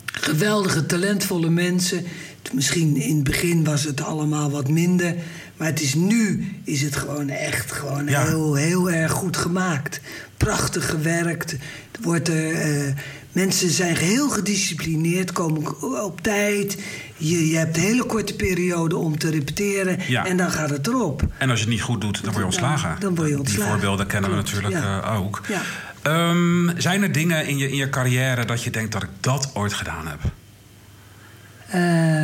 Geweldige, 0.05 0.86
talentvolle 0.86 1.49
mensen. 1.49 2.05
Misschien 2.53 2.95
in 2.97 3.15
het 3.15 3.23
begin 3.23 3.63
was 3.63 3.84
het 3.84 4.01
allemaal 4.01 4.51
wat 4.51 4.69
minder. 4.69 5.15
Maar 5.62 5.70
het 5.70 5.82
is 5.82 5.93
nu 5.93 6.51
is 6.64 6.82
het 6.82 6.95
gewoon 6.95 7.30
echt 7.30 7.72
gewoon 7.72 8.07
Ja. 8.07 8.26
heel, 8.26 8.55
heel 8.55 8.91
erg 8.91 9.12
goed 9.12 9.38
gemaakt. 9.38 10.01
Prachtig 10.38 10.89
gewerkt. 10.89 11.51
Er 11.51 11.57
wordt 12.01 12.28
er, 12.28 12.53
eh, 12.53 12.93
mensen 13.32 13.70
zijn 13.70 13.95
heel 13.95 14.30
gedisciplineerd, 14.30 15.32
komen 15.32 15.82
op 16.03 16.22
tijd. 16.22 16.78
Je, 17.18 17.47
je 17.49 17.57
hebt 17.57 17.78
een 17.78 17.84
hele 17.84 18.03
korte 18.05 18.36
periode 18.36 18.97
om 18.97 19.18
te 19.18 19.30
repeteren. 19.30 19.97
Ja. 20.07 20.26
En 20.26 20.38
dan 20.38 20.51
gaat 20.51 20.70
het 20.70 20.88
erop. 20.88 21.24
En 21.38 21.49
als 21.49 21.59
je 21.59 21.66
het 21.66 21.74
niet 21.74 21.84
goed 21.84 22.01
doet, 22.01 22.16
dan 22.16 22.24
word 22.26 22.38
je 22.38 22.43
ontslagen. 22.45 22.95
Dan 22.99 23.16
word 23.16 23.30
je 23.30 23.38
ontslagen. 23.39 23.64
Die 23.64 23.72
voorbeelden 23.72 24.07
kennen 24.07 24.30
Klopt, 24.32 24.49
we 24.51 24.62
natuurlijk 24.62 24.84
ja. 24.86 25.01
eh, 25.01 25.22
ook. 25.22 25.41
Ja. 25.47 25.62
Ehm, 26.01 26.80
zijn 26.80 27.03
er 27.03 27.12
dingen 27.12 27.47
in 27.47 27.57
je, 27.57 27.70
in 27.70 27.76
je 27.76 27.89
carrière 27.89 28.45
dat 28.45 28.64
je 28.64 28.70
denkt 28.70 28.91
dat 28.91 29.03
ik 29.03 29.09
dat 29.20 29.51
ooit 29.53 29.74
gedaan 29.74 30.07
heb? 30.07 30.20
Eh, 31.68 32.20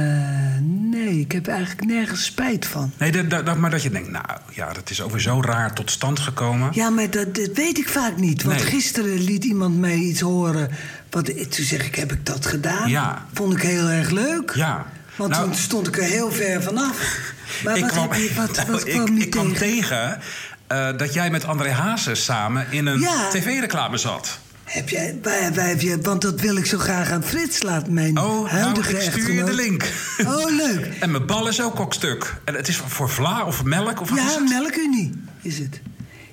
ik 1.28 1.34
heb 1.34 1.48
eigenlijk 1.48 1.86
nergens 1.88 2.26
spijt 2.26 2.66
van. 2.66 2.92
Nee, 2.98 3.12
dat, 3.12 3.30
dat, 3.30 3.46
dat- 3.46 3.58
maar 3.58 3.70
dat 3.70 3.84
je 3.84 3.90
denkt, 3.90 4.10
nou 4.12 4.26
ja, 4.52 4.74
dat 4.74 4.90
is 4.90 5.02
over 5.02 5.22
zo 5.22 5.42
raar 5.42 5.74
tot 5.74 5.92
stand 5.92 6.20
gekomen. 6.20 6.70
Ja, 6.74 6.90
maar 6.90 7.10
dat, 7.10 7.36
dat 7.36 7.50
weet 7.54 7.78
ik 7.78 7.90
vaak 7.90 8.18
niet. 8.18 8.44
Want 8.44 8.58
Nee. 8.58 8.66
gisteren 8.66 9.20
liet 9.24 9.44
iemand 9.44 9.80
mij 9.80 9.96
iets 9.96 10.20
horen. 10.20 10.70
Wat, 11.10 11.26
toen 11.26 11.66
zeg 11.66 11.86
ik, 11.86 11.96
heb 11.96 12.12
ik 12.12 12.26
dat 12.26 12.46
gedaan? 12.46 12.90
Ja. 12.90 13.26
Vond 13.34 13.54
ik 13.54 13.62
heel 13.62 13.88
erg 13.88 14.10
leuk. 14.10 14.52
Ja. 14.56 14.86
Want 15.16 15.32
Nou, 15.32 15.44
toen 15.44 15.56
stond 15.56 15.88
ik 15.88 15.98
er 15.98 16.04
heel 16.04 16.32
ver 16.32 16.64
vanaf. 16.64 17.18
Maar 17.64 17.76
ik 17.78 17.82
wat, 17.84 17.92
kwam, 17.92 18.10
heb 18.12 18.22
je, 18.22 18.34
wat, 18.36 18.66
wat 18.68 18.88
ik, 18.88 19.10
ik 19.10 19.30
kwam 19.30 19.54
tegen? 19.54 19.60
tegen 19.60 20.20
eh, 20.68 20.98
dat 20.98 21.14
jij 21.14 21.30
met 21.30 21.46
André 21.46 21.72
Hazes 21.72 22.24
samen 22.24 22.66
in 22.70 22.86
een 22.86 23.00
Ja. 23.00 23.30
tv-reclame 23.30 23.98
zat. 23.98 24.40
Heb 24.68 24.90
jij, 24.90 25.20
waar, 25.24 25.54
waar 25.54 25.68
heb 25.68 25.82
je, 25.82 26.02
want 26.02 26.22
dat 26.22 26.42
wil 26.42 26.56
ik 26.58 26.66
zo 26.66 26.78
graag 26.78 27.12
aan 27.12 27.24
Frits 27.24 27.62
laten, 27.64 27.94
mijn 27.94 28.18
Oh, 28.20 28.26
nou, 28.26 28.48
huidige 28.48 28.92
ik 28.94 29.12
stuur 29.12 29.32
je 29.34 29.44
de 29.44 29.54
link. 29.54 29.92
Oh, 30.26 30.46
leuk. 30.56 30.86
En 31.00 31.12
mijn 31.12 31.26
bal 31.26 31.48
is 31.48 31.62
ook 31.62 31.76
kokstuk. 31.76 32.36
En 32.44 32.54
het 32.56 32.68
is 32.68 32.78
voor 32.78 33.10
vla 33.10 33.46
of 33.46 33.64
melk 33.64 34.02
of 34.02 34.10
wat 34.10 34.18
is 34.18 34.24
Ja, 34.24 34.40
het? 34.40 34.50
melkunie 34.50 35.12
is 35.42 35.58
het. 35.58 35.82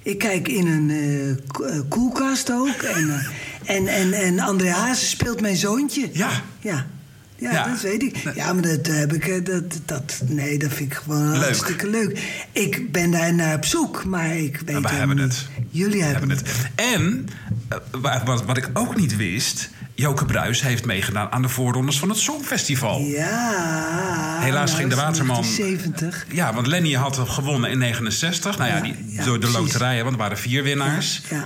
Ik 0.03 0.19
kijk 0.19 0.49
in 0.49 0.67
een 0.67 0.91
eh, 0.91 1.31
eh, 1.31 1.83
koelkast 1.89 2.53
ook. 2.53 2.83
En, 2.83 3.11
eh, 3.65 3.77
en, 3.77 3.87
en, 3.87 4.13
en 4.13 4.39
André 4.39 4.71
Hazes 4.71 5.11
speelt 5.11 5.41
mijn 5.41 5.57
zoontje. 5.57 6.09
Ja. 6.13 6.31
Ja. 6.61 6.87
Ja, 7.37 7.53
Ja. 7.53 7.69
dat 7.69 7.81
weet 7.81 8.03
ik. 8.03 8.17
Ja, 8.35 8.53
maar 8.53 8.63
dat 8.63 8.87
heb 8.87 9.13
ik. 9.13 9.27
eh, 9.27 9.45
Dat, 9.45 9.81
dat, 9.85 10.23
nee, 10.27 10.59
dat 10.59 10.73
vind 10.73 10.93
ik 10.93 10.99
gewoon 10.99 11.31
Leuk. 11.33 11.43
hartstikke 11.43 11.91
leuk. 11.91 12.19
Ik 12.53 12.93
ben 12.93 13.11
daar 13.11 13.35
naar 13.35 13.55
op 13.57 13.65
zoek, 13.65 14.05
maar 14.05 14.37
ik 14.37 14.57
weet 14.59 14.69
helemaal 14.69 14.93
hebben 14.93 15.17
niet. 15.17 15.25
het. 15.25 15.47
Jullie 15.71 16.03
hebben, 16.03 16.29
hebben 16.29 16.47
het. 16.47 16.71
En, 16.75 17.29
eh, 17.69 17.79
wa- 18.01 18.23
wat, 18.25 18.45
wat 18.45 18.57
ik 18.57 18.71
ook 18.73 18.97
niet 18.97 19.17
wist... 19.17 19.71
Joke 19.97 20.25
Bruis 20.25 20.63
heeft 20.63 20.85
meegedaan 20.85 21.31
aan 21.33 21.43
de 21.43 21.49
voorrondes 21.49 21.99
van 21.99 22.09
het 22.09 22.19
Songfestival. 22.19 23.01
Ja. 23.01 24.39
Helaas 24.41 24.67
nou, 24.71 24.79
ging 24.81 24.91
de 24.91 24.97
waterman- 24.97 25.45
70. 25.45 26.27
Ja, 26.29 26.55
want 26.55 26.67
Lenny 26.67 26.93
had 26.93 27.19
gewonnen 27.19 27.71
in 27.71 27.79
69. 27.79 28.59
Nou 28.59 28.71
ja, 28.71 28.77
Ja, 28.77 28.83
die, 28.83 28.97
door 29.25 29.41
de 29.41 29.47
precies. 29.47 29.57
loterij, 29.59 30.01
want 30.03 30.15
er 30.15 30.21
waren 30.21 30.39
vier 30.39 30.63
winnaars. 30.63 31.23
Ja. 31.31 31.45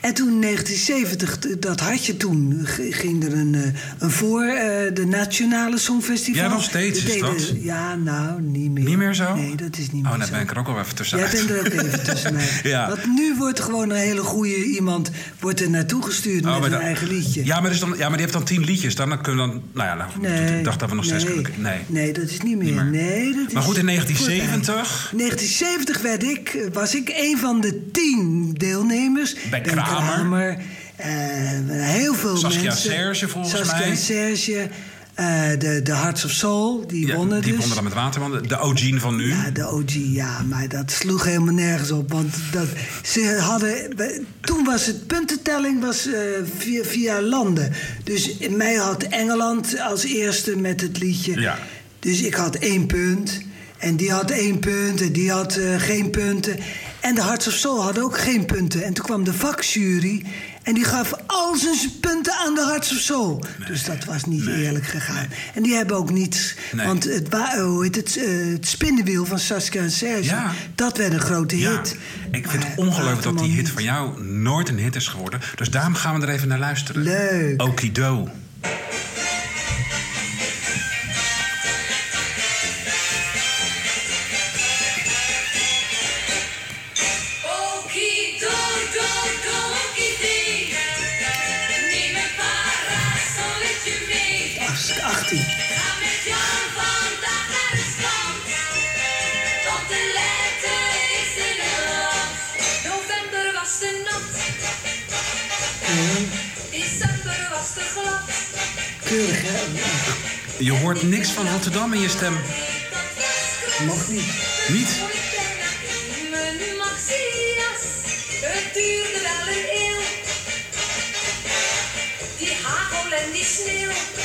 En 0.00 0.14
toen 0.14 0.28
in 0.32 0.40
1970, 0.40 1.36
t- 1.38 1.62
dat 1.62 1.80
had 1.80 2.06
je 2.06 2.16
toen, 2.16 2.60
ging 2.90 3.24
er 3.24 3.32
een, 3.32 3.54
eh, 3.54 3.62
een 3.98 4.10
voor 4.10 4.42
eh, 4.42 4.94
de 4.94 5.06
Nationale 5.06 5.78
Songfestival. 5.78 6.42
Ja, 6.42 6.48
nog 6.48 6.62
steeds 6.62 7.04
is 7.04 7.20
dat. 7.20 7.52
Ja, 7.60 7.94
nou, 7.94 8.42
niet 8.42 8.70
meer. 8.70 8.84
Niet 8.84 8.96
meer 8.96 9.14
zo? 9.14 9.34
Nee, 9.34 9.54
dat 9.54 9.78
is 9.78 9.90
niet 9.92 10.04
Oh, 10.04 10.10
meer 10.10 10.18
dan 10.18 10.26
zo. 10.26 10.32
ben 10.32 10.42
ik 10.42 10.50
er 10.50 10.58
ook 10.58 10.66
wel 10.66 10.78
even 10.80 10.94
tussenuit. 10.94 11.32
Jij 11.32 11.44
bent 11.46 11.50
er 11.50 11.58
ook 11.80 11.84
even 11.84 12.02
tussenuit. 12.14 12.60
Ja. 12.62 12.88
Want 12.88 13.06
nu 13.06 13.34
wordt 13.38 13.60
gewoon 13.60 13.90
een 13.90 13.96
hele 13.96 14.20
goede 14.22 14.64
iemand 14.64 15.10
wordt 15.40 15.60
er 15.60 15.70
naartoe 15.70 16.02
gestuurd 16.02 16.44
Oh, 16.44 16.50
met 16.50 16.54
maar 16.60 16.64
een 16.64 16.70
dan- 16.70 16.80
eigen 16.80 17.08
liedje. 17.08 17.44
Ja 17.44 17.60
maar, 17.60 17.70
dus 17.70 17.80
dan, 17.80 17.88
ja, 17.90 17.98
maar 18.08 18.10
die 18.10 18.20
heeft 18.20 18.32
dan 18.32 18.44
tien 18.44 18.64
liedjes. 18.64 18.94
Dan, 18.94 19.08
dan 19.08 19.20
kunnen 19.22 19.46
we 19.46 19.52
dan... 19.52 19.62
Nou 19.72 19.88
ja, 19.88 19.94
nou, 19.94 20.10
Nee, 20.20 20.58
ik 20.58 20.64
dacht 20.64 20.80
dat 20.80 20.88
we 20.88 20.94
nog 20.94 21.04
zes 21.04 21.24
nee, 21.24 21.32
kunnen... 21.42 21.60
Nee. 21.62 21.78
nee, 21.86 22.12
dat 22.12 22.30
is 22.30 22.40
niet 22.40 22.56
meer. 22.56 22.66
Niet 22.66 22.74
meer. 22.74 22.84
Nee, 22.84 23.34
dat 23.34 23.52
Maar 23.52 23.62
is 23.62 23.68
goed, 23.68 23.76
in 23.76 23.84
voorbij. 23.86 23.94
1970... 23.94 25.12
1970 25.16 26.00
werd 26.02 26.22
ik, 26.22 26.68
was 26.72 26.94
ik 26.94 27.08
een 27.16 27.38
van 27.38 27.60
de 27.60 27.90
tien 27.92 28.52
deelnemers. 28.54 29.34
Bij 29.50 29.60
Kramer. 29.88 30.14
Kramer, 30.14 30.58
eh, 30.96 31.08
heel 31.84 32.14
veel 32.14 32.36
Saskia 32.36 32.62
mensen. 32.62 32.90
Serge, 32.90 33.28
volgens 33.28 33.56
Saskia 33.56 33.86
mij. 33.86 33.96
Serge, 33.96 34.68
eh, 35.14 35.50
de, 35.58 35.80
de 35.82 35.94
Hearts 35.94 36.24
of 36.24 36.30
Soul, 36.30 36.86
die 36.86 37.06
Ja, 37.06 37.14
wonnen 37.14 37.40
die 37.42 37.50
dus. 37.50 37.58
wonnen 37.58 37.74
dan 37.74 37.84
met 37.84 37.94
Waterman. 37.94 38.42
De 38.46 38.60
OG 38.60 39.00
van 39.00 39.16
nu. 39.16 39.28
Ja, 39.28 39.50
de 39.50 39.68
OG, 39.70 39.92
ja, 39.92 40.42
maar 40.42 40.68
dat 40.68 40.90
sloeg 40.90 41.24
helemaal 41.24 41.54
nergens 41.54 41.90
op. 41.90 42.12
Want 42.12 42.34
dat, 42.52 42.66
ze 43.02 43.38
hadden, 43.40 43.96
toen 44.40 44.64
was 44.64 44.86
het 44.86 45.06
puntentelling 45.06 45.80
was, 45.80 46.06
eh, 46.06 46.12
via, 46.58 46.84
via 46.84 47.20
landen. 47.22 47.72
Dus 48.04 48.36
in 48.36 48.56
mij 48.56 48.74
had 48.74 49.02
Engeland 49.02 49.80
als 49.80 50.04
eerste 50.04 50.56
met 50.56 50.80
het 50.80 50.98
liedje. 50.98 51.40
Ja. 51.40 51.58
Dus 51.98 52.20
ik 52.22 52.34
had 52.34 52.54
één 52.54 52.86
punt. 52.86 53.40
En 53.78 53.96
die 53.96 54.10
had 54.12 54.30
één 54.30 54.58
punt 54.58 55.00
en 55.00 55.12
die 55.12 55.30
had 55.30 55.58
geen 55.78 56.10
punten. 56.10 56.56
En 57.08 57.14
de 57.14 57.22
Hearts 57.22 57.46
of 57.46 57.52
Soul 57.52 57.82
hadden 57.82 58.02
ook 58.02 58.18
geen 58.18 58.44
punten. 58.46 58.84
En 58.84 58.92
toen 58.94 59.04
kwam 59.04 59.24
de 59.24 59.32
vakjury 59.32 60.24
en 60.62 60.74
die 60.74 60.84
gaf 60.84 61.12
al 61.26 61.56
zijn 61.56 61.76
punten 62.00 62.32
aan 62.46 62.54
de 62.54 62.64
Hearts 62.66 62.92
of 62.92 62.98
Soul. 62.98 63.44
dus 63.66 63.84
dat 63.84 64.04
was 64.04 64.24
niet 64.24 64.46
eerlijk 64.46 64.86
gegaan. 64.86 65.26
En 65.54 65.62
die 65.62 65.74
hebben 65.74 65.96
ook 65.96 66.10
niets. 66.10 66.54
Want 66.72 67.04
het, 67.04 67.28
eh, 67.28 67.62
hoe 67.62 67.84
heet 67.84 67.96
het, 67.96 68.16
eh, 68.16 68.52
het 68.52 68.66
spinnenwiel 68.66 69.26
van 69.26 69.38
Saskia 69.38 69.82
en 69.82 69.90
Serge, 69.90 70.24
Ja. 70.24 70.52
dat 70.74 70.96
werd 70.96 71.12
een 71.12 71.20
grote 71.20 71.58
Ja, 71.58 71.70
hit. 71.70 71.96
ik 72.30 72.48
vind 72.48 72.62
Maar 72.62 72.70
het 72.70 72.78
ongelooflijk 72.78 73.22
dat 73.22 73.38
die 73.38 73.48
hit 73.48 73.56
niet. 73.56 73.70
van 73.70 73.82
jou 73.82 74.24
nooit 74.24 74.68
een 74.68 74.78
hit 74.78 74.96
is 74.96 75.08
geworden. 75.08 75.40
Dus 75.54 75.70
daarom 75.70 75.94
gaan 75.94 76.20
we 76.20 76.26
er 76.26 76.32
even 76.32 76.48
naar 76.48 76.58
luisteren. 76.58 77.02
Leuk. 77.02 77.62
Okido. 77.62 78.28
Keurig, 109.04 109.42
hè? 109.42 109.58
Je 110.58 110.72
hoort 110.72 111.02
niks 111.02 111.30
van 111.30 111.48
Rotterdam 111.48 111.92
in 111.92 112.00
je 112.00 112.08
stem. 112.08 112.36
Mocht 113.86 114.08
niet. 114.08 114.32
Niet? 114.68 114.88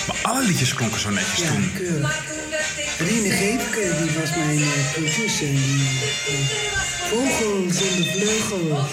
Maar 0.08 0.18
alle 0.22 0.44
liedjes 0.44 0.74
klonken 0.74 1.00
zo 1.00 1.10
netjes 1.10 1.40
Ja, 1.40 1.48
toen. 1.48 1.72
keurig. 1.76 2.16
Rine 2.98 3.30
die 3.98 4.20
was 4.20 4.30
mijn 4.36 4.62
eh, 4.62 4.92
producer. 4.92 5.48
en 5.48 5.56
Die, 5.56 5.90
eh, 6.28 7.10
vogel 7.10 7.66
zonder 7.72 8.06
vleugel. 8.12 8.88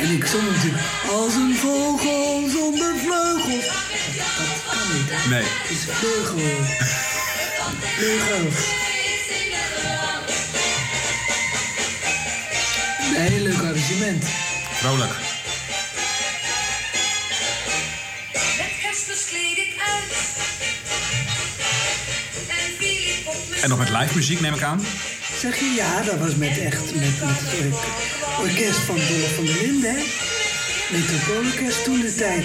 En 0.00 0.10
ik 0.10 0.26
zong 0.26 0.50
natuurlijk 0.50 0.82
als 1.10 1.34
een 1.34 1.54
vogel 1.56 2.48
zonder 2.48 2.94
vleugels. 2.98 3.66
Dat, 3.66 4.62
kan 4.70 4.96
niet. 4.96 5.28
Nee. 5.30 5.42
Het 5.42 5.70
is 5.70 5.84
vleugel. 5.88 6.38
Vleugels. 7.96 8.54
Een 13.14 13.20
heel 13.20 13.42
leuk 13.42 13.58
arrangement. 13.58 14.24
Vrolijk. 14.72 15.12
En 23.62 23.68
nog 23.68 23.78
met 23.78 23.88
live 23.88 24.14
muziek 24.14 24.40
neem 24.40 24.54
ik 24.54 24.62
aan. 24.62 24.80
Zeg 25.40 25.60
je, 25.60 25.72
ja, 25.76 26.02
dat 26.02 26.18
was 26.18 26.34
met 26.34 26.58
echt 26.58 26.94
met, 26.94 27.00
met 27.00 27.10
het 27.20 27.72
ork- 27.72 28.40
orkest 28.40 28.78
van 28.78 28.94
Dolle 28.94 29.28
van 29.34 29.44
der 29.44 29.54
Linden, 29.54 29.94
hè? 29.94 30.02
Metropoolorkest 30.90 31.84
toen 31.84 32.00
de 32.00 32.14
tijd. 32.14 32.44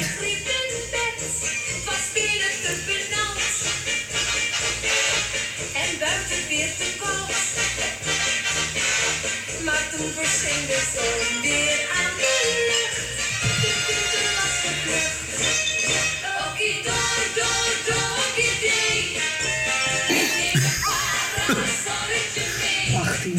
Was 1.86 2.12
binnen 2.14 2.52
te 2.64 2.86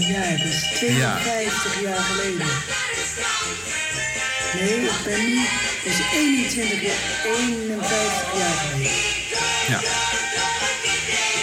jaar, 0.07 0.37
dat 0.37 0.47
is 0.47 0.63
52 0.75 1.81
jaar 1.81 2.01
geleden. 2.01 2.47
Het. 2.47 2.65
Nee, 4.61 4.81
ik 4.81 4.91
ben 5.05 5.25
nu, 5.25 5.47
is 5.85 5.97
21 6.13 6.83
jaar, 6.83 6.95
51 7.25 8.39
jaar 8.39 8.51
geleden. 8.51 8.91
Ja. 9.69 9.81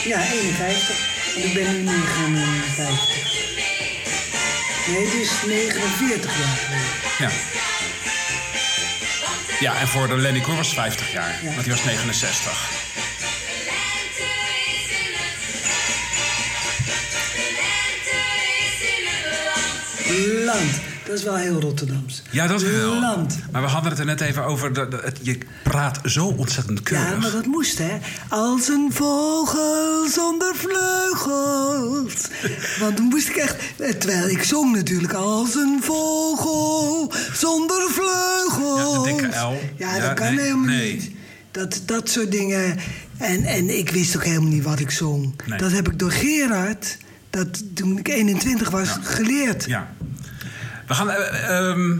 Ja, 0.03 0.22
51. 0.32 0.95
En 1.36 1.43
ik 1.43 1.53
ben 1.53 1.74
nu 1.74 1.84
59. 1.84 3.07
Nee, 4.88 5.09
dus 5.09 5.30
49 5.45 6.38
jaar 6.38 6.57
geleden. 6.57 6.88
Ja. 7.20 7.30
Ja, 9.59 9.80
en 9.80 9.88
voor 9.88 10.07
de 10.07 10.18
Lenny 10.18 10.41
Koer 10.41 10.55
was 10.55 10.68
het 10.68 10.76
50 10.76 11.11
jaar. 11.11 11.39
Ja. 11.41 11.49
Want 11.49 11.64
die 11.64 11.72
was 11.72 11.84
69. 11.84 12.82
Land. 20.45 20.72
Dat 21.07 21.18
is 21.18 21.24
wel 21.24 21.36
heel 21.36 21.59
Rotterdams. 21.61 22.22
Ja, 22.30 22.47
dat 22.47 22.61
wel. 22.61 22.99
Land. 22.99 23.38
Maar 23.51 23.61
we 23.61 23.68
hadden 23.68 23.89
het 23.91 23.99
er 23.99 24.05
net 24.05 24.22
even 24.22 24.43
over. 24.45 24.74
dat- 24.74 24.89
je 25.22 25.38
praat 25.64 25.99
zo 26.03 26.26
ontzettend 26.26 26.82
keurig. 26.84 27.09
Ja, 27.09 27.18
maar 27.18 27.32
dat 27.32 27.45
moest, 27.45 27.78
hè. 27.78 27.97
Als 28.30 28.68
een 28.68 28.89
vogel 28.93 30.07
zonder 30.09 30.55
vleugels. 30.55 32.14
Want 32.80 32.95
toen 32.95 33.05
moest 33.05 33.28
ik 33.30 33.36
echt... 33.36 33.55
eh, 33.78 33.89
Terwijl 33.89 34.28
ik 34.30 34.43
zong 34.43 34.76
natuurlijk 34.76 35.14
als 35.14 35.55
een 35.55 35.80
vogel 35.82 37.11
zonder 37.34 37.82
vleugels. 37.89 39.05
Ja, 39.07 39.11
de 39.16 39.22
dikke 39.22 39.38
L. 39.38 39.59
Ja, 39.78 39.95
Ja, 39.95 39.99
dat 40.07 40.14
kan 40.14 40.36
nee, 40.36 40.43
helemaal 40.45 40.66
nee. 40.66 40.93
niet. 40.93 41.11
Dat, 41.51 41.82
dat 41.86 42.09
soort 42.09 42.32
dingen. 42.32 42.78
En, 43.18 43.43
en 43.43 43.78
ik 43.78 43.89
wist 43.89 44.16
ook 44.16 44.24
helemaal 44.24 44.49
niet 44.49 44.64
wat 44.64 44.80
ik 44.80 44.91
zong. 44.91 45.34
Nee. 45.45 45.57
Dat 45.59 45.72
heb 45.72 45.88
ik 45.91 45.99
door 45.99 46.11
Gerard, 46.11 46.97
dat 47.30 47.76
toen 47.76 47.97
ik 47.97 48.07
21 48.07 48.70
was, 48.70 48.89
geleerd. 49.01 49.66
Ja. 49.66 49.93
We 50.88 50.93
gaan. 50.93 51.09
ehm, 51.09 51.97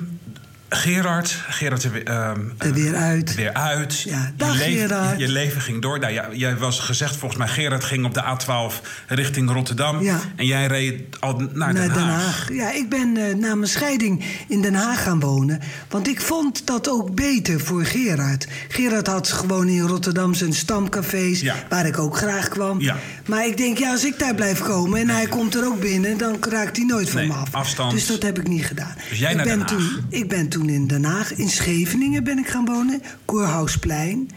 Gerard, 0.76 1.38
Gerard 1.50 1.84
er 1.84 1.92
weer, 1.92 2.04
ehm, 2.06 2.40
Er 2.58 2.74
weer 2.74 2.96
uit. 2.96 3.30
er 3.30 3.36
weer 3.36 3.54
uit. 3.54 4.02
Ja, 4.02 4.32
dag, 4.38 4.54
je, 4.54 4.58
leven, 4.60 4.88
Gerard. 4.88 5.20
je 5.20 5.28
leven 5.28 5.62
ging 5.62 5.82
door. 5.82 6.00
Nou, 6.00 6.14
ja, 6.14 6.28
jij 6.32 6.58
was 6.58 6.80
gezegd, 6.80 7.16
volgens 7.16 7.40
mij, 7.40 7.48
Gerard 7.50 7.84
ging 7.84 8.06
op 8.06 8.14
de 8.14 8.22
A12 8.24 8.82
richting 9.08 9.52
Rotterdam. 9.52 10.02
Ja. 10.02 10.20
En 10.36 10.46
jij 10.46 10.66
reed 10.68 11.02
al 11.20 11.50
naar 11.54 11.74
Den 11.74 11.90
Haag. 11.90 11.94
Den 11.98 12.08
Haag. 12.08 12.48
Ja, 12.54 12.72
ik 12.72 12.90
ben 12.90 13.18
eh, 13.18 13.36
na 13.36 13.56
mijn 13.56 13.70
scheiding 13.70 14.24
in 14.48 14.62
Den 14.62 14.74
Haag 14.74 15.04
gaan 15.04 15.20
wonen. 15.20 15.60
Want 15.90 16.08
ik 16.08 16.22
vond 16.22 16.68
dat 16.68 16.90
ook 16.90 17.16
beter 17.16 17.60
voor 17.60 17.86
Gerard. 17.86 18.48
Gerard 18.68 19.08
had 19.08 19.28
gewoon 19.32 19.68
in 19.68 19.82
Rotterdam 19.82 20.34
zijn 20.34 20.54
stamcafés, 20.54 21.40
Ja. 21.42 21.56
waar 21.70 21.86
ik 21.86 21.98
ook 22.00 22.18
graag 22.18 22.48
kwam. 22.48 22.80
Ja. 22.82 22.98
Maar 23.26 23.46
ik 23.46 23.58
denk, 23.58 23.78
ja, 23.78 23.92
als 23.92 24.06
ik 24.06 24.20
daar 24.20 24.36
blijf 24.36 24.60
komen 24.62 25.00
en 25.00 25.10
hij 25.10 25.28
komt 25.28 25.56
er 25.56 25.66
ook 25.66 25.80
binnen, 25.80 26.18
dan 26.18 26.38
raakt 26.50 26.78
hij 26.78 26.86
nooit 26.86 27.10
van 27.10 27.28
me 27.28 27.34
af. 27.34 27.54
afstand. 27.54 27.92
Dus 27.92 28.08
dat 28.08 28.24
heb 28.24 28.40
ik 28.40 28.48
niet 28.48 28.66
gedaan. 28.66 28.96
Dus 29.10 29.20
jij 29.20 29.30
ik 29.32 29.36
naar 29.36 29.46
ben 29.46 29.58
Den 29.60 29.68
Haag. 29.68 29.78
Toen, 29.78 30.06
ik 30.10 30.30
ben 30.30 30.48
toen 30.50 30.63
in 30.70 30.88
Den 30.88 31.04
Haag, 31.04 31.34
in 31.34 31.50
Scheveningen 31.50 32.24
ben 32.24 32.38
ik 32.38 32.48
gaan 32.48 32.66
wonen, 32.66 33.02
Koerhuisplein. 33.26 34.30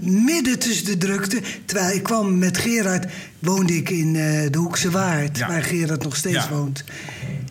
Midden 0.00 0.58
tussen 0.58 0.84
de 0.86 0.96
drukte. 0.98 1.40
Terwijl 1.64 1.94
ik 1.96 2.02
kwam 2.02 2.38
met 2.38 2.58
Gerard, 2.58 3.06
woonde 3.38 3.76
ik 3.76 3.90
in 3.90 4.16
eh, 4.16 4.50
de 4.50 4.58
Hoekse 4.58 4.90
Waard, 4.90 5.38
Ja. 5.38 5.46
waar 5.48 5.62
Gerard 5.62 6.02
nog 6.02 6.16
steeds 6.16 6.34
Ja. 6.36 6.48
woont. 6.50 6.84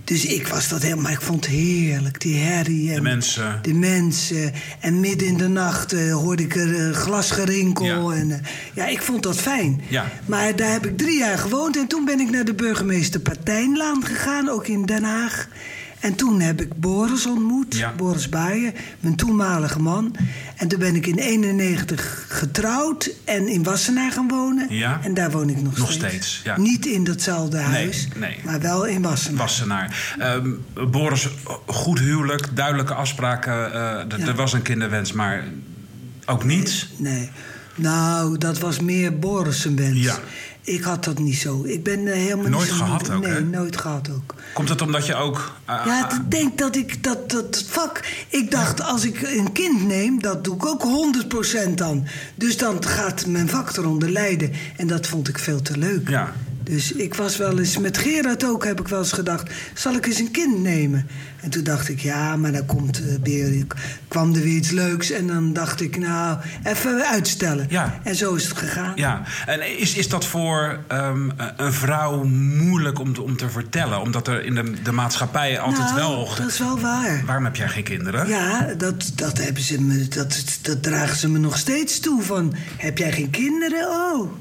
Dus 0.03 0.25
ik 0.25 0.47
was 0.47 0.67
dat 0.69 0.81
helemaal, 0.81 1.03
maar 1.03 1.11
ik 1.11 1.21
vond 1.21 1.45
het 1.45 1.55
heerlijk, 1.55 2.21
die 2.21 2.35
herrie. 2.35 2.89
En 2.89 2.95
De 2.95 3.01
mensen. 3.01 3.59
De 3.61 3.73
mensen. 3.73 4.53
En 4.79 4.99
midden 4.99 5.27
in 5.27 5.37
de 5.37 5.47
nacht 5.47 5.93
eh, 5.93 6.13
hoorde 6.13 6.43
ik 6.43 6.55
er 6.55 6.87
eh, 6.89 6.95
glasgerinkel. 6.95 7.85
Ja. 8.11 8.17
En, 8.17 8.41
ja, 8.73 8.85
ik 8.87 9.01
vond 9.01 9.23
dat 9.23 9.37
fijn. 9.37 9.81
Ja. 9.89 10.11
Maar 10.25 10.55
daar 10.55 10.71
heb 10.71 10.85
ik 10.85 10.97
drie 10.97 11.17
jaar 11.17 11.37
gewoond. 11.37 11.77
En 11.77 11.87
toen 11.87 12.05
ben 12.05 12.19
ik 12.19 12.29
naar 12.29 12.45
de 12.45 12.53
burgemeester 12.53 13.19
Partijnlaan 13.19 14.05
gegaan, 14.05 14.49
ook 14.49 14.67
in 14.67 14.85
Den 14.85 15.03
Haag. 15.03 15.47
En 16.03 16.15
toen 16.15 16.39
heb 16.39 16.61
ik 16.61 16.73
Boris 16.75 17.25
ontmoet, 17.27 17.75
Ja. 17.75 17.93
Boris 17.97 18.29
Baaien, 18.29 18.73
mijn 18.99 19.15
toenmalige 19.15 19.79
man. 19.79 20.15
En 20.57 20.67
toen 20.67 20.79
ben 20.79 20.95
ik 20.95 21.07
in 21.07 21.17
91 21.17 22.25
getrouwd 22.29 23.09
en 23.23 23.47
in 23.47 23.63
Wassenaar 23.63 24.11
gaan 24.11 24.27
wonen. 24.27 24.65
Ja. 24.69 24.99
En 25.03 25.13
daar 25.13 25.31
woon 25.31 25.49
ik 25.49 25.61
nog, 25.61 25.77
Nog 25.77 25.91
steeds, 25.91 26.41
ja. 26.43 26.57
Niet 26.57 26.85
in 26.85 27.03
datzelfde 27.03 27.57
huis, 27.57 28.07
nee. 28.15 28.35
maar 28.45 28.59
wel 28.59 28.85
in 28.85 29.01
Wassenaar. 29.01 29.37
Wassenaar. 29.39 30.15
Ehm 30.19 30.49
Boris, 30.91 31.27
goed 31.65 31.99
huwelijk, 31.99 32.47
duidelijke 32.55 32.93
afspraken. 32.93 33.73
eh. 33.73 34.27
Er 34.27 34.35
was 34.35 34.53
een 34.53 34.61
kinderwens, 34.61 35.11
maar 35.11 35.43
ook 36.25 36.43
niet. 36.43 36.87
Nee. 36.97 37.29
Nou, 37.75 38.37
dat 38.37 38.59
was 38.59 38.79
meer 38.79 39.19
Boris 39.19 39.63
wens. 39.75 39.97
Ja. 39.99 40.19
Ik 40.65 40.81
had 40.83 41.03
dat 41.03 41.19
niet 41.19 41.35
zo. 41.37 41.63
Ik 41.63 41.83
ben 41.83 42.07
eh, 42.07 42.13
helemaal 42.13 42.49
Nooit 42.49 42.69
niet 42.69 42.77
zo... 42.77 42.83
gehad 42.85 43.11
ook, 43.11 43.21
Nee, 43.23 43.31
hè? 43.33 43.41
nooit 43.41 43.77
gehad 43.77 44.09
ook. 44.15 44.33
Komt 44.53 44.69
het 44.69 44.81
omdat 44.81 45.05
je 45.05 45.15
ook. 45.15 45.51
eh, 45.65 45.81
Ja, 45.85 46.11
ik 46.11 46.31
denk 46.31 46.57
dat 46.57 46.75
ik 46.75 47.03
dat, 47.03 47.29
dat 47.29 47.63
vak... 47.67 47.99
Ik 48.29 48.51
dacht, 48.51 48.81
als 48.81 49.05
ik 49.05 49.21
een 49.21 49.51
kind 49.51 49.87
neem, 49.87 50.21
dat 50.21 50.43
doe 50.43 50.55
ik 50.55 50.65
ook 50.65 50.83
100% 51.67 51.73
dan. 51.75 52.05
Dus 52.35 52.57
dan 52.57 52.83
gaat 52.85 53.25
mijn 53.25 53.49
vak 53.49 53.77
eronder 53.77 54.09
lijden. 54.09 54.51
En 54.77 54.87
dat 54.87 55.07
vond 55.07 55.27
ik 55.27 55.39
veel 55.39 55.61
te 55.61 55.77
leuk. 55.77 56.09
Ja. 56.09 56.33
Dus 56.63 56.91
ik 56.91 57.13
was 57.13 57.37
wel 57.37 57.59
eens... 57.59 57.77
Met 57.77 57.97
Gerard 57.97 58.45
ook 58.45 58.65
heb 58.65 58.79
ik 58.79 58.87
wel 58.87 58.99
eens 58.99 59.11
gedacht... 59.11 59.51
zal 59.73 59.93
ik 59.93 60.05
eens 60.05 60.19
een 60.19 60.31
kind 60.31 60.59
nemen? 60.59 61.07
En 61.41 61.49
toen 61.49 61.63
dacht 61.63 61.89
ik, 61.89 61.99
ja, 61.99 62.35
maar 62.35 62.51
dan 62.51 62.65
komt 62.65 62.97
eh, 62.97 63.15
weer... 63.23 63.65
kwam 64.07 64.35
er 64.35 64.41
weer 64.41 64.55
iets 64.55 64.69
leuks. 64.71 65.11
En 65.11 65.27
dan 65.27 65.53
dacht 65.53 65.81
ik, 65.81 65.97
nou, 65.97 66.37
even 66.63 67.05
uitstellen. 67.05 67.65
Ja. 67.69 67.99
En 68.03 68.15
zo 68.15 68.33
is 68.33 68.43
het 68.47 68.57
gegaan. 68.57 68.91
Ja, 68.95 69.21
en 69.45 69.79
is, 69.79 69.95
is 69.95 70.09
dat 70.09 70.25
voor 70.25 70.79
ehm, 70.87 71.29
een 71.57 71.73
vrouw 71.73 72.23
moeilijk 72.23 72.99
om, 72.99 73.13
te- 73.13 73.21
om 73.21 73.37
te 73.37 73.49
vertellen? 73.49 74.01
Omdat 74.01 74.27
er 74.27 74.45
in 74.45 74.55
de, 74.55 74.81
de 74.83 74.91
maatschappij 74.91 75.59
altijd 75.59 75.85
nou, 75.87 75.95
wel. 75.95 76.35
dat 76.35 76.47
is 76.47 76.59
wel 76.59 76.79
waar. 76.79 77.23
Waarom 77.25 77.43
heb 77.43 77.55
jij 77.55 77.67
geen 77.67 77.83
kinderen? 77.83 78.27
Ja, 78.27 78.73
dat, 78.77 79.11
dat, 79.15 79.37
hebben 79.37 79.63
ze 79.63 79.81
me, 79.81 80.07
dat, 80.07 80.43
dat 80.61 80.83
dragen 80.83 81.17
ze 81.17 81.29
me 81.29 81.39
nog 81.39 81.57
steeds 81.57 81.99
toe. 81.99 82.21
Van, 82.21 82.53
heb 82.77 82.97
jij 82.97 83.11
geen 83.11 83.29
kinderen? 83.29 83.87
Oh, 83.87 84.31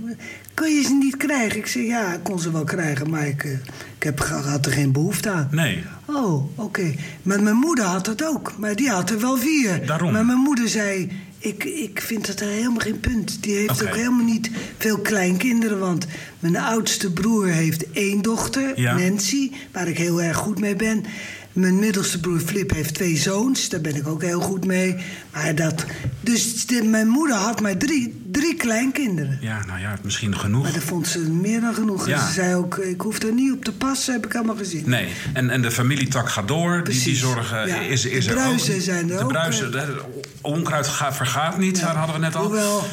kun 0.54 0.70
je 0.74 0.82
ze 0.82 0.94
niet 0.94 1.16
krijgen? 1.16 1.58
Ik 1.58 1.66
zeg, 1.66 1.82
ja, 1.86 2.12
ik 2.12 2.22
kon 2.22 2.38
ze 2.38 2.52
wel 2.52 2.64
krijgen, 2.64 3.10
maar 3.10 3.26
ik, 3.26 3.44
eh, 3.44 3.52
ik 3.96 4.02
heb, 4.02 4.18
had 4.18 4.66
er 4.66 4.72
geen 4.72 4.92
behoefte 4.92 5.30
aan. 5.30 5.48
Nee. 5.50 5.84
Oh, 6.06 6.58
oké. 6.58 6.94
Maar 7.22 7.42
mijn 7.42 7.56
moeder 7.56 7.84
had 7.84 8.06
het 8.06 8.24
ook. 8.26 8.52
Maar 8.58 8.76
die 8.76 8.90
had 8.90 9.10
er 9.10 9.20
wel 9.20 9.36
vier. 9.36 9.86
Daarom. 9.86 10.12
Maar 10.12 10.26
mijn 10.26 10.38
moeder 10.38 10.68
zei... 10.68 11.10
Ik, 11.38 11.64
ik 11.64 12.00
vind 12.00 12.26
dat 12.26 12.40
er 12.40 12.48
helemaal 12.48 12.78
geen 12.78 13.00
punt. 13.00 13.42
Die 13.42 13.56
heeft 13.56 13.82
ook 13.82 13.94
helemaal 13.94 14.24
niet 14.24 14.50
veel 14.78 14.98
kleinkinderen. 14.98 15.78
Want 15.78 16.06
mijn 16.38 16.56
oudste 16.56 17.12
broer 17.12 17.46
heeft 17.46 17.90
één 17.90 18.22
dochter, 18.22 18.80
Ja. 18.80 18.96
Nancy... 18.96 19.50
waar 19.72 19.88
ik 19.88 19.98
heel 19.98 20.22
erg 20.22 20.36
goed 20.36 20.58
mee 20.60 20.76
ben. 20.76 21.04
Mijn 21.52 21.78
middelste 21.78 22.20
broer 22.20 22.40
Flip 22.40 22.70
heeft 22.70 22.94
twee 22.94 23.16
zoons. 23.16 23.68
Daar 23.68 23.80
ben 23.80 23.96
ik 23.96 24.06
ook 24.08 24.22
heel 24.22 24.40
goed 24.40 24.64
mee. 24.64 24.96
Maar 25.32 25.54
dat... 25.54 25.84
Dus 26.20 26.66
de- 26.66 26.82
mijn 26.82 27.08
moeder 27.08 27.36
had 27.36 27.60
maar 27.60 27.76
drie, 27.76 28.22
drie 28.30 28.54
kleinkinderen. 28.54 29.38
Ja, 29.40 29.64
nou 29.66 29.80
ja, 29.80 29.98
misschien 30.02 30.38
genoeg. 30.38 30.62
Maar 30.62 30.72
dat 30.72 30.82
vond 30.82 31.06
ze 31.08 31.18
meer 31.18 31.60
dan 31.60 31.74
genoeg. 31.74 32.08
Ja. 32.08 32.20
En 32.20 32.26
Ze 32.26 32.32
zei 32.32 32.54
ook, 32.54 32.76
ik 32.78 33.00
hoef 33.00 33.22
er 33.22 33.32
niet 33.32 33.52
op 33.52 33.64
te 33.64 33.72
passen. 33.72 34.12
Heb 34.14 34.26
ik 34.26 34.32
helemaal 34.32 34.56
gezien. 34.56 34.82
Nee, 34.86 35.08
en, 35.32 35.50
en 35.50 35.62
de 35.62 35.70
familietak 35.70 36.28
gaat 36.28 36.48
door. 36.48 36.84
Die, 36.84 37.02
die 37.02 37.16
zorgen 37.16 37.66
Ja, 37.66 37.80
is, 37.80 38.04
is 38.04 38.24
de 38.24 38.30
er 38.30 38.36
bruisen 38.36 38.74
ook. 38.74 38.80
zijn 38.80 39.10
er 39.10 39.16
de 39.16 39.22
ook, 39.22 39.28
Bruisen, 39.28 39.72
de- 39.72 40.00
onkruid 40.40 40.86
gaat, 40.86 41.16
vergaat 41.16 41.58
niet, 41.58 41.80
daar 41.80 41.96
hadden 41.96 42.14
we 42.14 42.20
net 42.20 42.36
al. 42.36 42.44
Hoewel, 42.44 42.84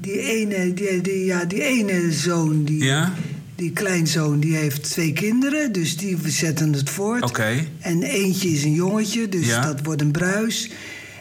die 0.00 0.18
ene, 0.20 0.74
die, 0.74 1.00
die, 1.00 1.24
ja, 1.24 1.44
die 1.44 1.62
ene 1.62 2.12
zoon, 2.12 2.64
die, 2.64 2.84
Ja? 2.84 3.12
Die 3.58 3.72
kleinzoon, 3.72 4.40
die 4.40 4.56
heeft 4.56 4.82
twee 4.82 5.12
kinderen. 5.12 5.72
Dus 5.72 5.96
die 5.96 6.18
zetten 6.24 6.72
het 6.72 6.90
voort. 6.90 7.22
Oké. 7.22 7.64
En 7.80 8.02
eentje 8.02 8.48
is 8.48 8.64
een 8.64 8.72
jongetje, 8.72 9.28
dus 9.28 9.46
Ja. 9.46 9.60
dat 9.60 9.80
wordt 9.82 10.00
een 10.00 10.10
bruis. 10.10 10.70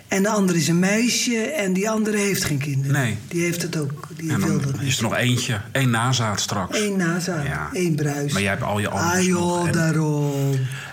En 0.07 0.23
de 0.23 0.29
andere 0.29 0.57
is 0.59 0.67
een 0.67 0.79
meisje 0.79 1.37
en 1.37 1.73
die 1.73 1.89
andere 1.89 2.17
heeft 2.17 2.43
geen 2.43 2.57
kinderen. 2.57 3.01
Nee. 3.01 3.17
Die 3.27 3.41
heeft 3.43 3.61
het 3.61 3.77
ook, 3.77 4.07
die 4.17 4.31
En 4.31 4.41
wil 4.45 4.61
dat 4.61 4.73
is 4.73 4.81
niet. 4.81 4.97
er 4.97 5.03
nog 5.03 5.15
eentje, 5.15 5.61
één 5.71 5.89
nazaat 5.89 6.39
straks. 6.41 6.79
Eén 6.79 6.97
nazaat, 6.97 7.45
Ja. 7.45 7.69
één 7.73 7.95
bruis. 7.95 8.31
Maar 8.33 8.41
jij 8.41 8.49
hebt 8.51 8.63
al 8.63 8.79
je 8.79 8.89
ouders 8.89 9.17
Ah 9.19 9.25
joh, 9.25 9.71
daarom. 9.71 10.31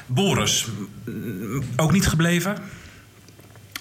Boris, 0.07 0.67
ook 1.77 1.93
niet 1.93 2.07
gebleven? 2.07 2.57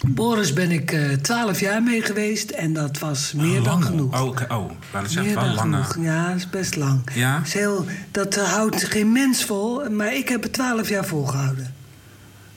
Boris 0.07 0.53
ben 0.53 0.71
ik 0.71 0.91
eh, 0.91 1.09
twaalf 1.11 1.59
jaar 1.59 1.83
mee 1.83 2.01
geweest 2.01 2.49
en 2.49 2.73
dat 2.73 2.99
was 2.99 3.33
meer 3.35 3.55
dan 3.63 3.63
Lang. 3.63 3.85
genoeg. 3.85 4.21
Oh, 4.21 4.35
oh 4.49 4.71
dat 4.91 5.03
is 5.05 5.15
echt 5.15 5.33
wel 5.33 5.57
genoeg. 5.57 5.97
Ja, 5.99 6.27
dat 6.27 6.35
is 6.35 6.49
best 6.49 6.75
lang. 6.75 7.01
Ja? 7.13 7.41
Is 7.45 7.53
heel, 7.53 7.85
dat 8.11 8.35
eh, 8.37 8.43
houdt 8.53 8.83
geen 8.83 9.11
mens 9.11 9.43
vol, 9.45 9.89
maar 9.89 10.13
ik 10.15 10.29
heb 10.29 10.43
het 10.43 10.53
twaalf 10.53 10.89
jaar 10.89 11.05
volgehouden. 11.05 11.73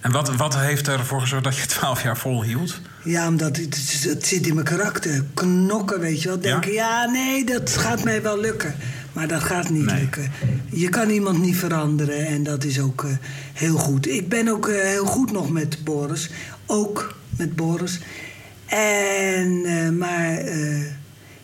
En 0.01 0.12
wat, 0.12 0.36
wat 0.36 0.57
heeft 0.59 0.88
ervoor 0.88 1.20
gezorgd 1.20 1.44
dat 1.44 1.57
je 1.57 1.66
twaalf 1.66 2.03
jaar 2.03 2.16
volhield? 2.16 2.80
Ja, 3.05 3.28
omdat 3.28 3.57
het, 3.57 4.03
het- 4.03 4.26
zit 4.26 4.47
in 4.47 4.55
mijn 4.55 4.66
karakter. 4.66 5.24
Knokken, 5.34 6.01
weet 6.01 6.22
je 6.22 6.28
wel. 6.28 6.40
Denken, 6.40 6.72
ja? 6.72 7.05
nee, 7.11 7.44
dat 7.44 7.76
gaat 7.76 8.05
mij 8.05 8.22
wel 8.22 8.40
lukken. 8.40 8.74
Maar 9.17 9.29
dat 9.29 9.43
gaat 9.43 9.71
niet 9.71 9.85
Nee. 9.85 10.01
lukken. 10.01 10.31
Je 10.71 10.89
kan 10.89 11.11
iemand 11.11 11.39
niet 11.43 11.57
veranderen 11.57 12.27
en 12.27 12.43
dat 12.43 12.64
is 12.64 12.81
ook 12.81 13.05
eh, 13.05 13.11
heel 13.53 13.77
goed. 13.77 14.09
Ik 14.09 14.29
ben 14.29 14.49
ook 14.49 14.69
eh, 14.69 14.83
heel 14.83 15.05
goed 15.07 15.33
nog 15.33 15.51
met 15.51 15.85
Boris. 15.85 16.31
Ook 16.67 17.14
met 17.37 17.57
Boris. 17.57 18.01
En, 18.67 19.62
eh, 19.64 19.89
maar 19.91 20.39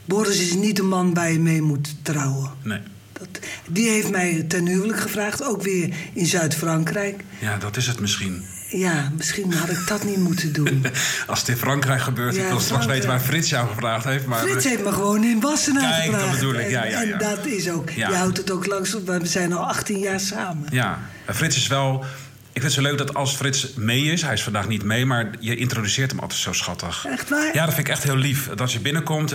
Boris 0.05 0.41
is 0.41 0.55
niet 0.55 0.77
de 0.77 0.83
man 0.83 1.15
waar 1.15 1.33
je 1.33 1.39
mee 1.39 1.63
moet 1.63 1.95
trouwen. 2.03 2.51
Nee. 2.63 2.81
Dat, 3.13 3.29
die 3.69 3.89
heeft 3.89 4.11
mij 4.11 4.45
ten 4.49 4.67
huwelijk 4.67 5.01
gevraagd, 5.01 5.45
ook 5.45 5.63
weer 5.63 5.95
in 6.13 6.27
Zuid-Frankrijk. 6.27 7.23
Ja, 7.41 7.57
dat 7.59 7.77
is 7.77 7.87
het 7.87 8.01
misschien. 8.01 8.43
Ja, 8.73 9.11
misschien 9.17 9.53
had 9.53 9.69
ik 9.71 9.87
dat 9.87 10.05
niet 10.05 10.17
moeten 10.19 10.53
doen. 10.53 10.85
Als 11.27 11.39
het 11.39 11.49
in 11.49 11.57
Frankrijk 11.57 12.01
gebeurt, 12.01 12.35
Ja, 12.35 12.43
ik 12.43 12.49
wil 12.49 12.61
straks 12.61 12.87
weten 12.87 13.09
waar 13.09 13.21
Frits 13.21 13.49
jou 13.49 13.69
gevraagd 13.69 14.05
heeft. 14.05 14.27
Maar 14.27 14.39
Frits 14.39 14.65
heeft 14.65 14.85
me 14.85 14.93
gewoon 14.93 15.25
in 15.25 15.41
Wassenaar 15.41 15.91
Kijk, 15.91 16.11
dat 16.11 16.21
gevraagd. 16.21 16.39
bedoel 16.41 16.55
ik. 16.61 16.71
Ja, 16.71 16.85
En- 16.85 16.91
ja, 16.91 17.01
ja. 17.01 17.13
En 17.13 17.19
dat 17.19 17.47
is 17.47 17.71
ook... 17.71 17.91
Je 17.91 18.05
houdt 18.05 18.37
het 18.37 18.51
ook 18.51 18.67
langs 18.67 18.95
op. 18.95 19.07
We 19.07 19.21
zijn 19.27 19.53
al 19.53 19.69
18 19.69 19.99
jaar 19.99 20.21
samen. 20.21 20.67
Ja, 20.71 20.99
maar 21.27 21.35
Frits 21.35 21.57
is 21.57 21.67
wel 21.67 22.05
Ik 22.53 22.61
vind 22.61 22.65
het 22.65 22.73
zo 22.85 22.89
leuk 22.91 22.99
dat 22.99 23.15
als 23.15 23.35
Frits 23.37 23.73
mee 23.77 24.03
is, 24.05 24.23
hij 24.23 24.33
is 24.33 24.43
vandaag 24.43 24.69
niet 24.69 24.83
mee, 24.85 25.07
maar 25.07 25.31
je 25.41 25.57
introduceert 25.57 26.11
hem 26.11 26.21
altijd 26.21 26.41
zo 26.41 26.53
schattig. 26.53 27.07
Echt 27.09 27.29
waar? 27.29 27.51
Ja, 27.55 27.65
dat 27.65 27.75
vind 27.75 27.87
ik 27.87 27.93
echt 27.93 28.03
heel 28.03 28.17
lief. 28.17 28.49
Dat 28.49 28.61
als 28.61 28.73
je 28.73 28.81
binnenkomt, 28.81 29.31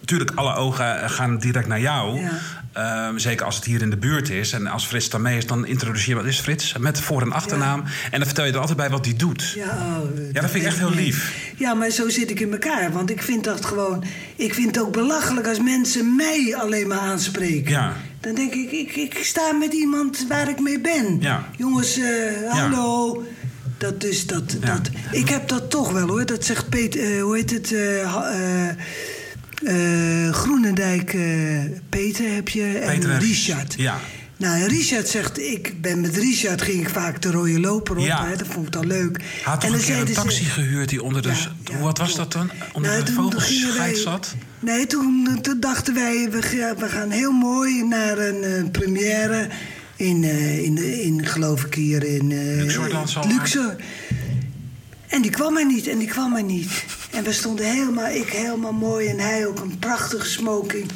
natuurlijk 0.00 0.30
alle 0.34 0.54
ogen 0.54 1.10
gaan 1.10 1.38
direct 1.38 1.66
naar 1.66 1.80
jou. 1.80 2.20
Ja. 2.20 2.30
Ehm, 2.74 3.18
zeker 3.18 3.46
als 3.46 3.56
het 3.56 3.64
hier 3.64 3.82
in 3.82 3.90
de 3.90 3.96
buurt 3.96 4.30
is. 4.30 4.52
En 4.52 4.66
als 4.66 4.86
Frits 4.86 5.08
dan 5.08 5.22
mee 5.22 5.36
is, 5.36 5.46
dan 5.46 5.66
introduceer 5.66 6.08
je 6.08 6.14
wat 6.14 6.24
is 6.24 6.40
Frits 6.40 6.74
met 6.78 7.00
voor- 7.00 7.22
en 7.22 7.32
achternaam. 7.32 7.84
En 8.10 8.18
dan 8.18 8.26
vertel 8.26 8.44
je 8.44 8.52
er 8.52 8.58
altijd 8.58 8.76
bij 8.76 8.90
wat 8.90 9.04
hij 9.04 9.16
doet. 9.16 9.52
Ja, 9.56 9.64
oh, 9.64 10.32
Ja, 10.32 10.40
dat 10.40 10.50
vind 10.50 10.62
ik 10.62 10.68
echt 10.70 10.78
heel 10.78 10.90
lief. 10.94 11.52
Ja, 11.56 11.74
maar 11.74 11.90
zo 11.90 12.08
zit 12.08 12.30
ik 12.30 12.40
in 12.40 12.52
elkaar. 12.52 12.92
Want 12.92 13.10
ik 13.10 13.22
vind 13.22 13.44
dat 13.44 13.64
gewoon... 13.64 14.04
Ik 14.36 14.54
vind 14.54 14.66
het 14.66 14.84
ook 14.84 14.92
belachelijk 14.92 15.46
als 15.48 15.60
mensen 15.60 16.16
mij 16.16 16.56
alleen 16.58 16.88
maar 16.88 16.98
aanspreken. 16.98 17.70
Ja. 17.70 17.92
Dan 18.20 18.34
denk 18.34 18.52
ik, 18.54 18.70
ik, 18.70 18.96
ik 18.96 19.18
sta 19.24 19.52
met 19.52 19.72
iemand 19.72 20.24
waar 20.28 20.48
ik 20.48 20.60
mee 20.60 20.80
ben. 20.80 21.16
Ja. 21.20 21.48
Jongens, 21.56 21.98
eh, 21.98 22.50
hallo. 22.50 23.22
Dat 23.78 24.00
dus, 24.00 24.26
dat, 24.26 24.56
dat... 24.60 24.90
Ik 25.10 25.28
heb 25.28 25.48
dat 25.48 25.70
toch 25.70 25.92
wel, 25.92 26.08
hoor. 26.08 26.26
Dat 26.26 26.44
zegt 26.44 26.68
Peter... 26.68 27.16
eh, 27.16 27.22
hoe 27.22 27.36
heet 27.36 27.50
het? 27.50 27.72
Eh, 29.62 30.32
Groenendijk, 30.32 31.14
eh, 31.14 31.58
Peter 31.88 32.34
heb 32.34 32.48
je 32.48 32.78
en, 32.78 32.94
Peter 32.94 33.10
en 33.10 33.18
Richard. 33.20 33.74
Ja. 33.76 34.00
Nou, 34.36 34.60
en 34.60 34.68
Richard 34.68 35.08
zegt, 35.08 35.40
ik 35.40 35.80
ben 35.80 36.00
met 36.00 36.16
Richard 36.16 36.62
ging 36.62 36.80
ik 36.80 36.88
vaak 36.88 37.22
de 37.22 37.30
rode 37.30 37.60
loper 37.60 37.96
op. 37.96 38.04
Ja. 38.04 38.26
Hè, 38.26 38.36
dat 38.36 38.46
vond 38.46 38.66
ik 38.66 38.72
dan 38.72 38.86
leuk. 38.86 39.20
Had 39.42 39.60
toch 39.60 39.70
dan 39.70 39.78
een 39.78 39.84
keer 39.84 40.00
een 40.00 40.06
ze- 40.06 40.12
taxi 40.12 40.44
gehuurd 40.44 40.88
die 40.88 41.02
onder 41.02 41.22
de... 41.22 41.28
Ja, 41.28 41.34
ja, 41.64 41.78
wat 41.78 41.98
was 41.98 42.14
dat 42.16 42.32
dan? 42.32 42.50
Onder 42.72 42.90
Nou, 42.90 43.04
de 43.04 43.12
vogelscheid 43.12 43.96
zat? 43.98 44.34
Nee, 44.60 44.86
toen, 44.86 45.38
toen 45.42 45.60
dachten 45.60 45.94
wij, 45.94 46.28
we, 46.30 46.74
we 46.78 46.88
gaan 46.88 47.10
heel 47.10 47.32
mooi 47.32 47.84
naar 47.84 48.18
een 48.18 48.42
eh, 48.42 48.70
première 48.70 49.48
in, 49.96 50.24
eh, 50.24 50.62
in, 50.64 50.74
de- 50.74 51.02
in, 51.02 51.26
geloof 51.26 51.64
ik 51.64 51.74
hier 51.74 52.04
in... 52.04 52.32
zal 53.04 53.26
Luxor. 53.28 53.76
En 55.14 55.22
die 55.22 55.30
kwam 55.30 55.56
er 55.56 55.66
niet, 55.66 55.86
en 55.86 55.98
die 55.98 56.08
kwam 56.08 56.36
er 56.36 56.42
niet. 56.42 56.84
En 57.10 57.24
we 57.24 57.32
stonden 57.32 57.66
helemaal, 57.66 58.08
ik 58.08 58.28
helemaal 58.28 58.72
mooi 58.72 59.08
en 59.08 59.18
hij 59.18 59.46
ook 59.46 59.60
een 59.60 59.78
prachtige 59.78 60.28
smoking. 60.28 60.90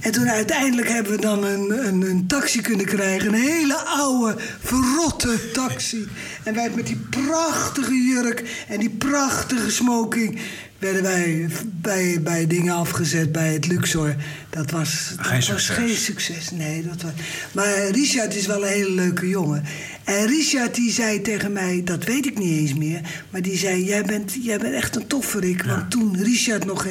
En 0.00 0.12
toen 0.12 0.28
uiteindelijk 0.28 0.88
hebben 0.88 1.12
we 1.12 1.20
dan 1.20 1.44
een, 1.44 1.86
een, 1.86 2.02
een 2.02 2.26
taxi 2.26 2.60
kunnen 2.60 2.86
krijgen. 2.86 3.28
Een 3.28 3.40
hele 3.40 3.76
oude, 3.76 4.36
verrotte 4.60 5.50
taxi. 5.50 6.08
En 6.42 6.54
wij 6.54 6.70
met 6.74 6.86
die 6.86 7.00
prachtige 7.10 7.94
jurk 7.94 8.64
en 8.68 8.80
die 8.80 8.90
prachtige 8.90 9.70
smoking... 9.70 10.38
werden 10.84 11.02
wij 11.02 11.48
bij, 11.80 12.20
bij 12.22 12.46
dingen 12.46 12.74
afgezet 12.74 13.32
bij 13.32 13.52
het 13.52 13.66
Luxor. 13.66 14.14
Dat 14.50 14.70
was, 14.70 15.12
dat 15.16 15.26
Geen 15.26 15.36
was 15.36 15.46
succes. 15.46 15.76
geen 15.76 15.96
succes. 15.96 16.50
Nee, 16.50 16.82
dat 16.82 17.02
was... 17.02 17.12
Maar 17.52 17.88
Richard 17.88 18.34
is 18.34 18.46
wel 18.46 18.62
een 18.62 18.72
hele 18.72 18.90
leuke 18.90 19.28
jongen. 19.28 19.64
En 20.04 20.26
Richard 20.26 20.74
die 20.74 20.92
zei 20.92 21.20
tegen 21.20 21.52
mij, 21.52 21.82
dat 21.84 22.04
weet 22.04 22.26
ik 22.26 22.38
niet 22.38 22.58
eens 22.58 22.74
meer... 22.74 23.00
maar 23.30 23.42
die 23.42 23.56
zei, 23.56 23.84
jij 23.84 24.02
bent, 24.04 24.32
jij 24.42 24.58
bent 24.58 24.74
echt 24.74 24.96
een 24.96 25.06
tofferik. 25.06 25.62
Want 25.62 25.90
toen 25.90 26.22
Richard 26.22 26.64
nog... 26.64 26.86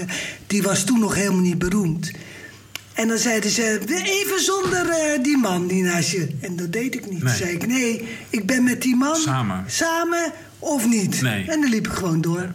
die 0.48 0.62
was 0.62 0.84
toen 0.84 1.00
nog 1.00 1.16
helemaal 1.16 1.42
niet 1.42 1.60
beroemd... 1.60 2.12
En 2.94 3.08
dan 3.08 3.18
zeiden 3.18 3.52
ze, 3.52 3.80
even 4.04 4.42
zonder 4.44 4.90
eh, 4.90 5.24
die 5.24 5.38
man 5.38 5.68
die 5.68 5.84
naast 5.84 6.12
je. 6.12 6.28
En 6.42 6.56
dat 6.56 6.74
deed 6.74 6.96
ik 6.96 7.10
niet. 7.10 7.24
Nee. 7.24 7.36
Zei 7.36 7.52
ik, 7.52 7.68
nee, 7.68 8.08
ik 8.30 8.46
ben 8.46 8.64
met 8.64 8.82
die 8.82 8.96
man. 8.96 9.16
Samen. 9.16 9.64
Samen 9.68 10.32
of 10.60 10.88
niet. 10.88 11.22
Nee. 11.22 11.46
En 11.48 11.62
dan 11.62 11.70
liep 11.70 11.88
ik 11.88 11.94
gewoon 11.94 12.22
door. 12.22 12.50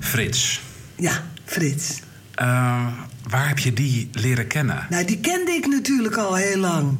Frits. 0.00 0.60
Ja, 0.96 1.24
Frits. 1.44 2.00
Eh, 2.34 2.86
waar 3.28 3.48
heb 3.48 3.58
je 3.58 3.72
die 3.72 4.08
leren 4.12 4.46
kennen? 4.46 4.86
Nou, 4.90 5.04
die 5.04 5.18
kende 5.18 5.50
ik 5.52 5.66
natuurlijk 5.66 6.16
al 6.16 6.34
heel 6.34 6.56
lang. 6.58 6.96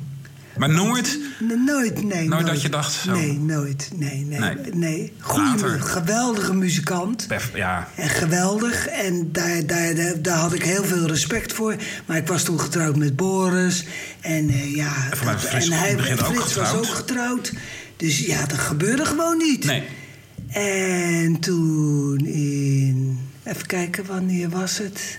Maar 0.56 0.70
nooit... 0.70 1.18
N- 1.44 1.64
Nooit, 1.64 2.02
nee. 2.04 2.28
Nooit 2.28 2.46
dat 2.46 2.62
je 2.62 2.68
dacht 2.68 2.92
zo? 2.92 3.12
Nee, 3.12 3.32
nooit. 3.38 3.90
Nee, 3.94 4.24
nee. 4.24 4.38
Nee. 4.38 4.56
nee. 4.74 5.12
Goeie, 5.20 5.80
geweldige 5.80 6.54
muzikant. 6.54 7.26
Bef- 7.28 7.50
Ja, 7.54 7.88
En 7.94 8.08
geweldig. 8.08 8.86
En 8.86 9.28
daar, 9.32 9.66
daar, 9.66 9.94
daar, 9.94 10.22
daar 10.22 10.36
had 10.38 10.52
ik 10.52 10.62
heel 10.62 10.84
veel 10.84 11.06
respect 11.06 11.52
voor. 11.52 11.76
Maar 12.06 12.16
ik 12.16 12.26
was 12.26 12.42
toen 12.42 12.60
getrouwd 12.60 12.96
met 12.96 13.16
Boris. 13.16 13.84
En 14.20 14.48
eh, 14.48 14.74
ja... 14.76 14.92
En 15.10 15.16
Frits 15.38 15.68
en 15.68 15.72
hij 15.78 15.96
begin 15.96 16.20
ook 16.20 16.34
Frits 16.34 16.54
was 16.54 16.72
ook 16.72 16.86
getrouwd. 16.86 17.52
Dus 17.96 18.18
ja, 18.18 18.46
dat 18.46 18.58
gebeurde 18.58 19.04
gewoon 19.04 19.36
niet. 19.38 19.64
nee. 19.64 19.82
En 20.48 21.38
toen 21.40 22.18
in... 22.26 23.18
Even 23.42 23.66
kijken, 23.66 24.06
wanneer 24.06 24.48
was 24.48 24.78
het? 24.78 25.18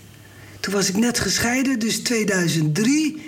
Toen 0.59 0.73
was 0.73 0.89
ik 0.89 0.97
net 0.97 1.19
gescheiden, 1.19 1.79
dus 1.79 1.99
2003 1.99 3.21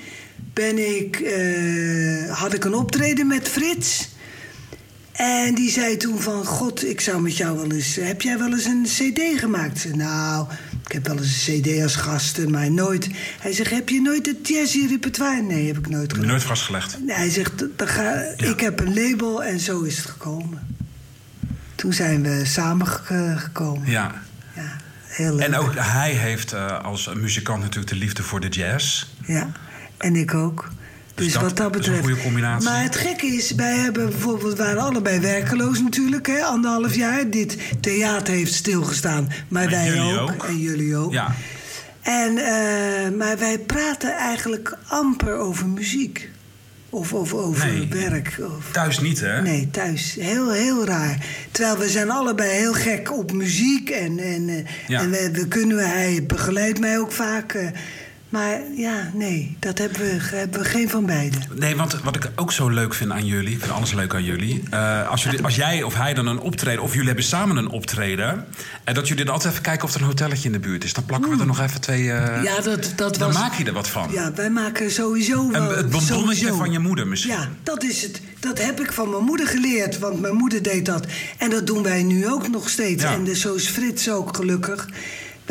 ben 0.54 0.96
ik, 0.96 1.20
eh, 1.20 2.40
had 2.40 2.54
ik 2.54 2.64
een 2.66 2.74
optreden 2.74 3.28
met 3.28 3.48
Frits. 3.48 4.10
En 5.12 5.56
die 5.56 5.72
zei 5.72 5.98
toen 5.98 6.20
van... 6.20 6.46
God, 6.46 6.86
ik 6.86 7.02
zou 7.02 7.22
met 7.22 7.38
jou 7.38 7.58
wel 7.58 7.72
eens... 7.72 7.96
Heb 7.96 8.22
jij 8.22 8.38
wel 8.38 8.52
eens 8.52 8.66
een 8.66 8.84
cd 8.84 9.40
gemaakt? 9.40 9.80
Zei, 9.80 9.96
nou, 9.96 10.48
ik 10.86 10.92
heb 10.92 11.08
wel 11.08 11.18
eens 11.18 11.48
een 11.48 11.62
cd 11.62 11.82
als 11.82 11.96
gasten, 11.96 12.52
maar 12.52 12.72
nooit... 12.72 13.08
Hij 13.40 13.54
zegt, 13.54 13.72
heb 13.72 13.90
je 13.90 14.02
nooit 14.02 14.26
het 14.26 14.48
jazzy 14.48 14.86
repertoire? 14.88 15.42
Nee, 15.42 15.68
heb 15.68 15.78
ik 15.78 15.90
nooit 15.90 16.14
gedaan. 16.14 16.28
Nooit 16.28 16.44
vastgelegd. 16.44 16.98
Nee, 17.06 17.16
hij 17.16 17.30
zegt, 17.30 17.66
dan 17.76 17.88
ga, 17.88 18.14
ik 18.38 18.60
heb 18.60 18.80
een 18.80 18.94
label 18.94 19.44
en 19.44 19.60
zo 19.60 19.82
is 19.82 19.98
het 19.98 20.06
gekomen. 20.06 20.72
Toen 21.82 21.94
zijn 21.94 22.24
we 22.24 22.46
samengekomen. 22.46 23.90
Ja. 23.90 24.12
Ja, 24.56 24.76
heel 25.04 25.36
leuk. 25.36 25.46
En 25.46 25.56
ook 25.56 25.74
hij 25.76 26.12
heeft 26.12 26.54
eh, 26.54 26.84
als 26.84 27.14
muzikant 27.14 27.60
natuurlijk 27.62 27.92
de 27.92 27.96
liefde 27.98 28.24
voor 28.24 28.40
de 28.40 28.48
jazz. 28.48 29.06
Ja, 29.26 29.52
en 29.98 30.16
ik 30.16 30.34
ook. 30.34 30.68
Dus 31.16 31.26
Dus, 31.26 31.34
dat 31.34 31.42
wat 31.42 31.58
dat 31.58 31.70
is 31.70 31.74
een 31.76 31.82
betreft. 31.82 32.00
goede 32.00 32.22
combinatie. 32.22 32.70
Maar 32.70 32.84
het 32.84 32.96
gekke 32.96 33.26
is, 33.26 33.52
wij 33.52 33.76
hebben 33.76 34.10
bijvoorbeeld, 34.10 34.58
we 34.58 34.64
waren 34.64 34.82
allebei 34.82 35.20
werkeloos 35.20 35.82
natuurlijk, 35.82 36.28
hè, 36.28 36.44
anderhalf 36.44 36.96
jaar. 36.96 37.30
Dit 37.30 37.58
theater 37.80 38.34
heeft 38.34 38.54
stilgestaan, 38.54 39.24
maar, 39.28 39.36
Maar 39.48 39.70
wij 39.70 40.20
ook. 40.20 40.44
En 40.46 40.58
jullie 40.58 40.96
ook. 40.96 41.12
Ja. 41.14 41.36
En, 42.02 42.38
eh, 42.38 43.18
maar 43.18 43.38
wij 43.38 43.60
praten 43.60 44.18
eigenlijk 44.18 44.78
amper 44.88 45.38
over 45.38 45.68
muziek. 45.68 46.30
Of, 46.94 47.14
of 47.14 47.34
over 47.34 47.68
Nee. 47.68 47.88
werk. 47.90 48.38
Of, 48.58 48.72
Thuis 48.72 49.00
niet, 49.00 49.20
hè? 49.20 49.42
Nee, 49.42 49.68
thuis. 49.72 50.16
Heel, 50.20 50.52
heel 50.52 50.86
raar. 50.86 51.26
Terwijl 51.52 51.78
we 51.78 51.90
zijn 51.90 52.10
allebei 52.12 52.50
heel 52.52 52.74
gek 52.74 53.12
op 53.18 53.32
muziek. 53.34 53.90
En, 53.90 54.20
en, 54.20 54.50
eh, 54.50 54.58
Ja. 54.88 55.00
en 55.02 55.10
we, 55.12 55.30
we 55.32 55.48
kunnen, 55.48 55.90
hij 55.90 56.24
begeleidt 56.28 56.80
mij 56.80 57.00
ook 57.00 57.12
vaak. 57.12 57.72
Maar 58.32 58.60
ja, 58.76 59.12
nee, 59.14 59.56
dat 59.60 59.78
hebben 59.78 60.00
we, 60.00 60.18
hebben 60.22 60.60
we 60.60 60.66
geen 60.66 60.90
van 60.90 61.06
beiden. 61.06 61.40
Nee, 61.56 61.76
want 61.76 62.00
wat 62.04 62.16
ik 62.16 62.30
ook 62.36 62.52
zo 62.52 62.70
leuk 62.70 62.94
vind 62.94 63.12
aan 63.12 63.26
jullie, 63.26 63.54
ik 63.54 63.60
vind 63.60 63.72
alles 63.72 63.94
leuk 63.94 64.14
aan 64.14 64.24
jullie. 64.24 64.64
eh, 64.70 65.10
als, 65.10 65.24
jullie, 65.24 65.44
als 65.44 65.56
jij 65.56 65.84
of 65.84 65.96
hij 65.96 66.14
dan 66.14 66.28
een 66.28 66.40
optreden, 66.40 66.82
of 66.84 66.92
jullie 66.92 67.08
hebben 67.08 67.26
samen 67.26 67.58
een 67.58 67.70
optreden. 67.70 68.46
En 68.84 68.94
dat 68.94 69.08
jullie 69.08 69.26
dan 69.26 69.34
altijd 69.34 69.52
even 69.54 69.66
kijken 69.66 69.88
of 69.88 69.94
er 69.94 70.02
een 70.02 70.08
hotelletje 70.08 70.46
in 70.48 70.52
de 70.52 70.60
buurt 70.60 70.84
is. 70.84 70.94
Dan 70.94 71.06
plakken 71.06 71.32
we 71.32 71.40
er 71.40 71.46
nog 71.46 71.60
even 71.60 71.82
twee. 71.82 72.12
eh, 72.12 72.44
Ja, 72.44 72.62
dat, 72.62 72.94
dat 72.96 73.16
dan 73.18 73.32
was... 73.32 73.42
maak 73.42 73.54
je 73.54 73.64
er 73.64 73.74
wat 73.74 73.88
van. 73.88 74.10
Ja, 74.12 74.32
wij 74.34 74.50
maken 74.50 74.92
sowieso 74.92 75.52
wel... 75.52 75.70
En 75.72 75.78
het 75.78 75.90
bonbonnetje 75.90 76.54
van 76.54 76.72
je 76.72 76.80
moeder 76.80 77.08
misschien. 77.08 77.34
Ja, 77.34 77.50
dat 77.64 77.84
is 77.84 78.02
het. 78.02 78.22
Dat 78.40 78.62
heb 78.64 78.80
ik 78.80 78.92
van 78.94 79.10
mijn 79.10 79.24
moeder 79.24 79.48
geleerd, 79.48 80.00
want 80.00 80.22
mijn 80.22 80.36
moeder 80.36 80.62
deed 80.64 80.86
dat. 80.86 81.06
En 81.38 81.50
dat 81.50 81.68
doen 81.68 81.84
wij 81.84 82.04
nu 82.04 82.28
ook 82.28 82.50
nog 82.50 82.70
steeds. 82.70 83.04
Ja. 83.04 83.14
En 83.14 83.24
dus 83.24 83.42
zo 83.42 83.54
is 83.54 83.68
Frits 83.68 84.10
ook 84.10 84.36
gelukkig. 84.36 84.88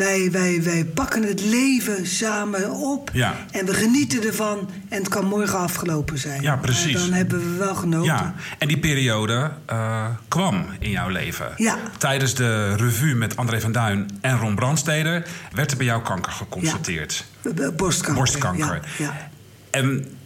Wij, 0.01 0.31
wij, 0.31 0.63
wij 0.63 0.85
pakken 0.85 1.23
het 1.23 1.41
leven 1.41 2.07
samen 2.07 2.71
op 2.71 3.09
Ja. 3.13 3.35
en 3.51 3.65
we 3.65 3.73
genieten 3.73 4.23
ervan. 4.23 4.69
En 4.89 4.97
het 4.97 5.07
kan 5.07 5.25
morgen 5.25 5.59
afgelopen 5.59 6.17
zijn. 6.17 6.41
Ja, 6.41 6.55
precies. 6.55 6.93
Maar 6.93 7.01
dan 7.01 7.11
hebben 7.13 7.51
we 7.51 7.57
wel 7.57 7.75
genoten. 7.75 8.05
Ja, 8.05 8.35
en 8.57 8.67
die 8.67 8.79
periode 8.79 9.51
eh, 9.65 10.05
kwam 10.27 10.65
in 10.79 10.89
jouw 10.89 11.09
leven. 11.09 11.53
Ja. 11.57 11.77
Tijdens 11.97 12.35
de 12.35 12.75
revue 12.75 13.15
met 13.15 13.37
André 13.37 13.61
van 13.61 13.71
Duin 13.71 14.09
en 14.21 14.37
Ron 14.37 14.55
Brandsteder 14.55 15.27
werd 15.53 15.71
er 15.71 15.77
bij 15.77 15.85
jou 15.85 16.01
kanker 16.01 16.31
geconstateerd. 16.31 17.25
Borstkanker. 17.75 18.13
Borstkanker. 18.13 18.79
Ja, 18.97 19.05
ja. 19.05 19.29
En 19.69 20.17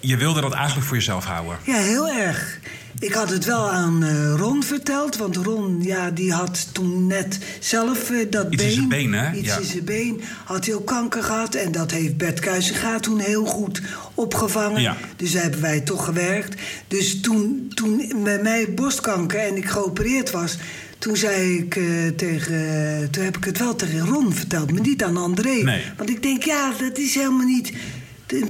je 0.00 0.16
wilde 0.16 0.40
dat 0.40 0.52
eigenlijk 0.52 0.86
voor 0.86 0.96
jezelf 0.96 1.24
houden. 1.24 1.56
Ja, 1.62 1.76
heel 1.76 2.08
erg. 2.08 2.58
Ik 2.98 3.12
had 3.12 3.30
het 3.30 3.44
wel 3.44 3.70
aan 3.70 4.04
eh, 4.04 4.34
Ron 4.36 4.62
verteld, 4.62 5.16
want 5.16 5.36
Ron 5.36 5.82
ja, 5.82 6.10
die 6.10 6.32
had 6.32 6.68
toen 6.72 7.06
net 7.06 7.38
zelf 7.58 8.10
eh, 8.10 8.30
dat 8.30 8.46
Iets 8.52 8.56
been... 8.62 8.66
in 8.68 8.74
zijn 8.74 8.88
been, 8.88 9.12
hè? 9.12 9.32
Iets 9.32 9.48
Ja. 9.48 9.58
in 9.58 9.64
zijn 9.64 9.84
been. 9.84 10.20
Had 10.44 10.66
hij 10.66 10.74
ook 10.74 10.86
kanker 10.86 11.22
gehad 11.22 11.54
en 11.54 11.72
dat 11.72 11.90
heeft 11.90 12.16
Bert 12.16 12.40
Kuizinga 12.40 13.00
toen 13.00 13.18
heel 13.18 13.44
goed 13.44 13.82
opgevangen. 14.14 14.80
Ja. 14.82 14.96
Dus 15.16 15.32
daar 15.32 15.42
hebben 15.42 15.60
wij 15.60 15.80
toch 15.80 16.04
gewerkt. 16.04 16.60
Dus 16.88 17.20
toen, 17.20 17.70
toen 17.74 18.12
bij 18.24 18.42
mij 18.42 18.74
borstkanker 18.74 19.38
en 19.40 19.56
ik 19.56 19.68
geopereerd 19.68 20.30
was... 20.30 20.56
Toen 20.98 21.16
zei 21.16 21.56
ik 21.58 21.76
eh, 21.76 21.84
tegen... 22.16 23.08
Toen 23.10 23.24
heb 23.24 23.36
ik 23.36 23.44
het 23.44 23.58
wel 23.58 23.76
tegen 23.76 24.06
Ron 24.06 24.34
verteld, 24.34 24.72
maar 24.72 24.80
niet 24.80 25.02
aan 25.02 25.16
André. 25.16 25.62
Nee. 25.62 25.82
Want 25.96 26.10
ik 26.10 26.22
denk, 26.22 26.42
ja, 26.42 26.72
dat 26.80 26.98
is 26.98 27.14
helemaal 27.14 27.46
niet 27.46 27.72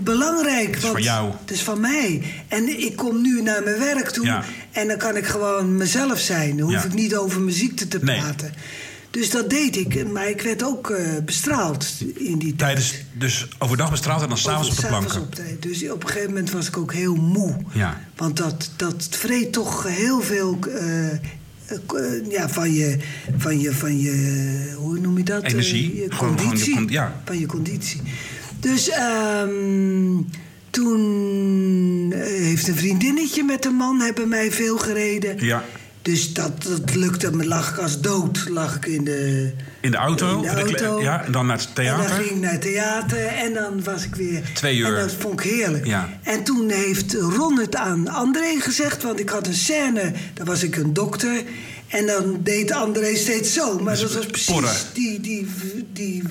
belangrijk. 0.02 0.74
Het 0.74 0.82
is 0.84 0.90
van 0.90 1.02
jou. 1.02 1.30
Het 1.40 1.50
is 1.50 1.62
van 1.62 1.80
mij. 1.80 2.22
En 2.48 2.80
ik 2.80 2.96
kom 2.96 3.20
nu 3.22 3.42
naar 3.42 3.62
mijn 3.62 3.78
werk 3.78 4.08
toe. 4.10 4.24
Ja. 4.26 4.44
En 4.72 4.88
dan 4.88 4.96
kan 4.98 5.16
ik 5.16 5.26
gewoon 5.26 5.76
mezelf 5.76 6.18
zijn. 6.18 6.56
Dan 6.56 6.66
hoef 6.72 6.82
Ja. 6.82 6.84
ik 6.88 6.94
niet 6.94 7.16
over 7.16 7.40
muziek 7.40 7.76
te, 7.76 7.88
te 7.88 7.98
Nee. 8.02 8.18
praten. 8.20 8.52
Dus 9.10 9.30
dat 9.30 9.50
deed 9.50 9.76
ik, 9.76 10.10
maar 10.12 10.28
ik 10.28 10.40
werd 10.42 10.62
ook 10.64 10.90
eh, 10.90 11.06
bestraald 11.24 11.86
in 12.14 12.38
die 12.38 12.56
tijd. 12.56 12.58
Tijdens, 12.58 12.94
dus 13.12 13.48
overdag 13.58 13.90
bestraald 13.90 14.22
en 14.22 14.28
dan 14.28 14.38
s'avonds 14.38 14.68
op 14.70 14.76
de 14.76 14.86
planken. 14.86 15.20
op 15.20 15.36
de- 15.36 15.56
Dus 15.60 15.90
op 15.90 16.02
een 16.02 16.08
gegeven 16.08 16.28
moment 16.28 16.50
was 16.50 16.66
ik 16.66 16.76
ook 16.76 16.92
heel 16.92 17.14
moe. 17.14 17.56
Ja. 17.72 18.00
Want 18.16 18.36
dat, 18.36 18.70
dat 18.76 19.06
vreet 19.10 19.52
toch 19.52 19.86
heel 19.88 20.20
veel 20.22 20.58
eh, 20.68 21.10
eh, 21.12 21.18
ja, 22.30 22.48
van, 22.48 22.72
je, 22.72 22.96
van, 23.36 23.60
je, 23.60 23.72
van 23.74 23.98
je, 24.00 24.74
hoe 24.76 24.98
noem 24.98 25.16
je 25.18 25.24
dat? 25.24 25.42
Energie. 25.42 25.94
je 25.96 26.00
Gewoon- 26.00 26.18
gewoon 26.18 26.36
je 26.36 26.42
conditie. 26.42 26.74
con- 26.74 26.88
ja. 26.88 27.20
Van 27.24 27.38
je 27.38 27.46
conditie. 27.46 28.00
Dus 28.60 28.88
ehm, 28.88 30.22
toen 30.70 32.12
eh, 32.12 32.20
heeft 32.20 32.68
een 32.68 32.76
vriendinnetje 32.76 33.44
met 33.44 33.64
een 33.64 33.74
man 33.74 34.00
hebben 34.00 34.28
mij 34.28 34.52
veel 34.52 34.78
gereden. 34.78 35.46
Ja. 35.46 35.64
Dus 36.02 36.32
dat, 36.32 36.62
dat 36.62 36.94
lukte 36.94 37.36
me, 37.36 37.46
lag 37.46 37.70
ik 37.70 37.78
als 37.78 38.00
dood, 38.00 38.48
lag 38.48 38.76
ik 38.76 38.86
in 38.86 39.04
de... 39.04 39.52
In 39.80 39.90
de 39.90 39.96
auto. 39.96 40.36
In 40.36 40.42
de 40.42 40.48
auto. 40.48 41.02
ja, 41.02 41.24
en 41.24 41.32
dan 41.32 41.46
naar 41.46 41.56
het 41.58 41.66
En 41.66 41.74
theater. 41.74 42.08
dan 42.08 42.16
ging 42.16 42.30
ik 42.30 42.40
naar 42.40 42.52
het 42.52 42.62
theater 42.62 43.26
en 43.26 43.52
dan 43.52 43.82
was 43.84 44.04
ik 44.04 44.14
weer... 44.14 44.42
Twee 44.54 44.76
uur. 44.76 44.86
En 44.86 44.94
dat 44.94 45.12
vond 45.18 45.44
ik 45.44 45.50
heerlijk. 45.50 45.86
Ja. 45.86 46.08
En 46.22 46.42
toen 46.42 46.70
heeft 46.70 47.14
Ron 47.14 47.58
het 47.58 47.76
aan 47.76 48.08
André 48.08 48.60
gezegd... 48.60 49.02
want 49.02 49.20
ik 49.20 49.28
had 49.28 49.46
een 49.46 49.54
scène, 49.54 50.12
daar 50.34 50.46
was 50.46 50.62
ik 50.62 50.76
een 50.76 50.92
dokter... 50.92 51.42
en 51.90 52.06
dan 52.06 52.40
deed 52.42 52.70
André 52.70 53.16
steeds 53.16 53.52
zo. 53.52 53.78
Maar 53.78 53.92
Dus 53.94 54.02
dat 54.02 54.12
was 54.14 54.26
precies 54.26 54.52
porren. 54.54 54.74
die, 54.94 55.20
die, 55.20 55.46
die, 55.92 56.22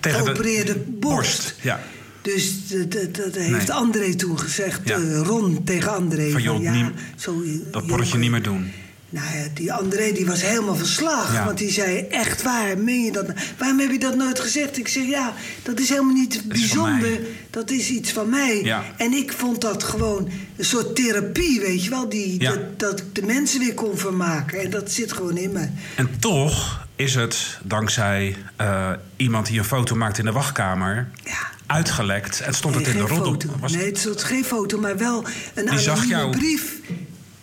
de 0.00 0.10
geopereerde 0.10 0.74
borst. 0.76 0.98
borst, 0.98 1.54
ja. 1.62 1.80
Dus 2.22 2.52
dat, 2.68 2.90
dat, 3.14 3.34
heeft 3.34 3.50
Nee. 3.66 3.72
André 3.72 4.14
toen 4.14 4.38
gezegd, 4.38 4.80
Ja. 4.84 4.96
eh, 4.98 5.20
Ron 5.20 5.64
tegen 5.64 5.94
André. 5.94 6.30
Van, 6.30 6.42
joh, 6.42 6.62
ja, 6.62 6.72
niet- 6.72 6.92
zo, 7.16 7.42
Dat 7.70 7.86
niet 8.18 8.30
meer 8.30 8.42
doen. 8.42 8.70
Nou 9.14 9.36
ja, 9.36 9.44
die 9.54 9.72
André 9.72 10.12
die 10.12 10.26
was 10.26 10.42
helemaal 10.42 10.74
verslagen. 10.76 11.34
Ja. 11.34 11.44
Want 11.44 11.58
die 11.58 11.70
zei, 11.70 11.98
echt 11.98 12.42
waar, 12.42 12.78
meen 12.78 13.04
je 13.04 13.12
dat? 13.12 13.26
nou? 13.26 13.38
Waarom 13.58 13.78
heb 13.78 13.90
je 13.90 13.98
dat 13.98 14.16
nooit 14.16 14.40
gezegd? 14.40 14.78
Ik 14.78 14.88
zeg, 14.88 15.04
ja, 15.06 15.32
dat 15.62 15.80
is 15.80 15.88
helemaal 15.88 16.14
niet 16.14 16.42
bijzonder. 16.48 17.20
Dat 17.50 17.70
is 17.70 17.88
iets 17.90 18.12
van 18.12 18.28
mij. 18.28 18.60
Ja. 18.62 18.84
En 18.96 19.12
ik 19.12 19.32
vond 19.32 19.60
dat 19.60 19.82
gewoon 19.84 20.28
een 20.56 20.64
soort 20.64 20.96
therapie, 20.96 21.60
weet 21.60 21.84
je 21.84 21.90
wel? 21.90 22.08
Die, 22.08 22.40
Ja. 22.40 22.50
dat, 22.50 22.78
dat 22.78 22.98
ik 23.00 23.14
de 23.14 23.22
mensen 23.22 23.60
weer 23.60 23.74
kon 23.74 23.98
vermaken. 23.98 24.60
En 24.60 24.70
dat 24.70 24.90
zit 24.90 25.12
gewoon 25.12 25.36
in 25.36 25.52
me. 25.52 25.68
En 25.96 26.10
toch 26.18 26.86
is 26.96 27.14
het 27.14 27.58
dankzij 27.62 28.36
eh, 28.56 28.90
iemand 29.16 29.46
die 29.46 29.58
een 29.58 29.64
foto 29.64 29.94
maakt 29.94 30.18
in 30.18 30.24
de 30.24 30.32
wachtkamer 30.32 31.08
Ja. 31.24 31.50
uitgelekt. 31.66 32.40
En 32.40 32.54
stond 32.54 32.74
het 32.74 32.86
in 32.86 32.96
de 32.96 33.00
roddel. 33.02 33.36
Was- 33.60 33.72
Nee, 33.72 33.86
het 33.86 33.98
stond 33.98 34.22
geen 34.22 34.44
foto, 34.44 34.78
maar 34.78 34.96
wel 34.98 35.24
een 35.54 35.66
Die 35.66 35.78
anonieme 35.78 36.06
jou. 36.06 36.30
brief. 36.36 36.72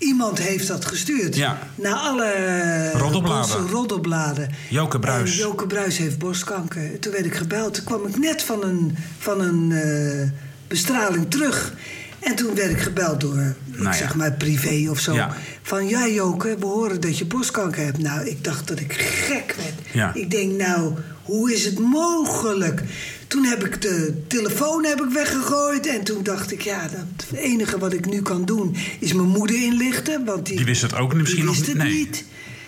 Iemand 0.01 0.39
heeft 0.39 0.67
dat 0.67 0.85
gestuurd. 0.85 1.35
Ja. 1.35 1.59
Naar 1.75 1.93
alle 1.93 2.91
Roddelbladen. 2.93 3.57
Bosse 3.57 3.73
roddelbladen. 3.73 4.49
Joke 4.69 4.99
Bruis. 4.99 5.31
En 5.31 5.37
Joke 5.37 5.67
Bruis 5.67 5.97
heeft 5.97 6.17
borstkanker. 6.17 6.99
Toen 6.99 7.11
werd 7.11 7.25
ik 7.25 7.35
gebeld. 7.35 7.73
Toen 7.73 7.83
kwam 7.83 8.07
ik 8.07 8.17
net 8.17 8.41
van 8.41 8.63
een, 8.63 8.97
van 9.17 9.41
een 9.41 9.71
eh, 9.71 10.29
bestraling 10.67 11.31
terug. 11.31 11.73
En 12.19 12.35
toen 12.35 12.55
werd 12.55 12.71
ik 12.71 12.79
gebeld 12.79 13.21
door, 13.21 13.39
ik 13.39 13.55
Nou 13.71 13.83
ja. 13.83 13.93
zeg 13.93 14.15
maar, 14.15 14.31
privé 14.31 14.89
of 14.89 14.99
zo. 14.99 15.13
Ja. 15.13 15.35
Van, 15.61 15.87
ja 15.87 16.07
Joke, 16.07 16.55
we 16.59 16.65
horen 16.65 17.01
dat 17.01 17.17
je 17.17 17.25
borstkanker 17.25 17.83
hebt. 17.83 17.97
Nou, 17.97 18.27
ik 18.27 18.43
dacht 18.43 18.67
dat 18.67 18.79
ik 18.79 18.93
gek 18.93 19.55
werd. 19.57 19.93
Ja. 19.93 20.13
Ik 20.13 20.31
denk, 20.31 20.51
nou, 20.51 20.93
hoe 21.31 21.53
is 21.53 21.65
het 21.65 21.79
mogelijk? 21.79 22.81
Toen 23.27 23.43
heb 23.43 23.65
ik 23.65 23.81
de 23.81 24.23
telefoon 24.27 24.85
heb 24.85 25.01
ik 25.01 25.09
weggegooid. 25.09 25.87
En 25.87 26.03
toen 26.03 26.23
dacht 26.23 26.51
ik, 26.51 26.61
ja, 26.61 26.81
dat 26.81 27.27
het 27.29 27.39
enige 27.39 27.77
wat 27.77 27.93
ik 27.93 28.05
nu 28.09 28.21
kan 28.21 28.45
doen... 28.45 28.75
is 28.99 29.13
mijn 29.13 29.27
moeder 29.27 29.63
inlichten. 29.63 30.25
Want 30.25 30.45
die, 30.45 30.55
Die 30.55 30.65
wist 30.65 30.81
het 30.81 30.95
ook 30.95 31.13
misschien 31.13 31.35
die 31.45 31.45
nog 31.45 31.55
wist 31.55 31.67
niet. 31.67 31.77
het 31.77 31.87
Nee. 31.87 31.97
niet. 31.97 32.23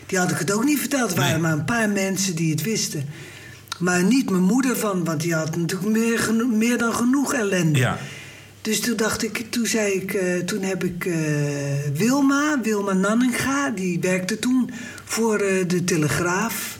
Die 0.05 0.17
had 0.17 0.31
ik 0.31 0.37
het 0.37 0.51
ook 0.51 0.63
niet 0.63 0.79
verteld. 0.79 1.11
Er 1.11 1.17
waren 1.17 1.31
Nee. 1.31 1.41
maar 1.41 1.51
een 1.51 1.65
paar 1.65 1.89
mensen 1.89 2.35
die 2.35 2.51
het 2.51 2.61
wisten. 2.61 3.05
Maar 3.79 4.03
niet 4.03 4.29
mijn 4.29 4.43
moeder 4.43 4.77
van, 4.77 5.03
want 5.03 5.21
die 5.21 5.33
had 5.33 5.55
natuurlijk 5.57 5.91
meer, 5.91 6.33
meer 6.51 6.77
dan 6.77 6.93
genoeg 6.93 7.33
ellende. 7.33 7.79
Ja. 7.79 7.97
Dus 8.61 8.79
toen 8.79 8.95
dacht 8.95 9.23
ik, 9.23 9.45
toen 9.49 9.65
zei 9.65 9.91
ik, 9.93 10.13
eh, 10.13 10.37
toen 10.37 10.61
heb 10.61 10.83
ik 10.83 11.05
eh, 11.05 11.13
Wilma, 11.97 12.59
Wilma 12.61 12.93
Nanninga, 12.93 13.69
die 13.69 13.99
werkte 13.99 14.39
toen 14.39 14.69
voor 15.03 15.37
eh, 15.39 15.67
de 15.67 15.83
Telegraaf, 15.83 16.79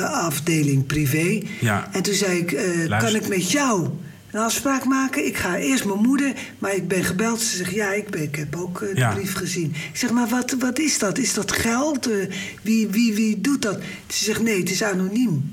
de 0.00 0.06
afdeling 0.06 0.86
privé. 0.86 1.42
Ja. 1.60 1.88
En 1.92 2.02
toen 2.02 2.14
zei 2.14 2.38
ik, 2.38 2.52
eh, 2.52 2.98
kan 2.98 3.14
ik 3.14 3.28
met 3.28 3.50
jou 3.50 3.88
een 4.30 4.40
afspraak 4.40 4.84
maken? 4.84 5.26
Ik 5.26 5.36
ga 5.36 5.56
eerst 5.56 5.84
mijn 5.84 5.98
moeder, 5.98 6.32
maar 6.58 6.74
ik 6.74 6.88
ben 6.88 7.04
gebeld. 7.04 7.40
Ze 7.40 7.56
zegt, 7.56 7.70
ja, 7.70 7.92
ik, 7.92 8.10
ben, 8.10 8.22
ik 8.22 8.36
heb 8.36 8.56
ook 8.56 8.82
eh, 8.82 8.88
de 8.94 8.96
Ja. 9.00 9.14
brief 9.14 9.34
gezien. 9.34 9.72
Ik 9.92 9.96
zeg, 9.98 10.10
maar 10.10 10.28
wat, 10.28 10.56
wat 10.58 10.78
is 10.78 10.98
dat? 10.98 11.18
Is 11.18 11.34
dat 11.34 11.52
geld? 11.52 12.10
Eh, 12.10 12.16
wie, 12.62 12.86
wie, 12.88 13.14
wie 13.14 13.40
doet 13.40 13.62
dat? 13.62 13.78
Ze 14.06 14.24
zegt, 14.24 14.42
nee, 14.42 14.58
het 14.60 14.70
is 14.70 14.82
anoniem. 14.82 15.52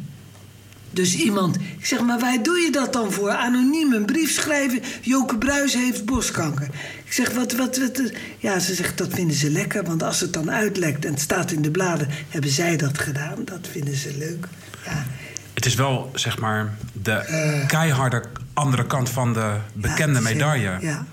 Dus 0.94 1.16
iemand, 1.16 1.56
ik 1.56 1.86
zeg, 1.86 2.02
maar 2.02 2.20
waar 2.20 2.44
doe 2.44 2.58
je 2.60 2.72
dat 2.72 2.94
dan 2.94 3.12
voor? 3.12 3.30
Anoniem 3.32 3.94
een 3.94 4.06
brief 4.06 4.32
schrijven, 4.32 4.80
Joke 5.02 5.38
Bruis 5.38 5.74
heeft 5.74 6.06
borstkanker. 6.06 6.68
Ik 7.06 7.14
zeg, 7.14 7.32
wat, 7.34 7.52
wat, 7.54 7.78
wat, 7.78 8.02
ja, 8.38 8.60
ze 8.60 8.74
zegt, 8.74 8.98
dat 8.98 9.14
vinden 9.14 9.36
ze 9.36 9.50
lekker, 9.50 9.84
want 9.84 10.04
als 10.04 10.20
het 10.20 10.34
dan 10.34 10.52
uitlekt 10.52 11.06
en 11.06 11.12
het 11.12 11.22
staat 11.22 11.52
in 11.52 11.62
de 11.62 11.72
bladen, 11.72 12.08
hebben 12.30 12.50
zij 12.52 12.78
dat 12.78 12.98
gedaan. 13.00 13.36
Dat 13.46 13.68
vinden 13.72 13.96
ze 13.96 14.16
leuk. 14.18 14.46
Ja, 14.86 15.06
Het 15.54 15.66
is 15.66 15.76
wel, 15.76 16.12
zeg 16.16 16.38
maar, 16.40 16.74
de 17.02 17.64
keiharde 17.68 18.24
andere 18.54 18.86
kant 18.86 19.10
van 19.10 19.34
de 19.34 19.54
bekende 19.74 20.22
medaille. 20.22 20.70
eh, 20.70 20.82
Ja. 20.82 21.06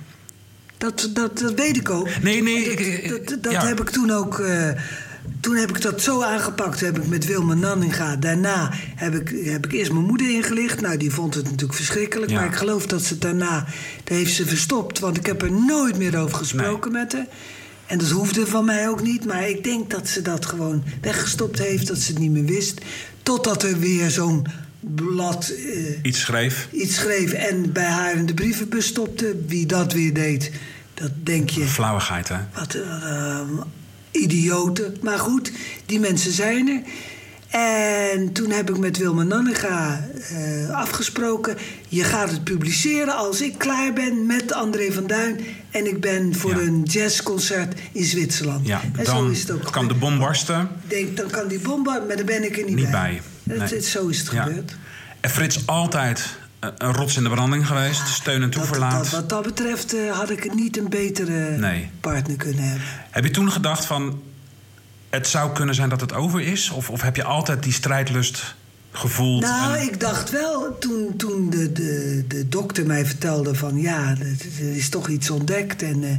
Dat, 0.79 1.11
dat, 1.15 1.39
dat 1.39 1.55
weet 1.55 1.77
ik 1.77 1.91
ook. 1.91 2.09
Nee, 2.23 2.43
nee, 2.43 2.65
Dat, 2.65 2.73
ik- 2.79 3.03
ik- 3.03 3.29
dat, 3.29 3.43
dat 3.43 3.53
ja. 3.53 3.67
heb 3.67 3.81
ik 3.81 3.91
toen 3.91 4.11
ook. 4.11 4.39
eh, 4.41 4.71
toen 5.41 5.57
heb 5.57 5.69
ik 5.71 5.83
dat 5.83 6.03
zo 6.03 6.23
aangepakt. 6.23 6.81
Heb 6.81 6.99
ik 6.99 7.07
met 7.07 7.27
Wilma 7.27 7.55
Nanninga. 7.55 8.17
Daarna 8.17 8.71
heb 8.97 9.15
ik, 9.15 9.45
heb 9.45 9.67
ik 9.67 9.73
eerst 9.73 9.93
mijn 9.93 10.05
moeder 10.05 10.31
ingelicht. 10.31 10.81
Nou, 10.81 10.97
die 10.97 11.11
vond 11.11 11.35
het 11.35 11.45
natuurlijk 11.45 11.75
verschrikkelijk. 11.75 12.31
Ja. 12.31 12.39
Maar 12.39 12.47
ik 12.49 12.55
geloof 12.57 12.87
dat 12.87 13.03
ze 13.03 13.19
daarna. 13.19 13.67
Dat 14.05 14.17
heeft 14.17 14.35
ze 14.35 14.47
verstopt. 14.47 14.99
Want 14.99 15.17
ik 15.17 15.27
heb 15.27 15.43
er 15.43 15.53
nooit 15.53 15.99
meer 15.99 16.19
over 16.19 16.37
gesproken 16.37 16.93
met 16.93 17.13
haar. 17.13 17.27
En 17.87 17.99
dat 17.99 18.11
hoefde 18.11 18.47
van 18.47 18.65
mij 18.65 18.89
ook 18.89 19.03
niet. 19.03 19.25
Maar 19.25 19.49
ik 19.49 19.65
denk 19.65 19.91
dat 19.91 20.09
ze 20.09 20.23
dat 20.23 20.47
gewoon 20.47 20.83
weggestopt 21.01 21.59
heeft. 21.59 21.87
Dat 21.87 21.99
ze 21.99 22.11
het 22.11 22.21
niet 22.21 22.31
meer 22.31 22.45
wist. 22.45 22.81
Totdat 23.23 23.63
er 23.63 23.79
weer 23.79 24.11
zo'n 24.11 24.47
blad. 24.81 25.49
eh, 25.49 25.99
Iets 26.03 26.21
schreef. 26.21 26.69
iets 26.73 26.95
schreef 26.95 27.33
en 27.33 27.73
bij 27.73 27.85
haar 27.85 28.15
in 28.17 28.27
de 28.27 28.35
brievenbus 28.35 28.87
stopte. 28.87 29.37
Wie 29.47 29.67
dat 29.67 29.93
weer 29.93 30.15
deed, 30.15 30.51
dat 30.95 31.11
denk 31.23 31.51
je, 31.51 31.65
Flauwigheid, 31.65 32.29
hè? 32.29 32.37
wat 32.55 32.75
eh, 32.75 33.41
idioten. 34.19 34.97
Maar 35.03 35.19
goed, 35.19 35.53
die 35.87 36.01
mensen 36.01 36.33
zijn 36.33 36.69
er. 36.69 36.83
En 37.51 38.33
toen 38.33 38.51
heb 38.51 38.71
ik 38.71 38.79
met 38.79 38.97
Wilma 38.97 39.23
Nannega 39.23 40.09
eh, 40.31 40.71
afgesproken... 40.71 41.57
je 41.89 42.05
gaat 42.05 42.31
het 42.31 42.45
publiceren 42.45 43.17
als 43.17 43.41
ik 43.41 43.59
klaar 43.59 43.93
ben 43.93 44.27
met 44.27 44.53
André 44.53 44.93
van 44.93 45.07
Duin... 45.07 45.41
en 45.71 45.87
ik 45.87 46.01
ben 46.01 46.35
voor 46.35 46.51
Ja. 46.51 46.59
een 46.59 46.83
jazzconcert 46.83 47.81
in 47.93 48.05
Zwitserland. 48.05 48.67
Ja, 48.67 48.81
en 48.97 49.07
zo 49.07 49.29
is 49.29 49.41
het 49.41 49.51
ook 49.51 49.73
kan 49.73 49.89
de 49.89 49.95
bom 49.95 50.19
barsten. 50.19 50.69
Denk, 50.89 51.17
dan 51.17 51.31
kan 51.31 51.49
die 51.49 51.59
bom, 51.61 51.83
maar 51.83 52.17
daar 52.17 52.25
ben 52.25 52.45
ik 52.45 52.57
er 52.59 52.65
niet, 52.65 52.75
Niet 52.77 52.91
bij. 52.91 53.21
bij. 53.45 53.59
Nee. 53.71 53.81
zo 53.83 54.07
is 54.07 54.19
het 54.19 54.31
Ja. 54.33 54.43
gebeurd. 54.43 54.77
En 55.21 55.31
Frits 55.31 55.67
altijd 55.67 56.27
een 56.61 56.93
rots 56.93 57.17
in 57.17 57.23
de 57.23 57.29
branding 57.31 57.67
geweest. 57.67 58.09
Steun 58.09 58.35
en 58.35 58.41
Dat, 58.41 58.53
toeverlaat. 58.53 59.03
dat, 59.03 59.09
wat 59.11 59.29
dat 59.29 59.43
betreft 59.43 59.95
eh, 59.95 60.11
had 60.19 60.31
ik 60.31 60.55
niet 60.55 60.77
een 60.79 60.89
betere 60.89 61.57
Nee. 61.57 61.91
partner 62.01 62.37
kunnen 62.37 62.63
hebben. 62.69 62.87
Heb 63.11 63.25
je 63.25 63.31
toen 63.31 63.53
gedacht 63.53 63.85
van... 63.85 64.23
het 65.11 65.27
zou 65.27 65.53
kunnen 65.53 65.75
zijn 65.75 65.89
dat 65.89 66.01
het 66.01 66.13
over 66.15 66.41
is? 66.41 66.71
Of, 66.71 66.91
of 66.91 67.01
heb 67.03 67.17
je 67.17 67.25
altijd 67.25 67.63
die 67.63 67.73
strijdlust 67.73 68.55
gevoeld? 68.91 69.43
Nou, 69.43 69.77
en- 69.77 69.83
ik 69.83 70.01
dacht 70.01 70.31
wel, 70.31 70.77
toen, 70.79 71.17
toen 71.17 71.51
de, 71.51 71.73
de, 71.73 72.25
de 72.29 72.49
dokter 72.49 72.87
mij 72.87 73.07
vertelde 73.07 73.55
van... 73.55 73.81
ja, 73.81 74.15
er 74.59 74.77
is 74.77 74.89
toch 74.89 75.09
iets 75.09 75.31
ontdekt. 75.31 75.83
En 75.83 76.05
eh, 76.05 76.11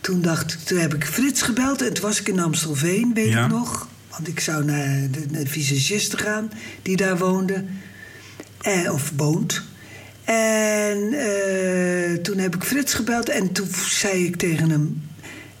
toen, 0.00 0.22
dacht, 0.22 0.52
ik- 0.52 0.58
toen 0.60 0.78
heb 0.78 0.94
ik 0.94 1.04
Frits 1.06 1.42
gebeld 1.42 1.82
en 1.82 1.92
toen 1.92 2.04
was 2.04 2.20
ik 2.20 2.28
in 2.28 2.40
Amstelveen, 2.40 3.10
weet 3.14 3.28
Ja. 3.28 3.44
ik 3.44 3.50
nog. 3.50 3.88
Want 4.10 4.28
ik 4.28 4.40
zou 4.40 4.64
naar 4.64 5.10
de, 5.10 5.24
naar 5.30 5.42
de 5.42 5.50
visagiste 5.50 6.18
gaan, 6.18 6.50
die 6.82 6.96
daar 6.96 7.18
woonde. 7.18 7.64
Eh, 8.62 8.92
of 8.92 9.12
woont. 9.16 9.62
En 10.24 11.12
eh, 11.12 12.12
toen 12.14 12.38
heb 12.38 12.54
ik 12.54 12.62
Frits 12.64 12.94
gebeld 12.94 13.28
en 13.28 13.52
toen 13.52 13.68
zei 13.88 14.24
ik 14.24 14.36
tegen 14.36 14.70
hem... 14.70 15.02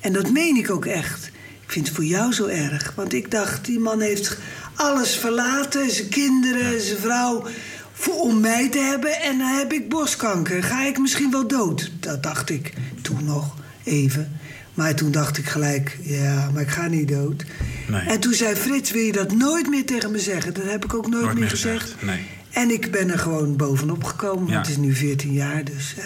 en 0.00 0.12
dat 0.12 0.30
meen 0.30 0.56
ik 0.56 0.70
ook 0.70 0.86
echt... 0.86 1.30
ik 1.64 1.72
vind 1.72 1.86
het 1.86 1.96
voor 1.96 2.04
jou 2.04 2.32
zo 2.32 2.46
erg. 2.46 2.92
Want 2.96 3.12
ik 3.12 3.30
dacht, 3.30 3.64
die 3.64 3.78
man 3.78 4.00
heeft 4.00 4.36
alles 4.74 5.16
verlaten... 5.16 5.90
zijn 5.90 6.08
kinderen, 6.08 6.80
zijn 6.80 6.98
vrouw... 6.98 7.46
Voor, 7.94 8.14
om 8.20 8.40
mij 8.40 8.68
te 8.68 8.78
hebben 8.78 9.20
en 9.20 9.38
dan 9.38 9.48
heb 9.58 9.72
ik 9.72 9.88
borstkanker. 9.88 10.62
Ga 10.62 10.84
ik 10.84 10.98
misschien 10.98 11.30
wel 11.30 11.46
dood? 11.46 11.90
Dat 12.00 12.22
dacht 12.22 12.50
ik 12.50 12.72
toen 13.02 13.24
nog 13.24 13.54
even. 13.84 14.40
Maar 14.74 14.94
toen 14.94 15.10
dacht 15.10 15.38
ik 15.38 15.46
gelijk, 15.46 15.98
ja, 16.02 16.50
maar 16.52 16.62
ik 16.62 16.68
ga 16.68 16.86
niet 16.86 17.08
dood. 17.08 17.44
Nee. 17.88 18.00
En 18.00 18.20
toen 18.20 18.32
zei 18.34 18.54
Frits, 18.56 18.90
wil 18.90 19.02
je 19.02 19.12
dat 19.12 19.32
nooit 19.32 19.68
meer 19.68 19.86
tegen 19.86 20.10
me 20.10 20.18
zeggen? 20.18 20.54
Dat 20.54 20.64
heb 20.64 20.84
ik 20.84 20.94
ook 20.94 21.08
nooit, 21.08 21.22
Nooit 21.22 21.34
meer 21.34 21.42
meer 21.42 21.50
gezegd. 21.50 21.82
gezegd, 21.82 22.02
nee. 22.02 22.26
En 22.52 22.70
ik 22.70 22.90
ben 22.90 23.10
er 23.10 23.18
gewoon 23.18 23.56
bovenop 23.56 24.04
gekomen. 24.04 24.50
Ja. 24.52 24.58
Het 24.58 24.68
is 24.68 24.76
nu 24.76 24.94
14 24.94 25.32
jaar, 25.32 25.64
dus... 25.64 25.94
eh, 25.98 26.04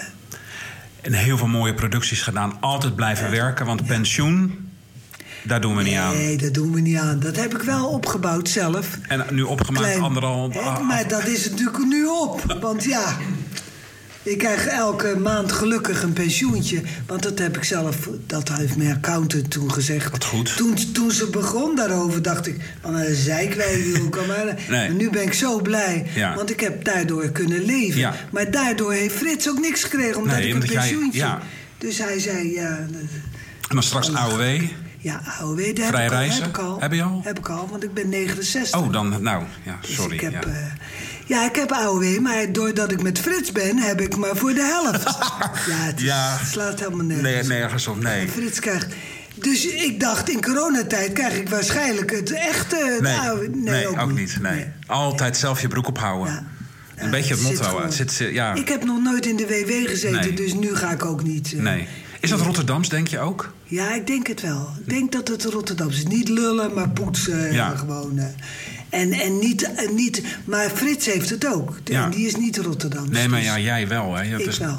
En 1.01 1.13
heel 1.13 1.37
veel 1.39 1.47
mooie 1.47 1.75
producties 1.75 2.23
gedaan. 2.23 2.57
Altijd 2.61 2.95
blijven 2.97 3.31
werken. 3.31 3.67
Want 3.67 3.87
pensioen, 3.87 4.69
Daar 5.45 5.61
doen 5.61 5.77
we 5.77 5.83
niet 5.83 5.97
aan. 5.97 6.13
Nee, 6.17 6.37
dat 6.37 6.55
doen 6.55 6.73
we 6.73 6.81
niet 6.81 6.97
aan. 6.99 7.21
Dat 7.21 7.37
heb 7.37 7.55
ik 7.55 7.63
wel 7.63 7.89
opgebouwd 7.89 8.49
zelf. 8.49 8.99
En 9.09 9.25
nu 9.31 9.43
opgemaakt 9.43 9.85
Klein. 9.87 10.03
anderhalf... 10.03 10.55
Hè, 10.55 10.61
ah, 10.61 10.89
maar 10.89 11.09
dat 11.09 11.27
is 11.27 11.51
natuurlijk 11.51 11.85
nu 11.85 12.07
op. 12.07 12.57
Want 12.61 12.85
ja, 12.85 13.17
ik 14.27 14.39
krijg 14.39 14.67
elke 14.67 15.17
maand 15.19 15.53
gelukkig 15.53 16.03
een 16.03 16.13
pensioentje. 16.13 16.83
Want 17.07 17.23
dat 17.23 17.39
heb 17.39 17.57
ik 17.57 17.65
zelf, 17.65 18.09
dat 18.27 18.49
heeft 18.49 18.77
mijn 18.77 18.95
accountant 18.97 19.51
toen 19.51 19.73
gezegd. 19.73 20.11
Wat 20.11 20.25
goed. 20.25 20.57
Toen, 20.57 20.93
toen 20.93 21.11
ze 21.11 21.27
begon 21.27 21.77
daarover, 21.77 22.23
dacht 22.23 22.47
ik, 22.47 22.57
van 22.81 22.95
een 22.95 23.15
wil 23.93 24.05
ik 24.07 24.17
al 24.17 24.27
maar. 24.27 24.45
Nee. 24.69 24.89
Maar 24.89 24.97
nu 24.97 25.11
ben 25.11 25.23
ik 25.23 25.33
zo 25.33 25.61
blij, 25.61 26.07
Ja. 26.15 26.35
want 26.35 26.51
ik 26.51 26.61
heb 26.61 26.85
daardoor 26.85 27.31
kunnen 27.31 27.65
leven. 27.65 28.01
Ja. 28.01 28.15
Maar 28.33 28.51
daardoor 28.51 28.93
heeft 28.93 29.15
Frits 29.15 29.49
ook 29.49 29.59
niks 29.59 29.83
gekregen, 29.85 30.17
omdat 30.17 30.37
Nee, 30.37 30.49
ik 30.49 30.55
een 30.55 30.61
jij- 30.61 30.75
pensioentje... 30.75 31.19
ja. 31.19 31.41
Dus 31.79 31.99
hij 31.99 32.21
zei, 32.21 32.53
ja... 32.53 32.69
dat- 32.91 33.01
En 33.69 33.75
dan 33.75 33.83
straks 33.83 34.15
AOW. 34.15 34.61
Ja, 34.99 35.21
AOW, 35.41 35.77
daar 35.77 35.87
Vrij 35.87 36.03
heb, 36.03 36.11
ik 36.13 36.17
al, 36.17 36.19
reizen? 36.23 36.41
heb 36.43 36.51
ik 36.51 36.59
al. 36.59 36.81
Heb 36.81 36.93
je 36.93 37.03
al? 37.03 37.21
Heb 37.25 37.39
ik 37.39 37.49
al, 37.49 37.69
want 37.71 37.83
ik 37.85 37.95
ben 37.95 38.09
69. 38.09 38.81
Oh, 38.81 38.93
dan... 38.93 39.23
Nou, 39.23 39.45
ja, 39.65 39.79
Dus 39.81 39.95
sorry. 39.95 40.15
ik 40.15 40.21
heb, 40.21 40.33
ja. 40.33 40.41
eh, 40.51 40.57
ja, 41.27 41.45
ik 41.49 41.57
heb 41.57 41.73
AOW, 41.73 42.19
maar 42.19 42.53
doordat 42.53 42.93
ik 42.93 43.03
met 43.03 43.19
Frits 43.19 43.53
ben, 43.53 43.79
heb 43.79 44.01
ik 44.01 44.17
maar 44.17 44.37
voor 44.37 44.55
de 44.55 44.63
helft. 44.83 45.03
ja, 45.71 45.77
het, 45.85 46.01
Ja. 46.01 46.39
slaat 46.45 46.79
helemaal 46.81 47.05
nergens. 47.07 47.47
Nee, 47.49 47.59
nergens 47.59 47.87
op, 47.87 48.03
nee. 48.03 48.21
En 48.21 48.29
Frits 48.29 48.61
krijgt... 48.61 48.87
Dus 49.35 49.67
ik 49.67 50.01
dacht, 50.01 50.31
in 50.31 50.43
coronatijd 50.43 51.13
krijg 51.13 51.37
ik 51.37 51.49
waarschijnlijk 51.49 52.11
het 52.11 52.31
echte... 52.31 52.77
het 52.93 53.01
Nee, 53.01 53.17
AOW. 53.19 53.55
nee, 53.55 53.87
ook, 54.01 54.13
niet. 54.13 54.39
Nee. 54.41 54.67
Altijd 54.87 55.37
zelf 55.37 55.61
je 55.61 55.69
broek 55.69 55.87
ophouden. 55.89 56.33
Ja. 56.33 56.45
Een 56.97 57.05
Ja, 57.05 57.11
beetje 57.11 57.35
het 57.35 57.43
motto. 57.43 57.83
Het 57.83 57.95
zit, 57.95 58.17
ja. 58.33 58.55
Ik 58.55 58.69
heb 58.69 58.85
nog 58.85 59.03
nooit 59.03 59.27
in 59.27 59.37
de 59.37 59.47
WW 59.47 59.89
gezeten, 59.89 60.21
Nee. 60.21 60.33
dus 60.33 60.55
nu 60.55 60.75
ga 60.77 60.91
ik 60.91 61.05
ook 61.05 61.23
niet... 61.23 61.53
eh, 61.53 61.61
Nee. 61.61 61.89
Is 62.21 62.31
dat 62.31 62.41
Rotterdams, 62.41 62.89
denk 62.89 63.09
je 63.09 63.19
ook? 63.19 63.53
Ja, 63.65 63.95
ik 63.95 64.07
denk 64.07 64.27
het 64.27 64.41
wel. 64.41 64.69
Ik 64.81 64.89
denk 64.89 65.13
dat 65.13 65.29
het 65.29 65.45
Rotterdam 65.45 65.89
is. 65.89 66.05
Niet 66.07 66.29
lullen, 66.29 66.75
maar 66.75 66.89
poetsen. 66.91 67.53
Ja. 67.53 67.77
Gewoon. 67.77 68.19
eh. 68.19 68.25
En, 68.97 69.13
en 69.13 69.39
niet, 69.39 69.63
en 69.75 69.95
niet... 69.95 70.23
Maar 70.45 70.71
Frits 70.71 71.07
heeft 71.07 71.31
het 71.31 71.47
ook. 71.47 71.79
Ja. 71.85 72.09
Die 72.09 72.27
is 72.27 72.37
niet 72.37 72.57
Rotterdam. 72.57 73.11
Nee, 73.11 73.29
maar 73.29 73.43
ja, 73.43 73.59
jij 73.59 73.89
wel. 73.89 74.15
Hè? 74.15 74.31
Dat 74.31 74.41
Ik 74.41 74.47
is- 74.47 74.59
wel. 74.59 74.79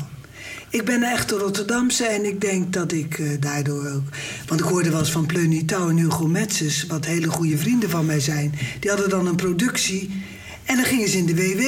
Ik 0.70 0.86
ben 0.86 0.96
een 0.96 1.12
echte 1.12 1.36
Rotterdamse 1.38 2.06
en 2.06 2.26
ik 2.26 2.42
denk 2.42 2.74
dat 2.74 2.92
ik 2.92 3.20
eh, 3.20 3.28
daardoor 3.40 3.88
ook... 3.96 4.04
Want 4.48 4.60
ik 4.62 4.66
hoorde 4.68 4.90
wel 4.90 5.00
eens 5.00 5.12
van 5.12 5.26
Pleuny 5.26 5.64
Touw 5.66 5.90
en 5.90 5.98
Hugo 5.98 6.28
Metzes... 6.28 6.86
wat 6.88 7.06
hele 7.06 7.28
goede 7.28 7.58
vrienden 7.58 7.90
van 7.90 8.06
mij 8.06 8.20
zijn. 8.20 8.54
Die 8.80 8.90
hadden 8.90 9.10
dan 9.10 9.28
een 9.28 9.36
productie 9.36 10.24
en 10.64 10.76
dan 10.76 10.86
gingen 10.86 11.10
ze 11.10 11.18
in 11.18 11.26
de 11.26 11.36
WW. 11.36 11.62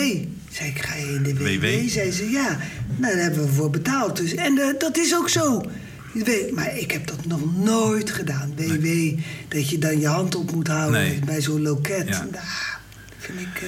Zei 0.51 0.69
ik, 0.69 0.81
ga 0.81 0.95
je 0.95 1.13
in 1.13 1.23
de 1.23 1.33
WW? 1.33 1.41
WW? 1.63 1.89
Zei 1.89 2.11
ze, 2.11 2.29
ja. 2.29 2.57
Nou, 2.97 3.13
daar 3.13 3.23
hebben 3.23 3.45
we 3.45 3.51
voor 3.51 3.69
betaald. 3.69 4.17
Dus. 4.17 4.35
En 4.35 4.57
eh, 4.57 4.67
dat 4.79 4.97
is 4.97 5.15
ook 5.15 5.29
zo. 5.29 5.63
Weet- 6.13 6.51
Maar 6.55 6.77
ik 6.77 6.91
heb 6.91 7.07
dat 7.07 7.25
nog 7.25 7.55
nooit 7.57 8.11
gedaan. 8.11 8.53
WW, 8.55 9.17
dat 9.47 9.69
je 9.69 9.77
dan 9.77 9.99
je 9.99 10.07
hand 10.07 10.35
op 10.35 10.51
moet 10.51 10.67
houden 10.67 11.01
Nee. 11.01 11.19
bij 11.25 11.41
zo'n 11.41 11.61
loket. 11.61 12.07
Ja. 12.07 12.27
Nou, 12.31 12.45
vind 13.17 13.39
ik... 13.39 13.61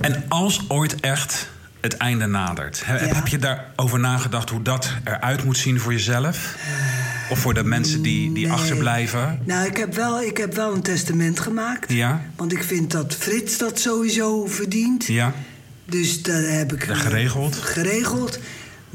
eh, 0.00 0.10
En 0.10 0.24
als 0.28 0.64
ooit 0.68 1.00
echt 1.00 1.48
het 1.80 1.96
einde 1.96 2.26
nadert, 2.26 2.82
he- 2.84 3.06
Ja. 3.06 3.14
heb 3.14 3.26
je 3.28 3.38
daarover 3.38 3.98
nagedacht 4.00 4.50
hoe 4.50 4.62
dat 4.62 4.92
eruit 5.04 5.44
moet 5.44 5.56
zien 5.58 5.80
voor 5.80 5.92
jezelf? 5.92 6.56
Of 7.30 7.38
voor 7.38 7.54
de 7.54 7.64
mensen 7.64 8.02
die, 8.02 8.32
die 8.32 8.44
Nee. 8.44 8.52
achterblijven? 8.52 9.38
Nou, 9.44 9.66
ik 9.66 9.76
heb, 9.76 9.94
wel, 9.94 10.22
ik 10.22 10.36
heb 10.36 10.54
wel 10.54 10.74
een 10.74 10.82
testament 10.82 11.40
gemaakt. 11.40 11.92
Ja? 11.92 12.22
Want 12.36 12.52
ik 12.52 12.62
vind 12.62 12.90
dat 12.90 13.14
Frits 13.14 13.58
dat 13.58 13.78
sowieso 13.80 14.46
verdient. 14.46 15.06
Ja? 15.06 15.34
Dus 15.84 16.22
dat 16.22 16.44
heb 16.46 16.72
ik 16.72 16.86
Dat 16.88 16.96
eh, 16.96 17.02
geregeld? 17.02 17.56
geregeld. 17.56 18.38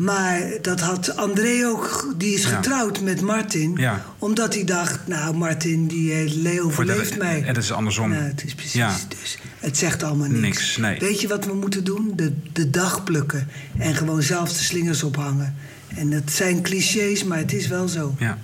Maar 0.01 0.41
dat 0.61 0.79
had 0.79 1.15
André 1.15 1.65
ook, 1.67 2.13
die 2.17 2.33
is 2.33 2.43
Ja. 2.43 2.49
getrouwd 2.55 3.01
met 3.01 3.21
Martin. 3.21 3.73
Ja. 3.75 4.05
Omdat 4.19 4.53
hij 4.53 4.63
dacht, 4.63 5.07
nou, 5.07 5.35
Martin 5.37 5.87
die 5.87 6.11
heeft- 6.11 6.35
Leo 6.35 6.65
overleeft 6.65 7.17
mij. 7.17 7.41
en 7.41 7.47
het 7.47 7.57
is 7.57 7.71
andersom. 7.71 8.09
Nou, 8.09 8.23
het 8.23 8.43
is 8.43 8.53
precies. 8.55 8.73
Ja. 8.73 8.95
Dus 9.19 9.37
het 9.59 9.77
zegt 9.77 10.03
allemaal 10.03 10.27
niks. 10.27 10.41
Niks, 10.41 10.77
nee. 10.77 10.99
Weet 10.99 11.21
je 11.21 11.27
wat 11.27 11.45
we 11.45 11.53
moeten 11.53 11.83
doen? 11.83 12.11
De, 12.15 12.33
de 12.53 12.69
dag 12.69 13.03
plukken. 13.03 13.47
En 13.77 13.95
gewoon 13.95 14.21
zelf 14.21 14.49
de 14.53 14.63
slingers 14.63 15.03
ophangen. 15.03 15.55
En 15.95 16.09
dat 16.09 16.31
zijn 16.31 16.61
clichés, 16.61 17.23
maar 17.23 17.37
het 17.37 17.53
is 17.53 17.67
wel 17.67 17.87
zo. 17.87 18.15
Ja. 18.19 18.37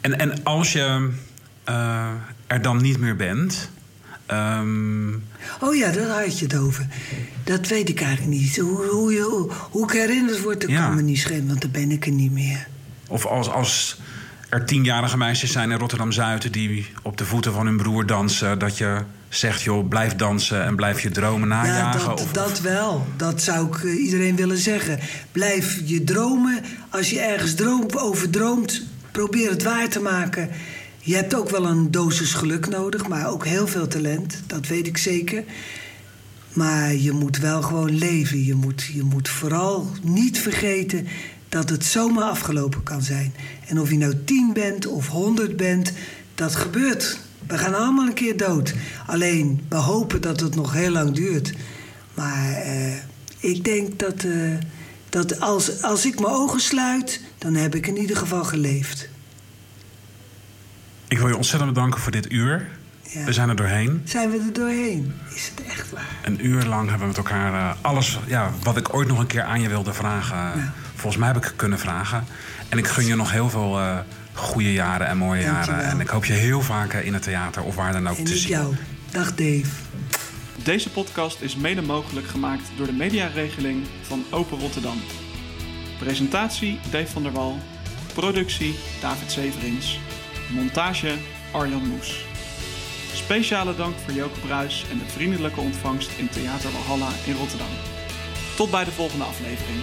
En, 0.00 0.18
en 0.18 0.42
als 0.44 0.72
je 0.72 1.10
eh, 1.64 2.10
er 2.46 2.62
dan 2.62 2.82
niet 2.82 2.98
meer 2.98 3.16
bent... 3.16 3.68
ehm, 4.28 5.12
Oh 5.60 5.74
ja, 5.76 5.90
daar 5.90 6.22
had 6.22 6.38
je 6.38 6.44
het 6.44 6.56
over. 6.56 6.86
Dat 7.44 7.66
weet 7.68 7.88
ik 7.88 8.00
eigenlijk 8.00 8.40
niet. 8.40 8.56
Hoe, 8.56 8.86
hoe, 8.86 9.12
je, 9.12 9.48
hoe 9.70 9.84
ik 9.84 9.92
herinnerd 9.92 10.42
word, 10.42 10.60
dat 10.60 10.70
Ja. 10.70 10.86
kan 10.86 10.94
me 10.94 11.02
niet 11.02 11.18
schelen, 11.18 11.46
want 11.46 11.60
dan 11.60 11.70
ben 11.70 11.90
ik 11.90 12.06
er 12.06 12.12
niet 12.12 12.32
meer. 12.32 12.66
Of 13.08 13.26
als, 13.26 13.48
als 13.50 14.00
er 14.48 14.64
tienjarige 14.64 15.16
meisjes 15.16 15.52
zijn 15.52 15.70
in 15.70 15.78
Rotterdam-Zuid... 15.78 16.52
die 16.52 16.86
op 17.02 17.16
de 17.16 17.24
voeten 17.24 17.52
van 17.52 17.66
hun 17.66 17.76
broer 17.76 18.06
dansen... 18.06 18.58
dat 18.58 18.78
je 18.78 18.98
zegt, 19.28 19.62
joh, 19.62 19.88
blijf 19.88 20.16
dansen 20.16 20.64
en 20.64 20.76
blijf 20.76 21.00
je 21.00 21.10
dromen 21.10 21.48
Ja, 21.48 21.54
najagen. 21.62 22.08
dat, 22.08 22.20
of, 22.22 22.32
dat 22.32 22.60
wel. 22.60 23.06
Dat 23.16 23.42
zou 23.42 23.66
ik 23.66 23.84
eh, 23.84 24.04
iedereen 24.04 24.36
willen 24.36 24.58
zeggen. 24.58 24.98
Blijf 25.32 25.80
je 25.84 26.04
dromen. 26.04 26.64
Als 26.90 27.10
je 27.10 27.20
ergens 27.20 27.54
droomt, 28.30 28.82
probeer 29.12 29.50
het 29.50 29.62
waar 29.62 29.88
te 29.88 30.00
maken. 30.00 30.50
Je 31.08 31.14
hebt 31.14 31.34
ook 31.34 31.50
wel 31.50 31.66
een 31.66 31.90
dosis 31.90 32.34
geluk 32.34 32.68
nodig, 32.68 33.08
maar 33.08 33.30
ook 33.30 33.46
heel 33.46 33.66
veel 33.66 33.86
talent. 33.86 34.40
Dat 34.46 34.66
weet 34.66 34.86
ik 34.86 34.96
zeker. 34.96 35.44
Maar 36.52 36.94
je 36.94 37.12
moet 37.12 37.38
wel 37.38 37.62
gewoon 37.62 37.98
leven. 37.98 38.44
Je 38.44 38.54
moet, 38.54 38.82
je 38.82 39.02
moet 39.02 39.28
vooral 39.28 39.90
niet 40.02 40.38
vergeten 40.38 41.06
dat 41.48 41.70
het 41.70 41.84
zomaar 41.84 42.24
afgelopen 42.24 42.82
kan 42.82 43.02
zijn. 43.02 43.34
En 43.66 43.80
of 43.80 43.90
je 43.90 43.96
nou 43.98 44.14
tien 44.24 44.52
bent 44.52 44.86
of 44.86 45.06
honderd 45.08 45.56
bent, 45.56 45.92
dat 46.34 46.54
gebeurt. 46.54 47.18
We 47.46 47.58
gaan 47.58 47.74
allemaal 47.74 48.06
een 48.06 48.14
keer 48.14 48.36
dood. 48.36 48.74
Alleen, 49.06 49.60
we 49.68 49.76
hopen 49.76 50.20
dat 50.20 50.40
het 50.40 50.54
nog 50.54 50.72
heel 50.72 50.90
lang 50.90 51.14
duurt. 51.14 51.52
Maar 52.14 52.52
eh, 52.52 52.96
ik 53.38 53.64
denk 53.64 53.98
dat, 53.98 54.24
eh, 54.24 54.54
dat 55.08 55.40
als, 55.40 55.82
als 55.82 56.06
ik 56.06 56.20
mijn 56.20 56.34
ogen 56.34 56.60
sluit, 56.60 57.20
dan 57.38 57.54
heb 57.54 57.74
ik 57.74 57.86
in 57.86 57.98
ieder 57.98 58.16
geval 58.16 58.44
geleefd. 58.44 59.08
Ik 61.08 61.18
wil 61.18 61.28
je 61.28 61.36
ontzettend 61.36 61.72
bedanken 61.72 62.00
voor 62.00 62.12
dit 62.12 62.32
uur. 62.32 62.68
Ja. 63.02 63.24
We 63.24 63.32
zijn 63.32 63.48
er 63.48 63.56
doorheen. 63.56 64.00
Zijn 64.04 64.30
we 64.30 64.36
er 64.46 64.52
doorheen? 64.52 65.14
Is 65.34 65.50
het 65.56 65.66
echt 65.66 65.90
waar? 65.90 66.06
Een 66.22 66.46
uur 66.46 66.64
lang 66.64 66.82
hebben 66.88 67.00
we 67.00 67.06
met 67.06 67.16
elkaar 67.16 67.52
eh, 67.54 67.76
alles 67.80 68.18
ja, 68.26 68.50
wat 68.62 68.76
ik 68.76 68.94
ooit 68.94 69.08
nog 69.08 69.18
een 69.18 69.26
keer 69.26 69.42
aan 69.42 69.60
je 69.60 69.68
wilde 69.68 69.92
vragen. 69.92 70.72
Volgens 70.94 71.16
mij 71.16 71.28
heb 71.32 71.44
ik 71.44 71.52
kunnen 71.56 71.78
vragen. 71.78 72.24
En 72.68 72.78
ik 72.78 72.86
gun 72.86 73.06
je 73.06 73.14
nog 73.14 73.30
heel 73.30 73.50
veel 73.50 73.78
eh, 73.78 73.98
goede 74.32 74.72
jaren 74.72 75.06
en 75.06 75.16
mooie 75.16 75.44
Dankjewel. 75.44 75.74
jaren. 75.80 75.90
En 75.92 76.00
ik 76.00 76.08
hoop 76.08 76.24
je 76.24 76.32
heel 76.32 76.60
vaak 76.60 76.92
eh, 76.92 77.06
in 77.06 77.14
het 77.14 77.22
theater 77.22 77.62
of 77.62 77.74
waar 77.74 77.92
dan 77.92 78.08
ook 78.08 78.16
En 78.16 78.24
te 78.24 78.32
ik 78.32 78.38
zien. 78.38 78.48
jou. 78.50 78.74
Dag 79.10 79.34
Dave. 79.34 79.64
Deze 80.62 80.90
podcast 80.90 81.40
is 81.40 81.56
mede 81.56 81.82
mogelijk 81.82 82.26
gemaakt 82.26 82.62
door 82.76 82.86
de 82.86 82.92
mediaregeling 82.92 83.86
van 84.02 84.24
Open 84.30 84.58
Rotterdam. 84.58 85.00
Presentatie 85.98 86.78
Dave 86.90 87.06
van 87.06 87.22
der 87.22 87.32
Wal. 87.32 87.58
Productie 88.14 88.78
David 89.00 89.30
Severins. 89.30 90.00
Montage 90.50 91.14
Arjan 91.52 91.88
Moes. 91.88 92.24
Speciale 93.12 93.76
dank 93.76 93.96
voor 93.96 94.14
Joke 94.14 94.40
Bruis 94.40 94.84
en 94.90 94.98
de 94.98 95.04
vriendelijke 95.04 95.60
ontvangst 95.60 96.18
in 96.18 96.28
Theater 96.28 96.70
Walhalla 96.72 97.12
in 97.26 97.34
Rotterdam. 97.34 97.72
Tot 98.56 98.70
bij 98.70 98.84
de 98.84 98.90
volgende 98.90 99.24
aflevering. 99.24 99.80